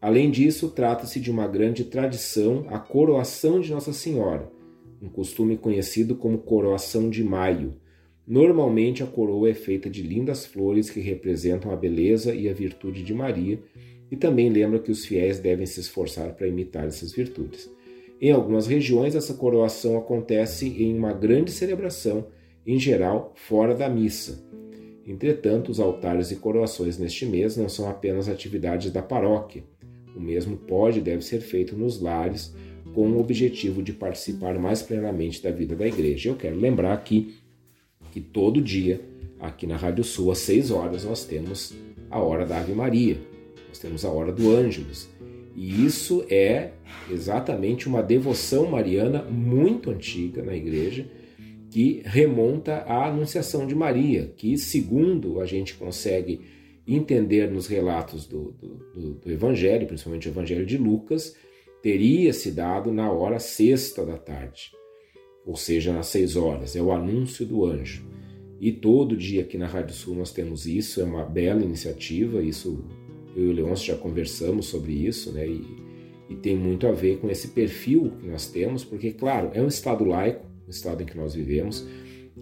Além 0.00 0.30
disso, 0.30 0.70
trata-se 0.70 1.18
de 1.20 1.30
uma 1.30 1.46
grande 1.46 1.84
tradição 1.84 2.66
a 2.68 2.78
coroação 2.78 3.60
de 3.60 3.70
Nossa 3.72 3.92
Senhora, 3.92 4.50
um 5.02 5.08
costume 5.08 5.56
conhecido 5.56 6.14
como 6.14 6.38
coroação 6.38 7.10
de 7.10 7.24
maio 7.24 7.74
Normalmente 8.28 9.02
a 9.02 9.06
coroa 9.06 9.48
é 9.48 9.54
feita 9.54 9.88
de 9.88 10.02
lindas 10.02 10.44
flores 10.44 10.90
que 10.90 11.00
representam 11.00 11.72
a 11.72 11.76
beleza 11.76 12.34
e 12.34 12.46
a 12.46 12.52
virtude 12.52 13.02
de 13.02 13.14
Maria 13.14 13.58
e 14.10 14.16
também 14.16 14.50
lembra 14.50 14.78
que 14.78 14.90
os 14.90 15.06
fiéis 15.06 15.38
devem 15.38 15.64
se 15.64 15.80
esforçar 15.80 16.34
para 16.34 16.46
imitar 16.46 16.86
essas 16.86 17.10
virtudes. 17.10 17.70
Em 18.20 18.30
algumas 18.30 18.66
regiões, 18.66 19.14
essa 19.14 19.32
coroação 19.32 19.96
acontece 19.96 20.66
em 20.66 20.94
uma 20.94 21.14
grande 21.14 21.50
celebração, 21.50 22.26
em 22.66 22.78
geral 22.78 23.32
fora 23.34 23.74
da 23.74 23.88
missa. 23.88 24.44
Entretanto, 25.06 25.70
os 25.70 25.80
altares 25.80 26.30
e 26.30 26.36
coroações 26.36 26.98
neste 26.98 27.24
mês 27.24 27.56
não 27.56 27.66
são 27.66 27.88
apenas 27.88 28.28
atividades 28.28 28.92
da 28.92 29.00
paróquia. 29.00 29.64
O 30.16 30.20
mesmo 30.20 30.56
pode 30.56 30.98
e 30.98 31.02
deve 31.02 31.22
ser 31.22 31.40
feito 31.40 31.76
nos 31.76 32.00
lares, 32.00 32.54
com 32.94 33.08
o 33.10 33.20
objetivo 33.20 33.82
de 33.82 33.92
participar 33.92 34.58
mais 34.58 34.82
plenamente 34.82 35.42
da 35.42 35.50
vida 35.50 35.76
da 35.76 35.86
igreja. 35.86 36.30
Eu 36.30 36.36
quero 36.36 36.56
lembrar 36.56 36.92
aqui 36.92 37.34
que 38.10 38.20
todo 38.20 38.60
dia, 38.60 39.00
aqui 39.38 39.66
na 39.66 39.76
Rádio 39.76 40.02
Sul, 40.02 40.32
às 40.32 40.38
6 40.38 40.70
horas, 40.70 41.04
nós 41.04 41.24
temos 41.24 41.74
a 42.10 42.18
hora 42.18 42.46
da 42.46 42.58
Ave 42.58 42.72
Maria, 42.72 43.18
nós 43.68 43.78
temos 43.78 44.04
a 44.04 44.10
hora 44.10 44.32
do 44.32 44.50
Ângelus. 44.50 45.08
E 45.54 45.84
isso 45.84 46.24
é 46.30 46.70
exatamente 47.10 47.88
uma 47.88 48.02
devoção 48.02 48.70
mariana 48.70 49.22
muito 49.24 49.90
antiga 49.90 50.42
na 50.42 50.54
igreja, 50.54 51.06
que 51.70 52.00
remonta 52.04 52.76
à 52.78 53.08
Anunciação 53.08 53.66
de 53.66 53.74
Maria, 53.74 54.32
que, 54.36 54.56
segundo 54.56 55.40
a 55.40 55.46
gente 55.46 55.74
consegue 55.74 56.40
entender 56.88 57.50
nos 57.50 57.66
relatos 57.66 58.26
do, 58.26 58.52
do, 58.52 59.14
do 59.14 59.30
Evangelho, 59.30 59.86
principalmente 59.86 60.28
o 60.28 60.30
Evangelho 60.30 60.64
de 60.64 60.78
Lucas, 60.78 61.36
teria 61.82 62.32
se 62.32 62.50
dado 62.50 62.92
na 62.92 63.10
hora 63.12 63.38
sexta 63.38 64.04
da 64.04 64.16
tarde, 64.16 64.72
ou 65.46 65.54
seja, 65.54 65.92
nas 65.92 66.06
seis 66.06 66.34
horas. 66.34 66.74
É 66.74 66.82
o 66.82 66.90
anúncio 66.90 67.44
do 67.44 67.64
anjo. 67.64 68.06
E 68.60 68.72
todo 68.72 69.16
dia 69.16 69.42
aqui 69.42 69.56
na 69.56 69.66
Rádio 69.66 69.94
Sul 69.94 70.16
nós 70.16 70.32
temos 70.32 70.66
isso, 70.66 71.00
é 71.00 71.04
uma 71.04 71.24
bela 71.24 71.62
iniciativa, 71.62 72.42
isso 72.42 72.84
eu 73.36 73.44
e 73.44 73.48
o 73.50 73.52
Leôncio 73.52 73.86
já 73.86 73.96
conversamos 73.96 74.66
sobre 74.66 74.92
isso, 74.92 75.30
né? 75.32 75.46
E, 75.46 75.64
e 76.28 76.36
tem 76.36 76.56
muito 76.56 76.86
a 76.86 76.92
ver 76.92 77.18
com 77.18 77.30
esse 77.30 77.48
perfil 77.48 78.12
que 78.20 78.26
nós 78.26 78.48
temos, 78.50 78.84
porque, 78.84 79.12
claro, 79.12 79.50
é 79.54 79.62
um 79.62 79.68
Estado 79.68 80.04
laico, 80.04 80.44
o 80.66 80.70
Estado 80.70 81.02
em 81.02 81.06
que 81.06 81.16
nós 81.16 81.34
vivemos, 81.34 81.86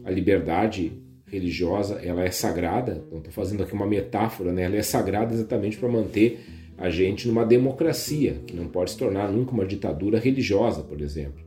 a 0.05 0.10
liberdade 0.10 0.93
religiosa 1.26 2.00
ela 2.02 2.24
é 2.24 2.30
sagrada, 2.30 3.02
então 3.06 3.18
estou 3.18 3.32
fazendo 3.32 3.62
aqui 3.62 3.74
uma 3.74 3.86
metáfora, 3.86 4.52
né? 4.52 4.62
ela 4.62 4.76
é 4.76 4.82
sagrada 4.82 5.34
exatamente 5.34 5.76
para 5.76 5.88
manter 5.88 6.40
a 6.78 6.88
gente 6.90 7.26
numa 7.26 7.44
democracia, 7.44 8.40
que 8.46 8.54
não 8.54 8.68
pode 8.68 8.92
se 8.92 8.98
tornar 8.98 9.30
nunca 9.32 9.52
uma 9.52 9.66
ditadura 9.66 10.18
religiosa, 10.18 10.82
por 10.82 11.00
exemplo. 11.00 11.44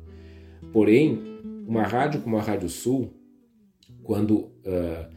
Porém, 0.74 1.22
uma 1.68 1.84
rádio 1.84 2.22
como 2.22 2.38
a 2.38 2.42
Rádio 2.42 2.68
Sul, 2.68 3.14
quando 4.04 4.38
uh, 4.38 5.08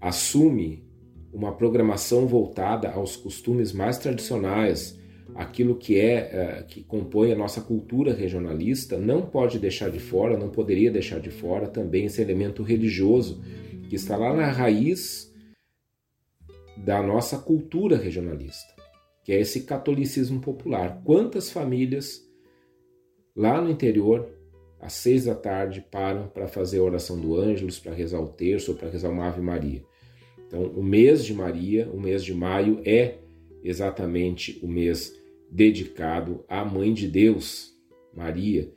assume 0.00 0.84
uma 1.32 1.52
programação 1.52 2.26
voltada 2.26 2.90
aos 2.90 3.16
costumes 3.16 3.72
mais 3.72 3.96
tradicionais, 3.96 5.00
aquilo 5.34 5.74
que 5.74 5.98
é 5.98 6.60
uh, 6.60 6.66
que 6.66 6.84
compõe 6.84 7.32
a 7.32 7.36
nossa 7.36 7.62
cultura 7.62 8.12
regionalista, 8.12 8.98
não 8.98 9.22
pode 9.22 9.58
deixar 9.58 9.90
de 9.90 9.98
fora, 9.98 10.36
não 10.36 10.50
poderia 10.50 10.90
deixar 10.90 11.18
de 11.18 11.30
fora 11.30 11.66
também 11.66 12.04
esse 12.04 12.20
elemento 12.20 12.62
religioso 12.62 13.40
que 13.92 13.96
está 13.96 14.16
lá 14.16 14.32
na 14.32 14.50
raiz 14.50 15.30
da 16.78 17.02
nossa 17.02 17.36
cultura 17.36 17.94
regionalista, 17.94 18.74
que 19.22 19.32
é 19.32 19.38
esse 19.38 19.64
catolicismo 19.64 20.40
popular. 20.40 21.02
Quantas 21.04 21.50
famílias 21.50 22.26
lá 23.36 23.60
no 23.60 23.70
interior 23.70 24.30
às 24.80 24.94
seis 24.94 25.26
da 25.26 25.34
tarde 25.34 25.84
param 25.90 26.26
para 26.26 26.48
fazer 26.48 26.78
a 26.78 26.84
oração 26.84 27.20
do 27.20 27.36
Ângelus, 27.38 27.78
para 27.78 27.92
rezar 27.92 28.18
o 28.22 28.28
terço 28.28 28.74
para 28.76 28.88
rezar 28.88 29.10
uma 29.10 29.28
Ave 29.28 29.42
Maria. 29.42 29.84
Então, 30.46 30.62
o 30.62 30.82
mês 30.82 31.22
de 31.22 31.34
Maria, 31.34 31.86
o 31.92 32.00
mês 32.00 32.24
de 32.24 32.32
maio, 32.32 32.80
é 32.86 33.18
exatamente 33.62 34.58
o 34.62 34.66
mês 34.66 35.14
dedicado 35.50 36.42
à 36.48 36.64
Mãe 36.64 36.94
de 36.94 37.06
Deus, 37.06 37.76
Maria. 38.14 38.72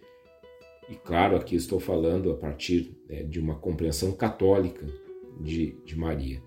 E 0.90 0.96
claro, 0.96 1.38
aqui 1.38 1.56
estou 1.56 1.80
falando 1.80 2.30
a 2.32 2.36
partir 2.36 2.98
né, 3.08 3.24
de 3.24 3.40
uma 3.40 3.56
compreensão 3.56 4.12
católica 4.12 5.05
de, 5.40 5.76
de 5.86 5.98
Maria. 5.98 6.41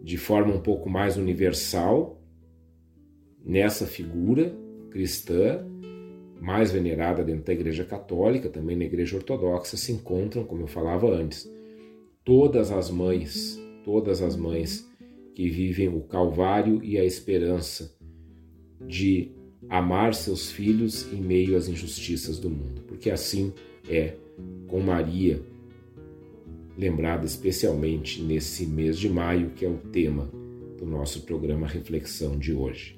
De 0.00 0.16
forma 0.16 0.54
um 0.54 0.60
pouco 0.60 0.88
mais 0.88 1.16
universal, 1.16 2.20
nessa 3.44 3.86
figura 3.86 4.54
cristã, 4.90 5.64
mais 6.40 6.70
venerada 6.70 7.24
dentro 7.24 7.44
da 7.44 7.52
Igreja 7.52 7.84
Católica, 7.84 8.48
também 8.48 8.76
na 8.76 8.84
Igreja 8.84 9.16
Ortodoxa, 9.16 9.76
se 9.76 9.92
encontram, 9.92 10.44
como 10.44 10.62
eu 10.62 10.68
falava 10.68 11.10
antes, 11.10 11.50
todas 12.24 12.70
as 12.70 12.90
mães, 12.90 13.60
todas 13.84 14.22
as 14.22 14.36
mães 14.36 14.88
que 15.34 15.48
vivem 15.48 15.88
o 15.88 16.00
Calvário 16.00 16.82
e 16.82 16.98
a 16.98 17.04
esperança 17.04 17.96
de 18.86 19.32
amar 19.68 20.14
seus 20.14 20.50
filhos 20.50 21.12
em 21.12 21.20
meio 21.20 21.56
às 21.56 21.68
injustiças 21.68 22.38
do 22.38 22.48
mundo, 22.48 22.82
porque 22.86 23.10
assim 23.10 23.52
é 23.88 24.14
com 24.66 24.80
Maria, 24.80 25.40
lembrada 26.78 27.26
especialmente 27.26 28.22
nesse 28.22 28.64
mês 28.64 28.96
de 28.96 29.08
maio, 29.08 29.50
que 29.50 29.66
é 29.66 29.68
o 29.68 29.76
tema 29.76 30.30
do 30.78 30.86
nosso 30.86 31.22
programa 31.22 31.66
Reflexão 31.66 32.38
de 32.38 32.54
hoje. 32.54 32.96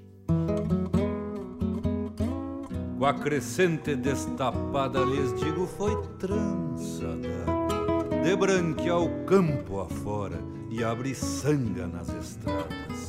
Com 2.98 3.06
a 3.06 3.14
crescente 3.14 3.96
destapada, 3.96 5.00
lhes 5.00 5.34
digo, 5.40 5.66
foi 5.66 5.96
trançada, 6.18 7.46
de 8.22 8.36
branquear 8.36 9.02
o 9.02 9.24
campo 9.24 9.80
afora 9.80 10.38
e 10.70 10.84
abrir 10.84 11.14
sanga 11.14 11.86
nas 11.86 12.10
estradas. 12.10 13.08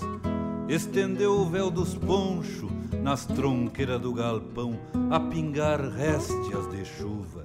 Estendeu 0.70 1.34
o 1.34 1.50
véu 1.50 1.70
dos 1.70 1.96
ponchos 1.96 2.72
nas 3.04 3.26
tronqueiras 3.26 4.00
do 4.00 4.14
galpão 4.14 4.80
a 5.10 5.20
pingar 5.20 5.82
réstias 5.82 6.72
de 6.72 6.86
chuva. 6.86 7.44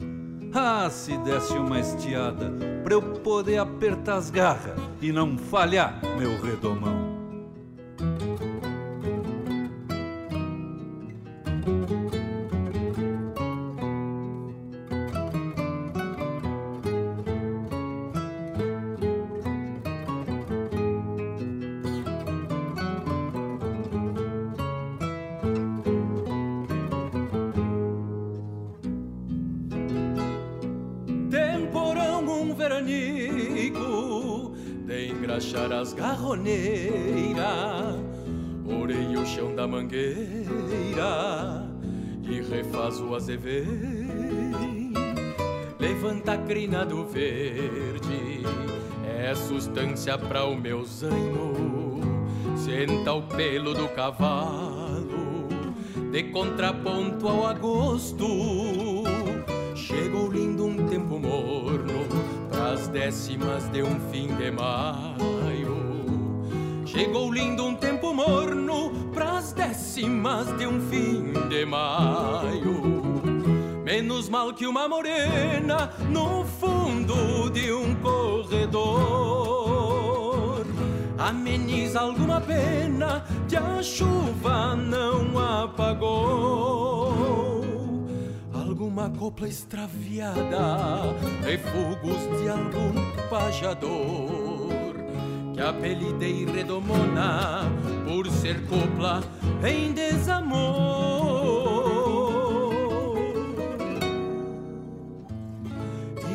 Ah, 0.59 0.89
se 0.89 1.15
desse 1.19 1.53
uma 1.53 1.79
estiada 1.79 2.51
pra 2.83 2.95
eu 2.95 3.03
poder 3.03 3.59
apertar 3.59 4.17
as 4.17 4.31
garras 4.31 4.81
e 5.03 5.13
não 5.13 5.37
falhar 5.37 6.01
meu 6.19 6.41
redomão. 6.41 7.06
Garroneira, 35.97 37.49
orei 38.65 39.17
o 39.17 39.27
chão 39.27 39.55
da 39.55 39.67
mangueira 39.67 40.17
e 42.23 42.41
refaz 42.41 43.01
o 43.01 43.15
azevém. 43.15 44.93
Levanta 45.79 46.33
a 46.33 46.39
crina 46.39 46.85
do 46.85 47.05
verde, 47.05 48.43
é 49.05 49.35
sustância 49.35 50.17
para 50.17 50.45
o 50.45 50.57
meu 50.57 50.85
zaino. 50.85 52.01
Senta 52.57 53.13
o 53.13 53.23
pelo 53.23 53.75
do 53.75 53.89
cavalo, 53.89 55.49
de 56.13 56.23
contraponto 56.25 57.29
ao 57.29 57.47
agosto. 57.47 58.96
Décimas 62.97 63.69
de 63.69 63.83
um 63.83 64.01
fim 64.11 64.29
de 64.37 64.51
maio. 64.51 65.77
Chegou 66.87 67.31
lindo 67.31 67.63
um 67.63 67.75
tempo 67.75 68.15
morno 68.15 69.11
pras 69.13 69.53
décimas 69.53 70.47
de 70.57 70.67
um 70.67 70.81
fim 70.89 71.35
de 71.51 71.67
maio. 71.67 73.05
Menos 73.85 74.31
mal 74.31 74.55
que 74.55 74.67
uma 74.67 74.89
morena 74.89 75.91
no 76.09 76.43
fundo 76.59 77.51
de 77.51 77.71
um 77.71 77.95
corredor 77.97 79.05
ameniza 81.19 82.01
alguma 82.01 82.41
pena 82.41 83.27
que 83.47 83.57
a 83.57 83.83
chuva 83.83 84.75
não 84.75 85.39
apagou. 85.39 87.46
Alguma 88.79 89.09
copla 89.09 89.49
extraviada, 89.49 91.17
refugos 91.43 92.21
de 92.39 92.47
algum 92.47 92.93
pajador 93.31 94.95
que 95.55 95.61
apelidei 95.63 96.45
redomona 96.45 97.63
por 98.07 98.31
ser 98.31 98.61
copla 98.67 99.23
em 99.67 99.95
desamor. 99.95 100.67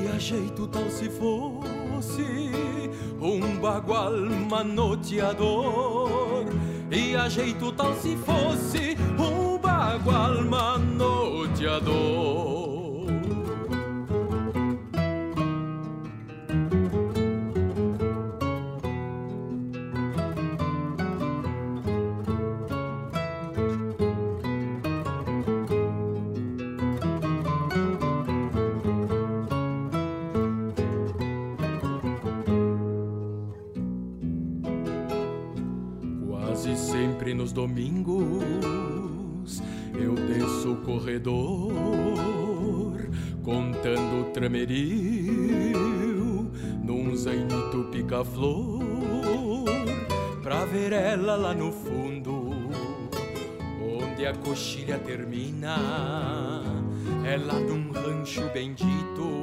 E 0.02 0.08
a 0.08 0.18
jeito 0.18 0.68
tal 0.68 0.90
se 0.90 1.10
fosse 1.12 2.26
um 3.22 3.60
bagual 3.60 4.14
manoteador. 4.50 6.46
E 6.90 7.16
a 7.16 7.30
jeito 7.30 7.72
tal 7.74 7.94
se 7.98 8.18
fosse 8.18 8.98
um 9.20 9.60
bagual 9.60 10.44
manoteador 10.44 11.31
norteador. 11.62 13.06
Quase 36.28 36.76
sempre 36.76 37.34
nos 37.34 37.52
domingos 37.54 38.61
manso 40.72 40.76
corredor, 40.86 41.34
contando 43.44 44.22
o 44.22 44.26
tramerio 44.32 45.72
num 46.84 47.16
zainito 47.16 47.90
pica-flor, 47.92 49.66
pra 50.42 50.66
ver 50.66 50.94
ela 50.94 51.36
lá 51.36 51.54
no 51.54 51.72
fundo, 51.72 52.52
onde 53.82 54.26
a 54.26 54.34
coxilha 54.34 54.98
termina, 55.00 55.76
lá 57.46 57.60
num 57.60 57.92
rancho 57.92 58.50
bendito 58.54 59.42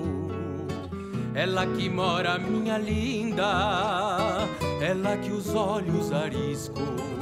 ela 1.34 1.66
que 1.66 1.88
mora, 1.88 2.38
minha 2.38 2.78
linda, 2.78 4.48
ela 4.80 5.16
que 5.18 5.30
os 5.30 5.54
olhos 5.54 6.10
ariscos 6.12 7.17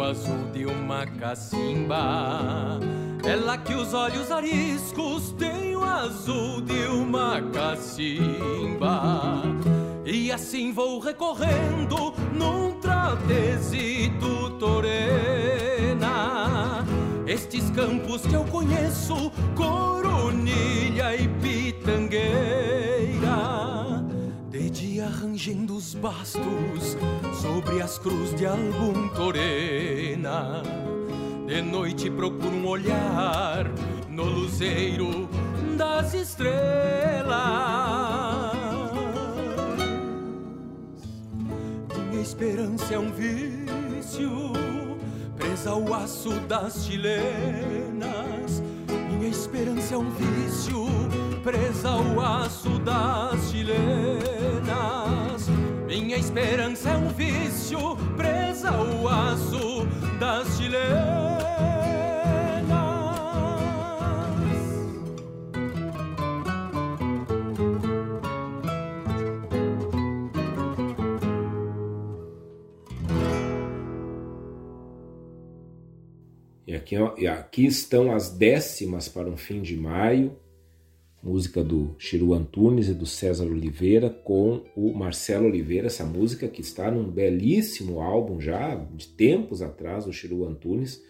o 0.00 0.02
azul 0.02 0.50
de 0.50 0.64
uma 0.64 1.06
cacimba. 1.06 2.80
Ela 3.22 3.58
que 3.58 3.74
os 3.74 3.92
olhos 3.92 4.32
ariscos 4.32 5.32
tem 5.32 5.76
o 5.76 5.84
azul 5.84 6.62
de 6.62 6.86
uma 6.86 7.42
cacimba. 7.52 9.42
E 10.06 10.32
assim 10.32 10.72
vou 10.72 11.00
recorrendo 11.00 12.14
num 12.32 12.80
tratezito 12.80 14.52
torena. 14.58 16.82
Estes 17.26 17.68
campos 17.70 18.22
que 18.22 18.32
eu 18.32 18.44
conheço, 18.44 19.30
coronilha 19.54 21.14
e 21.14 21.28
pitangueira 21.28 23.69
Rangendo 25.08 25.76
os 25.76 25.94
bastos 25.94 26.96
sobre 27.40 27.80
as 27.80 27.98
cruz 27.98 28.34
de 28.34 28.46
algum 28.46 29.08
torena. 29.08 30.62
De 31.46 31.62
noite 31.62 32.10
procuro 32.10 32.54
um 32.54 32.66
olhar 32.66 33.66
no 34.08 34.24
luzeiro 34.24 35.28
das 35.76 36.14
estrelas. 36.14 37.30
Minha 42.10 42.22
esperança 42.22 42.94
é 42.94 42.98
um 42.98 43.10
vício 43.12 44.52
presa 45.36 45.70
ao 45.70 45.94
aço 45.94 46.30
das 46.48 46.84
chilenas. 46.84 48.62
Minha 49.10 49.28
esperança 49.28 49.94
é 49.94 49.98
um 49.98 50.10
vício, 50.10 50.86
presa 51.42 51.90
ao 51.90 52.20
aço 52.20 52.78
das 52.80 53.50
chilenas. 53.50 54.39
Minha 55.90 56.18
esperança 56.18 56.88
é 56.88 56.96
um 56.96 57.08
vício, 57.08 57.96
presa 58.16 58.70
ao 58.70 59.08
aço 59.08 59.84
das 60.20 60.56
chilenas. 60.56 61.40
E 76.68 76.72
aqui, 76.76 76.94
e 77.18 77.26
aqui 77.26 77.66
estão 77.66 78.14
as 78.14 78.30
décimas 78.30 79.08
para 79.08 79.28
um 79.28 79.36
fim 79.36 79.60
de 79.60 79.76
maio, 79.76 80.38
música 81.22 81.62
do 81.62 81.94
Chiru 81.98 82.32
Antunes 82.32 82.88
e 82.88 82.94
do 82.94 83.04
César 83.04 83.44
Oliveira 83.44 84.08
com 84.08 84.62
o 84.74 84.94
Marcelo 84.94 85.46
Oliveira, 85.46 85.86
essa 85.86 86.04
música 86.04 86.48
que 86.48 86.60
está 86.60 86.90
num 86.90 87.04
belíssimo 87.04 88.00
álbum 88.00 88.40
já 88.40 88.74
de 88.74 89.08
tempos 89.08 89.60
atrás 89.60 90.06
do 90.06 90.12
Chiru 90.12 90.46
Antunes, 90.46 91.02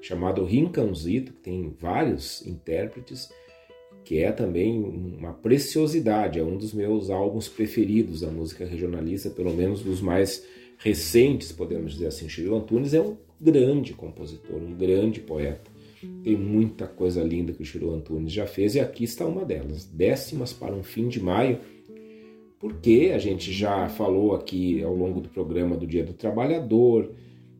chamado 0.00 0.44
Rincãozito, 0.44 1.32
que 1.32 1.40
tem 1.40 1.74
vários 1.78 2.44
intérpretes, 2.44 3.30
que 4.04 4.18
é 4.18 4.32
também 4.32 4.82
uma 4.82 5.32
preciosidade, 5.32 6.40
é 6.40 6.42
um 6.42 6.56
dos 6.56 6.72
meus 6.72 7.08
álbuns 7.08 7.48
preferidos 7.48 8.22
da 8.22 8.28
música 8.28 8.64
regionalista, 8.64 9.30
pelo 9.30 9.54
menos 9.54 9.80
dos 9.80 10.00
mais 10.00 10.44
recentes, 10.78 11.52
podemos 11.52 11.92
dizer 11.92 12.08
assim. 12.08 12.28
Chiru 12.28 12.56
Antunes 12.56 12.92
é 12.92 13.00
um 13.00 13.16
grande 13.40 13.92
compositor, 13.92 14.56
um 14.56 14.74
grande 14.74 15.20
poeta. 15.20 15.71
Tem 16.22 16.36
muita 16.36 16.86
coisa 16.86 17.22
linda 17.22 17.52
que 17.52 17.62
o 17.62 17.64
Chiru 17.64 17.94
Antunes 17.94 18.32
já 18.32 18.46
fez 18.46 18.74
e 18.74 18.80
aqui 18.80 19.04
está 19.04 19.26
uma 19.26 19.44
delas, 19.44 19.84
décimas 19.84 20.52
para 20.52 20.74
um 20.74 20.82
fim 20.82 21.08
de 21.08 21.20
maio, 21.20 21.58
porque 22.58 23.12
a 23.14 23.18
gente 23.18 23.52
já 23.52 23.88
falou 23.88 24.34
aqui 24.34 24.82
ao 24.82 24.94
longo 24.94 25.20
do 25.20 25.28
programa 25.28 25.76
do 25.76 25.86
Dia 25.86 26.04
do 26.04 26.12
Trabalhador, 26.12 27.10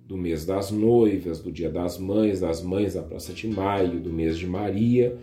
do 0.07 0.17
mês 0.17 0.45
das 0.45 0.71
noivas, 0.71 1.41
do 1.41 1.51
Dia 1.51 1.71
das 1.71 1.99
Mães, 1.99 2.41
das 2.41 2.63
Mães 2.63 2.95
da 2.95 3.03
Praça 3.03 3.33
de 3.33 3.47
Maio, 3.47 4.01
do 4.01 4.13
mês 4.13 4.39
de 4.39 4.47
Maria. 4.47 5.17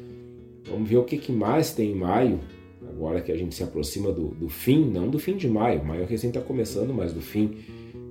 Vamos 0.66 0.90
ver 0.90 0.98
o 0.98 1.04
que, 1.04 1.18
que 1.18 1.32
mais 1.32 1.74
tem 1.74 1.91
em 1.91 1.96
maio, 1.96 2.40
agora 2.88 3.22
que 3.22 3.32
a 3.32 3.38
gente 3.38 3.56
se 3.56 3.64
aproxima 3.64 4.12
do, 4.12 4.30
do 4.30 4.50
fim, 4.50 4.84
não 4.86 5.10
do 5.10 5.20
fim 5.20 5.38
de 5.38 5.48
maio, 5.48 5.84
maio 5.84 6.06
recém 6.06 6.30
está 6.30 6.41
começando, 6.41 6.94
mas 6.94 7.14
do 7.14 7.22
fim 7.22 7.58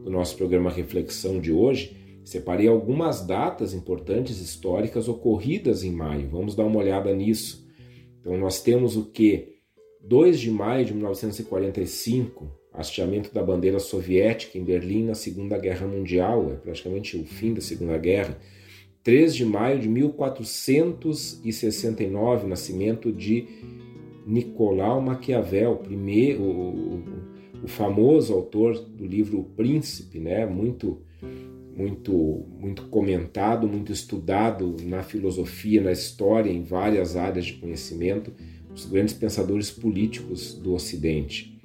do 0.05 0.11
nosso 0.11 0.37
programa 0.37 0.71
Reflexão 0.71 1.41
de 1.41 1.53
hoje. 1.53 1.97
Separei 2.29 2.69
algumas 2.69 3.27
datas 3.27 3.73
importantes 3.73 4.39
históricas 4.39 5.09
ocorridas 5.09 5.83
em 5.83 5.91
maio. 5.91 6.29
Vamos 6.29 6.55
dar 6.55 6.67
uma 6.67 6.79
olhada 6.79 7.17
nisso. 7.17 7.67
Então 8.21 8.37
nós 8.37 8.61
temos 8.61 8.99
o 8.99 9.07
que? 9.07 9.57
2 10.03 10.39
de 10.39 10.51
maio 10.51 10.85
de 10.85 10.93
1945, 10.93 12.47
hasteamento 12.71 13.33
da 13.33 13.43
bandeira 13.43 13.79
soviética 13.79 14.59
em 14.59 14.63
Berlim 14.63 15.07
na 15.07 15.15
Segunda 15.15 15.57
Guerra 15.57 15.87
Mundial, 15.87 16.53
é 16.53 16.57
praticamente 16.57 17.17
o 17.17 17.25
fim 17.25 17.55
da 17.55 17.63
Segunda 17.63 17.97
Guerra. 17.97 18.39
3 19.03 19.35
de 19.35 19.47
maio 19.47 19.81
de 19.81 19.89
1469, 19.89 22.47
nascimento 22.47 23.11
de 23.11 23.47
Nicolau 24.27 25.01
Maquiavel, 25.01 25.77
primeiro, 25.77 26.43
o, 26.43 26.51
o, 26.51 27.03
o 27.65 27.69
famoso 27.69 28.35
autor 28.35 28.79
do 28.79 29.07
livro 29.07 29.41
O 29.41 29.45
Príncipe, 29.45 30.19
né? 30.19 30.45
muito 30.45 31.08
muito, 31.79 32.45
muito 32.59 32.89
comentado, 32.89 33.69
muito 33.69 33.93
estudado 33.93 34.77
na 34.83 35.05
filosofia, 35.05 35.81
na 35.81 35.93
história, 35.93 36.51
em 36.51 36.65
várias 36.65 37.15
áreas 37.15 37.47
de 37.47 37.53
conhecimento, 37.53 38.33
os 38.75 38.85
grandes 38.85 39.15
pensadores 39.15 39.71
políticos 39.71 40.55
do 40.55 40.75
Ocidente. 40.75 41.57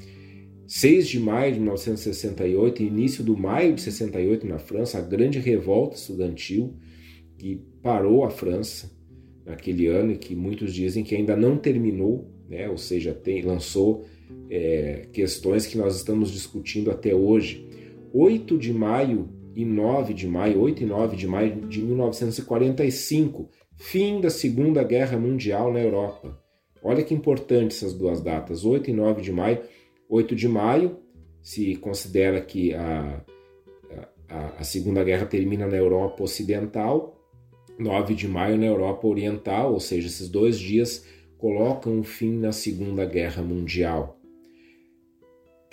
6 0.68 1.08
de 1.08 1.20
maio 1.20 1.54
de 1.54 1.60
1968, 1.60 2.84
início 2.84 3.24
do 3.24 3.36
maio 3.36 3.74
de 3.74 3.82
68 3.82 4.46
na 4.46 4.60
França, 4.60 5.00
a 5.00 5.02
grande 5.02 5.40
revolta 5.40 5.96
estudantil 5.96 6.76
que 7.40 7.60
parou 7.82 8.24
a 8.24 8.30
França 8.30 8.92
naquele 9.44 9.88
ano 9.88 10.12
e 10.12 10.18
que 10.18 10.36
muitos 10.36 10.74
dizem 10.74 11.04
que 11.04 11.16
ainda 11.16 11.36
não 11.36 11.58
terminou, 11.58 12.32
né? 12.48 12.70
ou 12.70 12.78
seja, 12.78 13.14
tem, 13.14 13.42
lançou 13.42 14.06
é, 14.48 15.08
questões 15.12 15.66
que 15.66 15.78
nós 15.78 15.96
estamos 15.96 16.32
discutindo 16.32 16.92
até 16.92 17.16
hoje. 17.16 17.68
8 18.14 18.60
de 18.60 18.72
maio 18.72 19.28
e 19.56 19.66
9 19.66 20.14
de 20.14 20.28
maio, 20.28 20.62
8 20.62 20.84
e 20.84 20.86
9 20.86 21.16
de 21.16 21.28
maio 21.28 21.56
de 21.68 21.82
1945, 21.82 23.50
fim 23.78 24.20
da 24.20 24.30
Segunda 24.30 24.84
Guerra 24.84 25.18
Mundial 25.18 25.72
na 25.72 25.80
Europa. 25.80 26.40
Olha 26.82 27.04
que 27.04 27.14
importante 27.14 27.76
essas 27.76 27.94
duas 27.94 28.22
datas, 28.22 28.66
8 28.66 28.90
e 28.90 28.94
9 28.94 29.22
de 29.22 29.32
maio. 29.32 29.62
8 30.10 30.36
de 30.36 30.48
maio 30.48 30.98
se 31.42 31.76
considera 31.78 32.42
que 32.42 32.74
a, 32.74 33.24
a, 34.30 34.46
a 34.60 34.64
Segunda 34.64 35.04
Guerra 35.04 35.26
termina 35.26 35.66
na 35.66 35.78
Europa 35.78 36.24
Ocidental, 36.24 37.18
9 37.80 38.14
de 38.14 38.28
maio 38.28 38.58
na 38.58 38.66
Europa 38.66 39.08
Oriental, 39.08 39.74
ou 39.74 39.80
seja, 39.80 40.08
esses 40.08 40.30
dois 40.30 40.60
dias 40.60 41.06
colocam 41.38 41.94
um 41.94 42.04
fim 42.04 42.38
na 42.38 42.52
Segunda 42.52 43.06
Guerra 43.06 43.42
Mundial. 43.42 44.20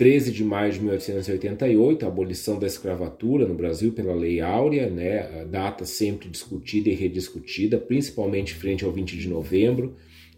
13 0.00 0.32
de 0.32 0.42
maio 0.42 0.72
de 0.72 0.80
1888, 0.80 2.06
a 2.06 2.08
abolição 2.08 2.58
da 2.58 2.66
escravatura 2.66 3.46
no 3.46 3.54
Brasil 3.54 3.92
pela 3.92 4.14
Lei 4.14 4.40
Áurea, 4.40 4.88
né, 4.88 5.44
data 5.44 5.84
sempre 5.84 6.26
discutida 6.30 6.88
e 6.88 6.94
rediscutida, 6.94 7.76
principalmente 7.76 8.54
frente 8.54 8.82
ao 8.82 8.90
20 8.90 9.18
de 9.18 9.28
novembro, 9.28 9.94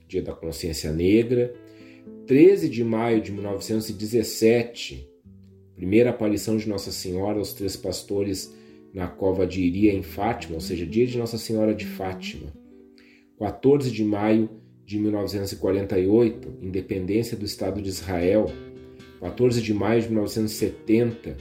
Dia 0.08 0.20
da 0.20 0.32
Consciência 0.32 0.90
Negra. 0.90 1.54
13 2.26 2.68
de 2.68 2.82
maio 2.82 3.20
de 3.20 3.30
1917, 3.30 5.08
primeira 5.76 6.10
aparição 6.10 6.56
de 6.56 6.68
Nossa 6.68 6.90
Senhora 6.90 7.38
aos 7.38 7.54
três 7.54 7.76
pastores 7.76 8.52
na 8.92 9.06
cova 9.06 9.46
de 9.46 9.62
Iria, 9.62 9.92
em 9.92 10.02
Fátima, 10.02 10.56
ou 10.56 10.60
seja, 10.60 10.84
dia 10.84 11.06
de 11.06 11.16
Nossa 11.16 11.38
Senhora 11.38 11.72
de 11.72 11.86
Fátima. 11.86 12.52
14 13.38 13.92
de 13.92 14.02
maio 14.02 14.50
de 14.84 14.98
1948, 14.98 16.58
independência 16.60 17.36
do 17.36 17.44
Estado 17.44 17.80
de 17.80 17.90
Israel, 17.90 18.50
14 19.22 19.62
de 19.62 19.72
maio 19.72 20.02
de 20.02 20.08
1970, 20.08 21.36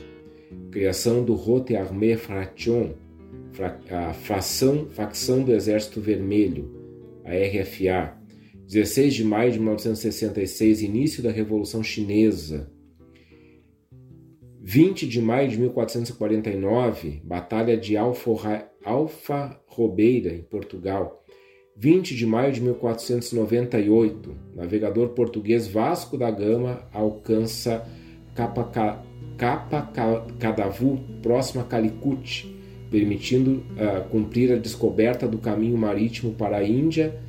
criação 0.70 1.26
do 1.26 1.34
Rote 1.34 1.76
Armée 1.76 2.16
Fraction, 2.16 2.92
a 3.90 4.14
fração, 4.14 4.88
facção 4.92 5.44
do 5.44 5.52
Exército 5.52 6.00
Vermelho, 6.00 6.72
a 7.26 7.32
RFA. 7.32 8.22
16 8.68 9.16
de 9.16 9.24
maio 9.24 9.52
de 9.52 9.58
1966, 9.58 10.84
início 10.84 11.24
da 11.24 11.32
Revolução 11.32 11.84
Chinesa. 11.84 12.72
20 14.62 15.08
de 15.08 15.20
maio 15.20 15.50
de 15.50 15.60
1449, 15.60 17.20
Batalha 17.24 17.76
de 17.76 17.98
Alfa 17.98 19.60
Robeira, 19.66 20.32
em 20.36 20.44
Portugal. 20.44 21.21
20 21.82 22.16
de 22.16 22.28
maio 22.28 22.54
de 22.54 22.62
1498, 22.62 24.36
navegador 24.56 25.10
português 25.10 25.68
Vasco 25.68 26.16
da 26.16 26.30
Gama 26.30 26.84
alcança 26.94 27.84
Capa, 28.36 28.72
Cadavu, 30.38 31.00
próximo 31.24 31.62
a 31.62 31.64
Calicut, 31.64 32.56
permitindo 32.92 33.64
uh, 33.72 34.08
cumprir 34.12 34.52
a 34.52 34.58
descoberta 34.58 35.28
do 35.28 35.40
caminho 35.40 35.76
marítimo 35.76 36.34
para 36.36 36.58
a 36.58 36.64
Índia, 36.64 37.20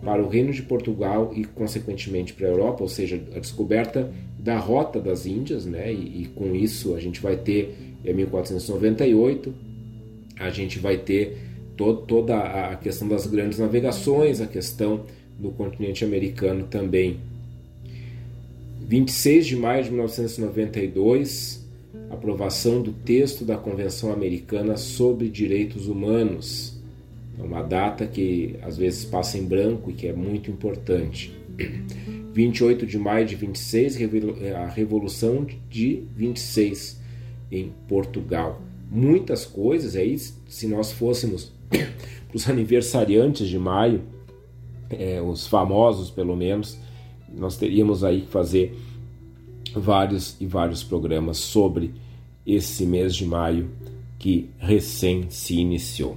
para 0.00 0.22
o 0.22 0.28
Reino 0.28 0.52
de 0.52 0.62
Portugal 0.62 1.32
e, 1.34 1.44
consequentemente, 1.44 2.32
para 2.34 2.46
a 2.46 2.50
Europa, 2.50 2.84
ou 2.84 2.88
seja, 2.88 3.20
a 3.34 3.40
descoberta 3.40 4.12
da 4.38 4.58
rota 4.58 5.00
das 5.00 5.26
Índias, 5.26 5.66
né? 5.66 5.92
E, 5.92 6.22
e 6.22 6.26
com 6.36 6.54
isso 6.54 6.94
a 6.94 7.00
gente 7.00 7.20
vai 7.20 7.36
ter, 7.36 7.76
em 8.04 8.14
1498, 8.14 9.52
a 10.38 10.50
gente 10.50 10.78
vai 10.78 10.96
ter 10.96 11.47
toda 11.78 12.36
a 12.36 12.76
questão 12.76 13.08
das 13.08 13.26
grandes 13.26 13.58
navegações, 13.58 14.40
a 14.40 14.46
questão 14.46 15.04
do 15.38 15.50
continente 15.50 16.04
americano 16.04 16.64
também. 16.64 17.20
26 18.80 19.46
de 19.46 19.56
maio 19.56 19.84
de 19.84 19.90
1992, 19.90 21.64
aprovação 22.10 22.82
do 22.82 22.92
texto 22.92 23.44
da 23.44 23.56
Convenção 23.56 24.12
Americana 24.12 24.76
sobre 24.76 25.28
Direitos 25.28 25.86
Humanos. 25.88 26.76
É 27.38 27.42
uma 27.42 27.62
data 27.62 28.06
que 28.06 28.56
às 28.62 28.76
vezes 28.76 29.04
passa 29.04 29.38
em 29.38 29.44
branco 29.44 29.90
e 29.90 29.92
que 29.92 30.08
é 30.08 30.12
muito 30.12 30.50
importante. 30.50 31.32
28 32.32 32.86
de 32.86 32.98
maio 32.98 33.26
de 33.26 33.36
26, 33.36 33.98
a 34.56 34.66
Revolução 34.66 35.46
de 35.70 36.02
26 36.16 36.98
em 37.52 37.72
Portugal. 37.86 38.60
Muitas 38.90 39.44
coisas 39.44 39.94
aí, 39.96 40.18
se 40.18 40.66
nós 40.66 40.90
fôssemos 40.90 41.52
para 42.28 42.36
os 42.36 42.48
aniversariantes 42.48 43.48
de 43.48 43.58
maio, 43.58 44.02
é, 44.90 45.20
os 45.20 45.46
famosos 45.46 46.10
pelo 46.10 46.36
menos, 46.36 46.78
nós 47.34 47.56
teríamos 47.56 48.04
aí 48.04 48.22
que 48.22 48.28
fazer 48.28 48.76
vários 49.74 50.36
e 50.40 50.46
vários 50.46 50.82
programas 50.82 51.38
sobre 51.38 51.92
esse 52.46 52.86
mês 52.86 53.14
de 53.14 53.26
maio 53.26 53.70
que 54.18 54.48
recém 54.58 55.26
se 55.30 55.56
iniciou. 55.56 56.16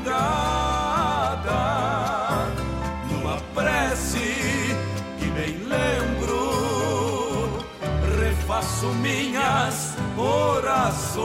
Numa 3.09 3.37
prece 3.55 4.75
que 5.19 5.27
bem 5.27 5.59
lembro, 5.75 7.65
refaço 8.21 8.87
minhas 8.97 9.95
orações. 10.19 11.21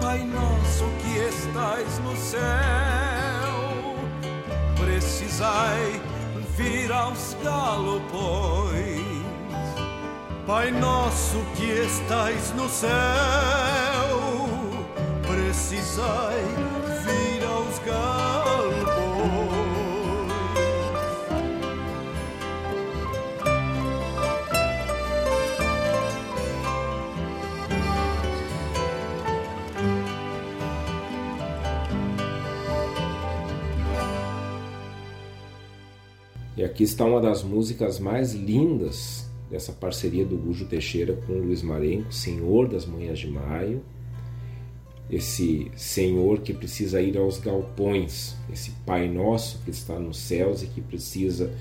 Pai 0.00 0.24
nosso 0.24 0.86
que 1.00 1.18
estais 1.18 2.00
no 2.00 2.16
céu, 2.16 2.40
precisai 4.76 6.02
vir 6.56 6.90
aos 6.90 7.36
galopões. 7.44 8.95
Pai 10.46 10.70
nosso 10.70 11.38
que 11.56 11.64
estais 11.64 12.52
no 12.54 12.68
céu, 12.68 12.90
precisai 15.26 16.40
vir 17.04 17.44
aos. 17.44 17.66
E 36.56 36.64
aqui 36.64 36.84
está 36.84 37.04
uma 37.04 37.20
das 37.20 37.42
músicas 37.42 37.98
mais 37.98 38.32
lindas 38.32 39.15
dessa 39.50 39.72
parceria 39.72 40.24
do 40.24 40.36
Gujo 40.36 40.66
Teixeira 40.66 41.14
com 41.26 41.34
o 41.34 41.42
Luiz 41.42 41.62
Marenco, 41.62 42.12
Senhor 42.12 42.68
das 42.68 42.86
Manhãs 42.86 43.18
de 43.18 43.28
Maio. 43.28 43.82
Esse 45.08 45.70
Senhor 45.76 46.40
que 46.40 46.52
precisa 46.52 47.00
ir 47.00 47.16
aos 47.16 47.38
galpões, 47.38 48.36
esse 48.52 48.72
Pai 48.84 49.08
Nosso 49.08 49.60
que 49.64 49.70
está 49.70 49.98
nos 49.98 50.18
céus 50.18 50.62
e 50.62 50.66
que 50.66 50.80
precisa 50.80 51.54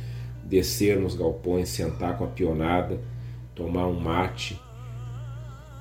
descer 0.44 1.00
nos 1.00 1.16
galpões, 1.16 1.70
sentar 1.70 2.18
com 2.18 2.24
a 2.24 2.28
pionada, 2.28 3.00
tomar 3.54 3.88
um 3.88 4.00
mate 4.00 4.60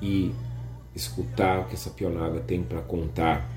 e 0.01 0.31
escutar 0.95 1.61
o 1.61 1.65
que 1.65 1.75
essa 1.75 1.91
pionada 1.91 2.41
tem 2.41 2.63
para 2.63 2.81
contar. 2.83 3.51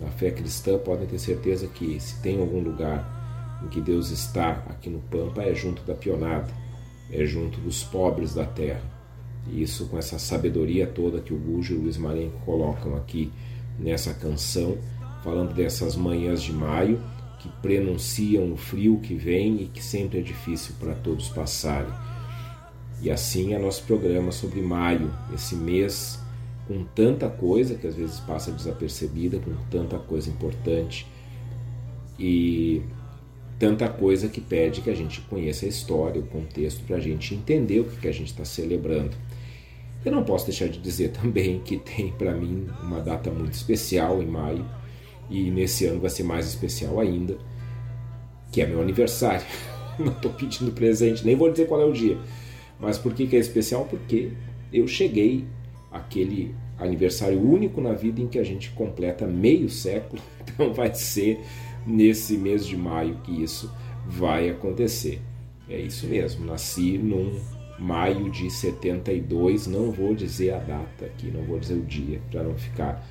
Na 0.00 0.08
fé 0.08 0.30
cristã, 0.30 0.78
podem 0.78 1.06
ter 1.06 1.18
certeza 1.18 1.66
que 1.66 2.00
se 2.00 2.20
tem 2.22 2.40
algum 2.40 2.60
lugar 2.60 3.60
em 3.62 3.68
que 3.68 3.80
Deus 3.80 4.10
está 4.10 4.52
aqui 4.68 4.88
no 4.88 5.00
Pampa 5.00 5.42
é 5.42 5.54
junto 5.54 5.82
da 5.82 5.94
pionada, 5.94 6.48
é 7.12 7.24
junto 7.24 7.60
dos 7.60 7.82
pobres 7.82 8.34
da 8.34 8.44
terra. 8.44 8.82
E 9.48 9.62
isso 9.62 9.86
com 9.86 9.98
essa 9.98 10.18
sabedoria 10.18 10.86
toda 10.86 11.20
que 11.20 11.32
o 11.32 11.38
Gujo 11.38 11.74
e 11.74 11.76
o 11.76 11.82
Luiz 11.82 11.96
Marenco 11.96 12.38
colocam 12.44 12.96
aqui 12.96 13.32
nessa 13.78 14.12
canção, 14.12 14.76
falando 15.24 15.54
dessas 15.54 15.96
manhãs 15.96 16.42
de 16.42 16.52
maio 16.52 17.00
que 17.38 17.48
prenunciam 17.62 18.52
o 18.52 18.56
frio 18.56 19.00
que 19.00 19.14
vem 19.14 19.62
e 19.62 19.66
que 19.66 19.82
sempre 19.82 20.18
é 20.18 20.22
difícil 20.22 20.74
para 20.78 20.94
todos 20.94 21.28
passarem. 21.28 21.92
E 23.00 23.10
assim 23.10 23.54
é 23.54 23.58
nosso 23.58 23.82
programa 23.84 24.30
sobre 24.30 24.60
maio, 24.60 25.10
esse 25.34 25.54
mês 25.54 26.20
com 26.68 26.84
tanta 26.84 27.28
coisa 27.28 27.74
que 27.74 27.86
às 27.86 27.94
vezes 27.94 28.20
passa 28.20 28.52
desapercebida, 28.52 29.38
com 29.38 29.52
tanta 29.70 29.98
coisa 29.98 30.28
importante. 30.28 31.06
E 32.18 32.82
tanta 33.60 33.86
coisa 33.90 34.26
que 34.26 34.40
pede 34.40 34.80
que 34.80 34.88
a 34.88 34.94
gente 34.94 35.20
conheça 35.20 35.66
a 35.66 35.68
história, 35.68 36.18
o 36.18 36.26
contexto, 36.26 36.82
para 36.84 36.96
a 36.96 37.00
gente 37.00 37.34
entender 37.34 37.80
o 37.80 37.84
que, 37.84 38.00
que 38.00 38.08
a 38.08 38.12
gente 38.12 38.28
está 38.28 38.42
celebrando. 38.42 39.14
Eu 40.02 40.12
não 40.12 40.24
posso 40.24 40.46
deixar 40.46 40.66
de 40.66 40.78
dizer 40.78 41.10
também 41.20 41.60
que 41.60 41.76
tem 41.76 42.10
para 42.10 42.32
mim 42.32 42.66
uma 42.82 43.00
data 43.00 43.30
muito 43.30 43.52
especial 43.52 44.22
em 44.22 44.26
maio, 44.26 44.64
e 45.28 45.50
nesse 45.50 45.84
ano 45.84 46.00
vai 46.00 46.08
ser 46.08 46.22
mais 46.22 46.46
especial 46.48 46.98
ainda, 46.98 47.36
que 48.50 48.62
é 48.62 48.66
meu 48.66 48.80
aniversário. 48.80 49.46
Não 49.96 50.12
estou 50.12 50.32
pedindo 50.32 50.72
presente, 50.72 51.24
nem 51.26 51.36
vou 51.36 51.52
dizer 51.52 51.68
qual 51.68 51.82
é 51.82 51.84
o 51.84 51.92
dia. 51.92 52.18
Mas 52.80 52.96
por 52.96 53.12
que, 53.12 53.26
que 53.26 53.36
é 53.36 53.38
especial? 53.38 53.84
Porque 53.84 54.32
eu 54.72 54.88
cheguei 54.88 55.44
àquele 55.92 56.54
aniversário 56.78 57.38
único 57.38 57.82
na 57.82 57.92
vida 57.92 58.20
em 58.20 58.26
que 58.26 58.38
a 58.38 58.42
gente 58.42 58.70
completa 58.70 59.26
meio 59.26 59.68
século, 59.68 60.22
então 60.42 60.72
vai 60.72 60.92
ser 60.94 61.38
nesse 61.86 62.36
mês 62.36 62.66
de 62.66 62.76
maio 62.76 63.16
que 63.24 63.42
isso 63.42 63.70
vai 64.06 64.48
acontecer. 64.48 65.20
É 65.68 65.78
isso 65.78 66.06
mesmo, 66.06 66.44
nasci 66.44 66.98
num 66.98 67.38
maio 67.78 68.30
de 68.30 68.50
72, 68.50 69.66
não 69.66 69.90
vou 69.90 70.14
dizer 70.14 70.52
a 70.52 70.58
data 70.58 71.06
aqui, 71.06 71.30
não 71.30 71.42
vou 71.44 71.58
dizer 71.58 71.74
o 71.74 71.82
dia 71.82 72.20
para 72.30 72.42
não 72.42 72.54
ficar 72.54 73.04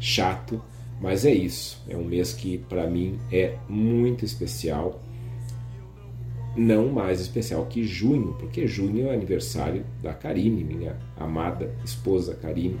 chato, 0.00 0.62
mas 1.00 1.24
é 1.24 1.34
isso. 1.34 1.82
É 1.88 1.96
um 1.96 2.04
mês 2.04 2.32
que 2.32 2.58
para 2.58 2.88
mim 2.88 3.18
é 3.30 3.56
muito 3.68 4.24
especial. 4.24 5.02
Não 6.56 6.88
mais 6.88 7.20
especial 7.20 7.66
que 7.66 7.82
junho, 7.82 8.34
porque 8.38 8.66
junho 8.66 9.08
é 9.08 9.14
aniversário 9.14 9.84
da 10.00 10.14
Karine, 10.14 10.62
minha 10.62 10.96
amada 11.16 11.74
esposa 11.84 12.34
Karine, 12.34 12.78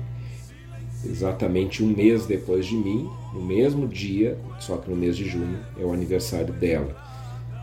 exatamente 1.06 1.82
um 1.82 1.88
mês 1.88 2.26
depois 2.26 2.66
de 2.66 2.74
mim, 2.74 3.08
no 3.32 3.42
mesmo 3.42 3.86
dia, 3.86 4.38
só 4.60 4.76
que 4.76 4.90
no 4.90 4.96
mês 4.96 5.16
de 5.16 5.28
junho, 5.28 5.58
é 5.78 5.84
o 5.84 5.92
aniversário 5.92 6.52
dela. 6.52 6.96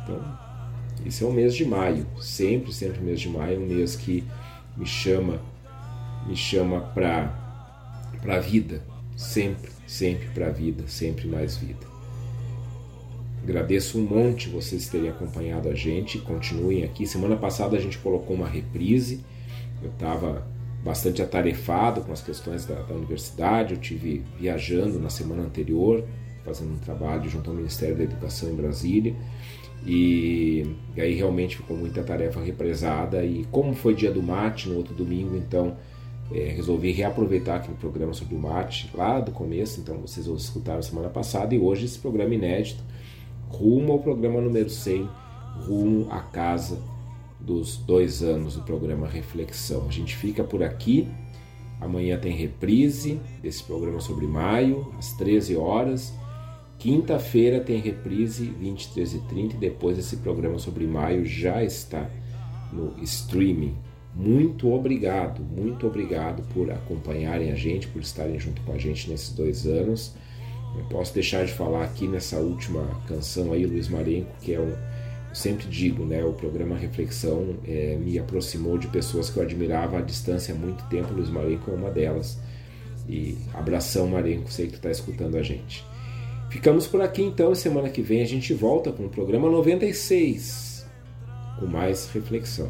Então, 0.04 0.22
esse 1.06 1.24
é 1.24 1.28
o 1.28 1.32
mês 1.32 1.56
de 1.56 1.66
maio, 1.66 2.06
sempre, 2.20 2.72
sempre 2.74 3.00
o 3.00 3.04
mês 3.04 3.20
de 3.20 3.30
maio 3.30 3.56
é 3.56 3.60
um 3.60 3.66
mês 3.66 3.96
que 3.96 4.24
me 4.78 4.86
chama, 4.86 5.42
me 6.28 6.36
chama 6.36 6.82
para 6.94 7.40
para 8.22 8.36
a 8.36 8.40
vida, 8.40 8.84
sempre, 9.18 9.72
sempre 9.88 10.28
para 10.28 10.48
a 10.48 10.52
vida, 10.52 10.84
sempre 10.88 11.28
mais 11.28 11.58
vida. 11.58 11.92
Agradeço 13.44 13.98
um 13.98 14.04
monte 14.04 14.48
vocês 14.48 14.88
terem 14.88 15.10
acompanhado 15.10 15.68
a 15.68 15.74
gente, 15.74 16.20
continuem 16.20 16.84
aqui. 16.84 17.08
Semana 17.08 17.36
passada 17.36 17.76
a 17.76 17.80
gente 17.80 17.98
colocou 17.98 18.36
uma 18.36 18.48
reprise, 18.48 19.22
eu 19.82 19.90
estava 19.90 20.48
bastante 20.84 21.22
atarefado 21.22 22.02
com 22.02 22.12
as 22.12 22.22
questões 22.22 22.66
da, 22.66 22.76
da, 22.76 22.94
universidade. 22.94 23.74
Eu 23.74 23.80
tive 23.80 24.24
viajando 24.40 25.00
na 25.00 25.10
semana 25.10 25.44
anterior, 25.44 26.04
fazendo 26.44 26.74
um 26.74 26.80
trabalho 26.80 27.30
junto 27.30 27.50
ao 27.50 27.56
Ministério 27.56 27.96
da 27.96 28.04
Educação 28.04 28.50
em 28.50 28.56
Brasília. 28.56 29.16
E, 29.86 30.66
e 30.96 31.02
aí 31.02 31.16
realmente 31.16 31.58
ficou 31.58 31.78
muita 31.78 32.04
tarefa 32.04 32.42
represada. 32.42 33.24
E 33.24 33.46
como 33.52 33.74
foi 33.74 33.94
dia 33.94 34.12
do 34.12 34.22
mate 34.22 34.70
no 34.70 34.78
outro 34.78 34.94
domingo, 34.94 35.36
então 35.36 35.78
é, 36.32 36.46
resolvi 36.50 36.92
reaproveitar 36.92 37.58
aquele 37.58 37.78
programa 37.78 38.14
sobre 38.14 38.36
o 38.36 38.40
mate 38.40 38.90
lá 38.94 39.20
do 39.20 39.32
começo. 39.32 39.80
Então 39.80 39.98
vocês 39.98 40.26
escutaram 40.26 40.82
semana 40.82 41.10
passada 41.10 41.54
e 41.54 41.60
hoje 41.60 41.86
esse 41.86 42.00
programa 42.00 42.34
inédito, 42.34 42.84
rumo 43.50 43.94
ao 43.94 44.00
programa 44.00 44.42
número 44.42 44.70
100, 44.70 45.08
rumo 45.68 46.08
à 46.10 46.22
casa 46.22 46.78
dos 47.46 47.78
dois 47.78 48.22
anos 48.22 48.56
do 48.56 48.64
programa 48.64 49.08
Reflexão. 49.08 49.88
A 49.88 49.92
gente 49.92 50.16
fica 50.16 50.44
por 50.44 50.64
aqui. 50.64 51.08
Amanhã 51.80 52.18
tem 52.20 52.32
reprise 52.32 53.20
desse 53.42 53.64
programa 53.64 54.00
sobre 54.00 54.28
maio, 54.28 54.94
às 54.98 55.14
13 55.14 55.56
horas. 55.56 56.14
Quinta-feira 56.78 57.60
tem 57.60 57.80
reprise, 57.80 58.54
23h30. 58.62 59.54
E 59.54 59.58
depois 59.58 59.98
esse 59.98 60.18
programa 60.18 60.60
sobre 60.60 60.86
maio 60.86 61.26
já 61.26 61.64
está 61.64 62.10
no 62.72 62.94
streaming. 63.04 63.76
Muito 64.14 64.72
obrigado, 64.72 65.42
muito 65.42 65.88
obrigado 65.88 66.44
por 66.54 66.70
acompanharem 66.70 67.52
a 67.52 67.56
gente, 67.56 67.88
por 67.88 68.02
estarem 68.02 68.38
junto 68.40 68.62
com 68.62 68.74
a 68.74 68.78
gente 68.78 69.10
nesses 69.10 69.34
dois 69.34 69.66
anos. 69.66 70.16
Não 70.76 70.86
posso 70.86 71.14
deixar 71.14 71.46
de 71.46 71.52
falar 71.52 71.84
aqui 71.84 72.08
nessa 72.08 72.38
última 72.38 72.84
canção 73.08 73.52
aí, 73.54 73.66
Luiz 73.66 73.88
Marenco, 73.88 74.32
que 74.42 74.54
é 74.54 74.60
um 74.60 74.74
sempre 75.34 75.68
digo, 75.68 76.06
né, 76.06 76.24
o 76.24 76.34
programa 76.34 76.76
Reflexão 76.78 77.56
é, 77.66 77.96
me 77.98 78.18
aproximou 78.20 78.78
de 78.78 78.88
pessoas 78.88 79.30
que 79.30 79.38
eu 79.38 79.44
admirava 79.44 80.00
à 80.00 80.02
distância 80.02 80.54
há 80.54 80.58
muito 80.58 80.84
tempo. 80.90 81.14
Luiz 81.14 81.30
Marenco 81.30 81.72
é 81.72 81.74
uma 81.74 81.90
delas. 81.90 82.40
E 83.08 83.38
abração, 83.54 84.08
Marenco, 84.08 84.52
sei 84.52 84.68
que 84.68 84.74
tu 84.74 84.76
está 84.76 84.92
escutando 84.92 85.38
a 85.38 85.44
gente. 85.44 85.86
Ficamos 86.50 86.86
por 86.88 87.02
aqui 87.02 87.24
então. 87.24 87.56
Semana 87.56 87.90
que 87.90 88.02
vem 88.02 88.22
a 88.22 88.28
gente 88.28 88.54
volta 88.54 88.92
com 88.92 89.06
o 89.06 89.10
programa 89.10 89.50
96 89.50 90.72
com 91.60 91.68
mais 91.68 92.10
reflexão. 92.12 92.70